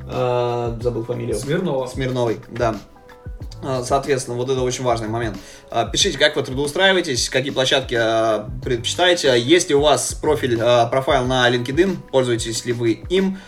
А, 0.07 0.79
забыл 0.81 1.05
фамилию. 1.05 1.37
Смирнова. 1.37 1.87
Смирновой, 1.89 2.41
да. 2.49 2.77
А, 3.63 3.83
Соответственно, 3.85 4.37
вот 4.37 4.51
это 4.51 4.61
очень 4.63 4.85
важный 4.85 5.09
момент. 5.09 5.37
А, 5.71 5.87
Пишите, 5.87 6.19
как 6.19 6.37
вы 6.37 6.43
трудоустраиваетесь, 6.43 7.29
какие 7.31 7.53
площадки 7.53 7.95
а, 7.99 8.49
предпочитаете. 8.63 9.39
Есть 9.41 9.69
ли 9.69 9.75
у 9.75 9.81
вас 9.81 10.15
профиль, 10.15 10.59
профайл 10.59 11.25
на 11.27 11.49
LinkedIn, 11.51 11.97
пользуетесь 12.11 12.65
ли 12.65 12.73
вы 12.73 12.93
им. 13.09 13.39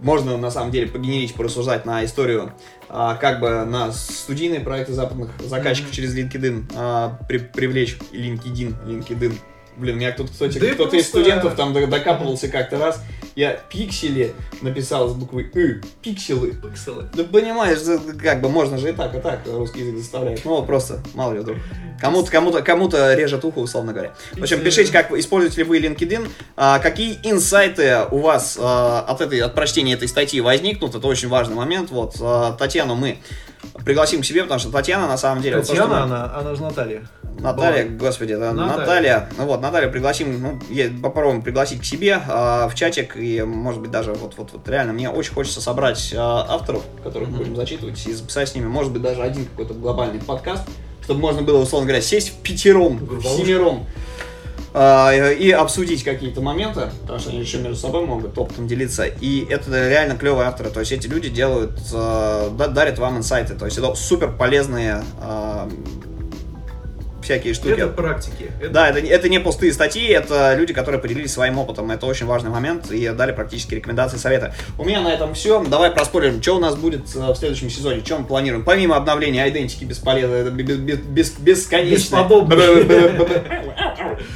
Можно, 0.00 0.36
на 0.36 0.50
самом 0.50 0.72
деле, 0.72 0.88
погенерить, 0.88 1.32
порассуждать 1.34 1.86
на 1.86 2.04
историю, 2.04 2.52
как 2.88 3.38
бы 3.38 3.64
на 3.64 3.92
студийные 3.92 4.58
проекты 4.58 4.92
западных 4.94 5.30
заказчиков 5.38 5.90
Мгм. 5.90 5.94
через 5.94 6.16
LinkedIn 6.16 7.26
при- 7.28 7.38
привлечь. 7.38 7.98
LinkedIn, 8.12 8.74
LinkedIn. 8.84 9.32
Блин, 9.76 9.96
меня 9.98 10.12
кто-то, 10.12 10.30
кстати, 10.30 10.58
Да 10.58 10.66
кто-то 10.74 10.96
из 10.96 11.06
просто- 11.06 11.08
студентов 11.08 11.54
там 11.56 11.72
докапывался 11.72 12.48
как-то 12.48 12.78
раз. 12.78 13.00
Я 13.34 13.52
пиксели 13.70 14.34
написал 14.60 15.08
с 15.08 15.14
буквой 15.14 15.50
«ы», 15.54 15.80
пикселы. 16.02 16.52
Пикселы. 16.52 17.08
Да 17.14 17.24
понимаешь, 17.24 17.78
как 18.22 18.42
бы 18.42 18.50
можно 18.50 18.76
же 18.76 18.90
и 18.90 18.92
так, 18.92 19.14
и 19.14 19.20
так 19.20 19.40
русский 19.46 19.80
язык 19.80 19.96
заставляет. 19.96 20.44
Ну, 20.44 20.62
просто, 20.64 21.00
мало 21.14 21.32
ли 21.32 21.38
вдруг. 21.40 21.56
Кому-то, 21.98 22.30
кому-то, 22.30 22.60
кому-то 22.62 23.14
режет 23.14 23.44
ухо, 23.46 23.60
условно 23.60 23.92
говоря. 23.94 24.14
В 24.32 24.42
общем, 24.42 24.60
пишите, 24.60 24.92
как 24.92 25.10
вы 25.10 25.20
используете 25.20 25.58
ли 25.58 25.64
вы 25.64 25.78
LinkedIn, 25.78 26.28
а, 26.56 26.78
какие 26.78 27.18
инсайты 27.22 28.00
у 28.10 28.18
вас 28.18 28.58
а, 28.60 29.00
от 29.08 29.22
этой, 29.22 29.40
от 29.40 29.54
прочтения 29.54 29.94
этой 29.94 30.08
статьи 30.08 30.38
возникнут. 30.42 30.94
Это 30.94 31.06
очень 31.06 31.28
важный 31.28 31.54
момент. 31.54 31.90
Вот, 31.90 32.16
а, 32.20 32.52
Татьяну 32.52 32.96
мы 32.96 33.16
пригласим 33.84 34.22
к 34.22 34.24
себе, 34.24 34.42
потому 34.42 34.60
что 34.60 34.70
Татьяна, 34.70 35.06
на 35.06 35.16
самом 35.16 35.42
деле... 35.42 35.56
вот 35.56 35.66
то, 35.66 35.72
Татьяна, 35.72 35.94
мы- 35.94 36.02
она, 36.02 36.34
она 36.36 36.54
же 36.54 36.62
Наталья. 36.62 37.02
Наталья, 37.38 37.86
Была. 37.86 37.98
господи, 38.08 38.34
да, 38.36 38.52
Наталья. 38.52 38.76
Наталья. 38.78 39.28
Ну 39.38 39.46
вот, 39.46 39.60
Наталью 39.62 39.90
пригласим, 39.90 40.40
ну, 40.42 40.60
попробуем 41.02 41.42
пригласить 41.42 41.80
к 41.80 41.84
себе 41.84 42.20
а, 42.28 42.68
в 42.68 42.74
чатик, 42.74 43.16
и, 43.16 43.42
может 43.42 43.80
быть, 43.80 43.90
даже 43.90 44.12
вот, 44.12 44.34
вот, 44.36 44.50
вот 44.52 44.68
реально, 44.68 44.92
мне 44.92 45.08
очень 45.08 45.32
хочется 45.32 45.60
собрать 45.60 46.12
а, 46.16 46.46
авторов, 46.48 46.82
которых 47.02 47.28
мы 47.30 47.36
Мгм. 47.36 47.44
будем 47.44 47.56
зачитывать, 47.56 48.06
и 48.06 48.12
записать 48.12 48.50
с 48.50 48.54
ними, 48.54 48.66
может 48.66 48.92
быть, 48.92 49.00
даже 49.02 49.22
один 49.22 49.46
какой-то 49.46 49.72
глобальный 49.74 50.20
подкаст, 50.20 50.64
чтобы 51.02 51.20
можно 51.20 51.42
было, 51.42 51.58
условно 51.58 51.88
говоря, 51.88 52.02
сесть 52.02 52.30
в 52.30 52.36
пятером, 52.42 52.98
в 52.98 53.22
семером, 53.24 53.86
и 54.74 55.50
обсудить 55.50 56.02
какие-то 56.02 56.40
моменты, 56.40 56.90
потому 57.02 57.18
что 57.18 57.30
они 57.30 57.40
еще 57.40 57.58
между 57.58 57.76
собой 57.76 58.06
могут 58.06 58.36
опытом 58.38 58.66
делиться. 58.66 59.04
И 59.04 59.44
это 59.50 59.88
реально 59.88 60.16
клевые 60.16 60.48
авторы. 60.48 60.70
То 60.70 60.80
есть 60.80 60.92
эти 60.92 61.06
люди 61.06 61.28
делают, 61.28 61.72
а, 61.92 62.48
да- 62.56 62.68
дарят 62.68 62.98
вам 62.98 63.18
инсайты. 63.18 63.54
То 63.54 63.66
есть 63.66 63.76
это 63.76 63.94
супер 63.94 64.32
полезные 64.32 65.02
а, 65.20 65.68
всякие 67.22 67.54
штуки. 67.54 67.72
Это 67.74 67.86
практики. 67.88 68.50
Это- 68.60 68.70
Да, 68.70 68.88
это, 68.88 69.00
не- 69.00 69.08
это 69.10 69.28
не 69.28 69.38
пустые 69.38 69.72
статьи, 69.72 70.08
это 70.08 70.54
люди, 70.56 70.72
которые 70.72 71.00
поделились 71.00 71.32
своим 71.32 71.56
опытом. 71.58 71.90
Это 71.92 72.06
очень 72.06 72.26
важный 72.26 72.50
момент 72.50 72.90
и 72.90 73.08
дали 73.10 73.30
практически 73.32 73.74
рекомендации, 73.76 74.16
советы. 74.16 74.52
У 74.78 74.84
меня 74.84 75.00
на 75.02 75.08
этом 75.12 75.34
все. 75.34 75.62
Давай 75.62 75.90
проспорим, 75.92 76.42
что 76.42 76.56
у 76.56 76.58
нас 76.58 76.74
будет 76.74 77.02
э, 77.14 77.20
в 77.32 77.36
следующем 77.36 77.70
сезоне, 77.70 78.02
что 78.04 78.18
мы 78.18 78.24
планируем. 78.24 78.64
Помимо 78.64 78.96
обновления 78.96 79.48
идентики 79.48 79.84
бесполезно, 79.84 80.50
бес- 80.50 81.38
бесконечно. 81.38 81.94
Бесподобно. 82.16 82.56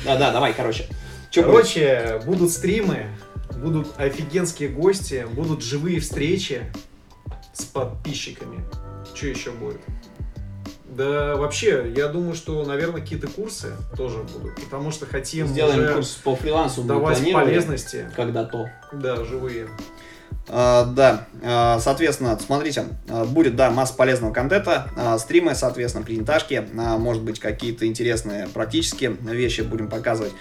Да, 0.05 0.17
да, 0.17 0.33
давай, 0.33 0.53
короче. 0.53 0.87
Будет? 1.35 1.45
Короче, 1.45 2.21
будут 2.25 2.51
стримы, 2.51 3.07
будут 3.57 3.89
офигенские 3.99 4.69
гости, 4.71 5.27
будут 5.33 5.63
живые 5.63 6.01
встречи 6.01 6.63
с 7.53 7.65
подписчиками. 7.65 8.65
Что 9.15 9.27
еще 9.27 9.51
будет? 9.51 9.81
Да 10.97 11.37
вообще, 11.37 11.93
я 11.95 12.09
думаю, 12.09 12.35
что, 12.35 12.65
наверное, 12.65 13.03
какие-то 13.03 13.29
курсы 13.29 13.73
тоже 13.97 14.23
будут, 14.23 14.55
потому 14.65 14.91
что 14.91 15.05
хотим 15.05 15.47
Сделаем 15.47 15.81
уже 15.81 15.95
курс 15.95 16.11
по 16.25 16.37
фрилансу. 16.37 16.83
давать 16.85 17.33
полезности. 17.33 18.11
Когда-то. 18.17 18.71
Да, 18.93 19.23
живые. 19.25 19.69
А, 20.49 20.85
да, 20.85 21.27
а, 21.43 21.81
соответственно, 21.81 22.39
смотрите, 22.39 22.85
а, 23.09 23.25
будет, 23.25 23.57
да, 23.57 23.71
масса 23.71 23.95
полезного 23.95 24.33
контента, 24.33 24.91
стримы, 25.19 25.55
соответственно, 25.55 26.05
презентажки, 26.05 26.67
может 26.73 27.23
быть, 27.23 27.41
какие-то 27.41 27.87
интересные 27.87 28.47
практические 28.49 29.11
вещи 29.11 29.63
будем 29.63 29.89
показывать. 29.89 30.33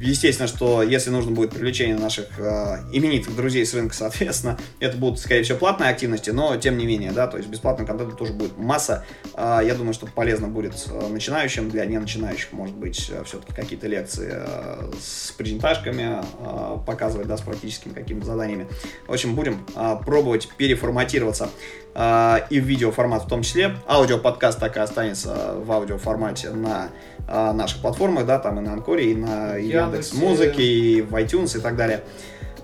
Естественно, 0.00 0.48
что 0.48 0.82
если 0.82 1.10
нужно 1.10 1.30
будет 1.30 1.50
привлечение 1.50 1.96
наших 1.96 2.26
а, 2.38 2.80
именитых 2.90 3.36
друзей 3.36 3.66
с 3.66 3.74
рынка, 3.74 3.94
соответственно, 3.94 4.58
это 4.80 4.96
будут, 4.96 5.18
скорее 5.18 5.42
всего, 5.42 5.58
платные 5.58 5.90
активности, 5.90 6.30
но 6.30 6.56
тем 6.56 6.78
не 6.78 6.86
менее, 6.86 7.12
да, 7.12 7.26
то 7.26 7.36
есть 7.36 7.50
бесплатного 7.50 7.86
контента 7.86 8.16
тоже 8.16 8.32
будет 8.32 8.56
масса. 8.56 9.04
А, 9.34 9.60
я 9.60 9.74
думаю, 9.74 9.92
что 9.92 10.06
полезно 10.06 10.48
будет 10.48 10.72
а, 10.90 11.08
начинающим, 11.10 11.68
для 11.68 11.84
не 11.84 11.98
начинающих, 11.98 12.52
может 12.52 12.74
быть, 12.74 12.96
все-таки 12.96 13.52
какие-то 13.54 13.88
лекции 13.88 14.30
а, 14.32 14.90
с 14.98 15.32
презентажками 15.32 16.22
а, 16.40 16.78
показывать, 16.78 17.26
да, 17.26 17.36
с 17.36 17.42
практическими 17.42 17.92
какими-то 17.92 18.26
заданиями. 18.26 18.68
В 19.06 19.12
общем, 19.12 19.34
будем 19.34 19.66
а, 19.74 19.96
пробовать 19.96 20.48
переформатироваться 20.56 21.50
а, 21.94 22.46
и 22.50 22.60
в 22.60 22.64
видеоформат 22.64 23.24
в 23.24 23.28
том 23.28 23.42
числе. 23.42 23.76
Аудиоподкаст 23.86 24.58
так 24.60 24.76
и 24.76 24.80
останется 24.80 25.54
в 25.56 25.70
аудиоформате 25.72 26.50
на 26.50 26.88
а, 27.30 27.52
наших 27.52 27.80
платформах, 27.80 28.26
да, 28.26 28.38
там 28.38 28.58
и 28.58 28.62
на 28.62 28.72
Анкоре, 28.72 29.12
и 29.12 29.14
на 29.14 29.54
Яндекс. 29.56 30.12
Музыке, 30.14 30.62
и 30.62 31.00
в 31.00 31.14
iTunes 31.14 31.56
и 31.56 31.60
так 31.60 31.76
далее. 31.76 32.02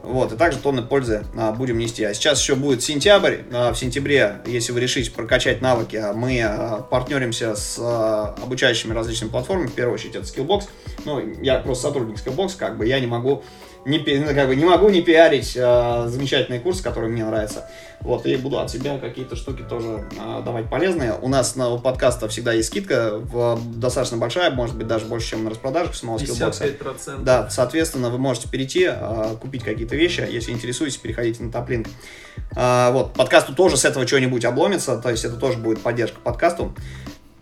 Вот, 0.03 0.33
и 0.33 0.37
также 0.37 0.59
тонны 0.59 0.83
пользы 0.83 1.25
а, 1.37 1.53
будем 1.53 1.79
нести. 1.79 2.05
А 2.05 2.15
сейчас 2.15 2.41
еще 2.41 2.55
будет 2.55 2.83
сентябрь. 2.83 3.39
А, 3.53 3.73
в 3.73 3.79
сентябре, 3.79 4.37
если 4.47 4.73
вы 4.73 4.81
решите 4.81 5.11
прокачать 5.11 5.61
навыки, 5.61 5.97
а, 5.97 6.13
мы 6.13 6.41
а, 6.43 6.83
партнеримся 6.83 7.57
с 7.57 7.79
а, 7.81 8.37
обучающими 8.43 8.93
различными 8.93 9.31
платформами. 9.31 9.67
В 9.67 9.75
первую 9.75 9.95
очередь 9.95 10.15
это 10.15 10.25
Skillbox. 10.25 10.65
Ну, 11.05 11.21
я 11.43 11.59
просто 11.59 11.89
сотрудник 11.89 12.17
Skillbox, 12.19 12.57
как 12.57 12.77
бы 12.77 12.87
я 12.87 13.01
не 13.01 13.07
могу 13.07 13.43
не, 13.87 13.99
ну, 13.99 14.35
как 14.35 14.49
бы, 14.49 14.57
не 14.57 14.65
могу 14.65 14.89
не 14.89 15.01
пиарить 15.01 15.57
а, 15.57 16.09
замечательные 16.09 16.61
курсы, 16.61 16.83
которые 16.83 17.11
мне 17.11 17.25
нравятся. 17.25 17.69
Вот, 18.01 18.27
и 18.27 18.37
буду 18.37 18.59
от 18.59 18.71
себя 18.71 18.99
какие-то 18.99 19.37
штуки 19.37 19.63
тоже 19.63 20.05
а, 20.21 20.43
давать 20.43 20.69
полезные. 20.69 21.15
У 21.23 21.29
нас 21.29 21.55
на 21.55 21.77
подкаста 21.77 22.29
всегда 22.29 22.53
есть 22.53 22.69
скидка, 22.69 23.13
в, 23.17 23.59
достаточно 23.77 24.17
большая, 24.17 24.51
может 24.51 24.77
быть, 24.77 24.89
даже 24.89 25.07
больше, 25.07 25.31
чем 25.31 25.45
на 25.45 25.51
распродажах 25.51 25.95
самого 25.95 26.19
Skillbox. 26.19 26.81
55%. 26.83 27.23
Да, 27.23 27.49
соответственно, 27.49 28.11
вы 28.11 28.19
можете 28.19 28.49
перейти, 28.49 28.87
а, 28.87 29.37
купить 29.41 29.63
какие-то 29.63 29.95
вещи. 29.95 30.27
Если 30.29 30.51
интересуетесь, 30.51 30.97
переходите 30.97 31.45
на 31.45 31.53
топлинк. 31.53 31.87
А, 32.57 32.91
вот, 32.91 33.15
подкасту 33.15 33.55
тоже 33.55 33.77
с 33.77 33.85
этого 33.85 34.07
что-нибудь 34.07 34.45
обломится, 34.45 34.99
то 34.99 35.11
есть 35.11 35.25
это 35.25 35.37
тоже 35.37 35.59
будет 35.59 35.81
поддержка 35.81 36.19
подкасту. 36.21 36.75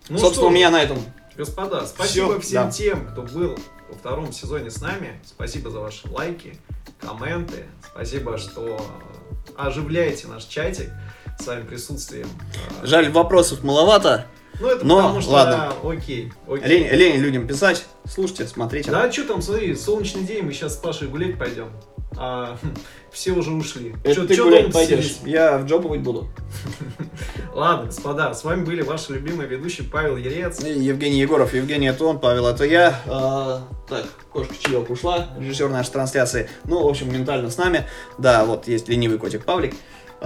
Ну 0.09 0.19
Собственно, 0.19 0.33
что 0.33 0.47
у 0.47 0.51
меня 0.51 0.69
на 0.69 0.83
этом 0.83 0.99
Господа, 1.35 1.85
спасибо 1.85 2.39
Всё, 2.39 2.39
всем 2.39 2.63
да. 2.65 2.71
тем, 2.71 3.07
кто 3.07 3.21
был 3.23 3.57
во 3.89 3.95
втором 3.95 4.31
сезоне 4.31 4.69
с 4.71 4.81
нами. 4.81 5.19
Спасибо 5.25 5.69
за 5.69 5.79
ваши 5.79 6.09
лайки, 6.09 6.57
комменты. 6.99 7.65
Спасибо, 7.91 8.37
что 8.37 8.79
оживляете 9.55 10.27
наш 10.27 10.45
чатик 10.45 10.89
своим 11.39 11.65
присутствием. 11.65 12.27
Жаль, 12.83 13.09
вопросов 13.11 13.63
маловато. 13.63 14.25
Ну, 14.61 14.67
это 14.69 14.85
но 14.85 14.97
потому 15.01 15.19
что, 15.21 15.31
ладно. 15.31 15.73
окей, 15.83 16.31
окей. 16.47 16.65
Лень, 16.67 16.87
лень 16.87 17.17
людям 17.17 17.45
писать. 17.45 17.85
Слушайте, 18.09 18.47
смотрите. 18.47 18.89
Да, 18.89 19.11
что 19.11 19.25
там, 19.25 19.41
смотри, 19.41 19.75
солнечный 19.75 20.23
день, 20.23 20.43
мы 20.43 20.53
сейчас 20.53 20.75
с 20.75 20.77
Пашей 20.77 21.09
гулять 21.09 21.37
пойдем. 21.37 21.71
А, 22.17 22.57
все 23.11 23.33
уже 23.33 23.51
ушли. 23.51 23.93
Это 24.05 24.15
Чё- 24.15 24.25
ты 24.27 24.35
чё 24.35 24.45
гулять 24.45 24.71
пойдешь. 24.71 25.05
сидеть? 25.15 25.19
Я 25.25 25.57
в 25.57 25.65
джобовать 25.65 25.99
буду. 26.01 26.29
Ладно, 27.55 27.85
господа, 27.85 28.33
с 28.33 28.43
вами 28.43 28.65
были 28.65 28.81
ваши 28.81 29.13
любимые 29.13 29.47
ведущие 29.47 29.87
Павел 29.87 30.17
Ерец. 30.17 30.61
Евгений 30.61 31.21
Егоров, 31.21 31.53
Евгений 31.53 31.87
это 31.87 32.03
он, 32.03 32.19
Павел 32.19 32.47
это 32.47 32.65
я. 32.65 32.99
А, 33.07 33.61
так, 33.87 34.03
кошка 34.29 34.53
чаек 34.59 34.89
ушла, 34.89 35.29
режиссер 35.39 35.69
нашей 35.69 35.91
трансляции. 35.91 36.49
Ну, 36.65 36.83
в 36.83 36.87
общем, 36.89 37.13
ментально 37.13 37.49
с 37.49 37.55
нами. 37.55 37.87
Да, 38.17 38.43
вот 38.43 38.67
есть 38.67 38.89
ленивый 38.89 39.17
котик 39.17 39.45
Павлик. 39.45 39.73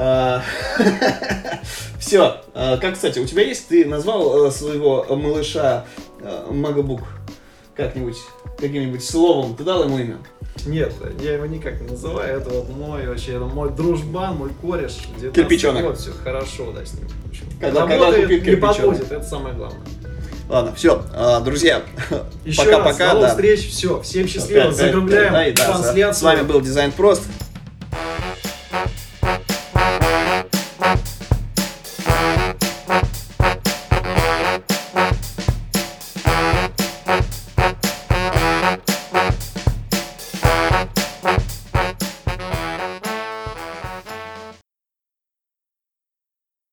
Все. 1.99 2.41
Как, 2.55 2.93
кстати, 2.95 3.19
у 3.19 3.25
тебя 3.27 3.43
есть, 3.43 3.67
ты 3.67 3.85
назвал 3.85 4.47
э, 4.47 4.51
своего 4.51 5.05
малыша 5.15 5.85
э, 6.21 6.47
Магабук 6.49 7.01
как-нибудь, 7.75 8.17
каким-нибудь 8.57 9.03
словом? 9.03 9.55
Ты 9.55 9.63
дал 9.63 9.83
ему 9.83 9.99
имя? 9.99 10.17
Нет, 10.65 10.93
я 11.21 11.33
его 11.33 11.45
никак 11.45 11.79
не 11.81 11.87
называю. 11.89 12.39
Это 12.39 12.49
вот 12.49 12.69
мой 12.69 13.07
вообще, 13.07 13.31
это 13.33 13.45
мой 13.45 13.69
дружбан, 13.71 14.35
мой 14.35 14.49
кореш. 14.61 14.97
19 15.17 15.33
Кирпичонок. 15.33 15.83
год, 15.83 15.97
все 15.99 16.11
хорошо, 16.11 16.71
да, 16.71 16.85
с 16.85 16.93
ним. 16.93 17.07
Когда- 17.59 17.81
когда 17.81 17.95
работает, 17.97 18.27
купит 18.27 18.47
не 18.47 18.55
подводит, 18.55 19.11
это 19.11 19.23
самое 19.23 19.55
главное. 19.55 19.81
Ладно, 20.49 20.73
все, 20.75 21.03
друзья, 21.45 21.83
Еще 22.43 22.63
раз, 22.63 22.71
пока-пока, 22.71 23.07
до 23.09 23.13
новых 23.13 23.27
да. 23.29 23.35
встреч, 23.35 23.69
все, 23.69 24.01
всем 24.01 24.27
счастливо, 24.27 24.71
закругляем 24.71 25.33
да, 25.55 25.65
трансляцию. 25.65 26.13
С 26.19 26.21
вами 26.23 26.41
был 26.41 26.59
Дизайн 26.61 26.91
Прост. 26.91 27.21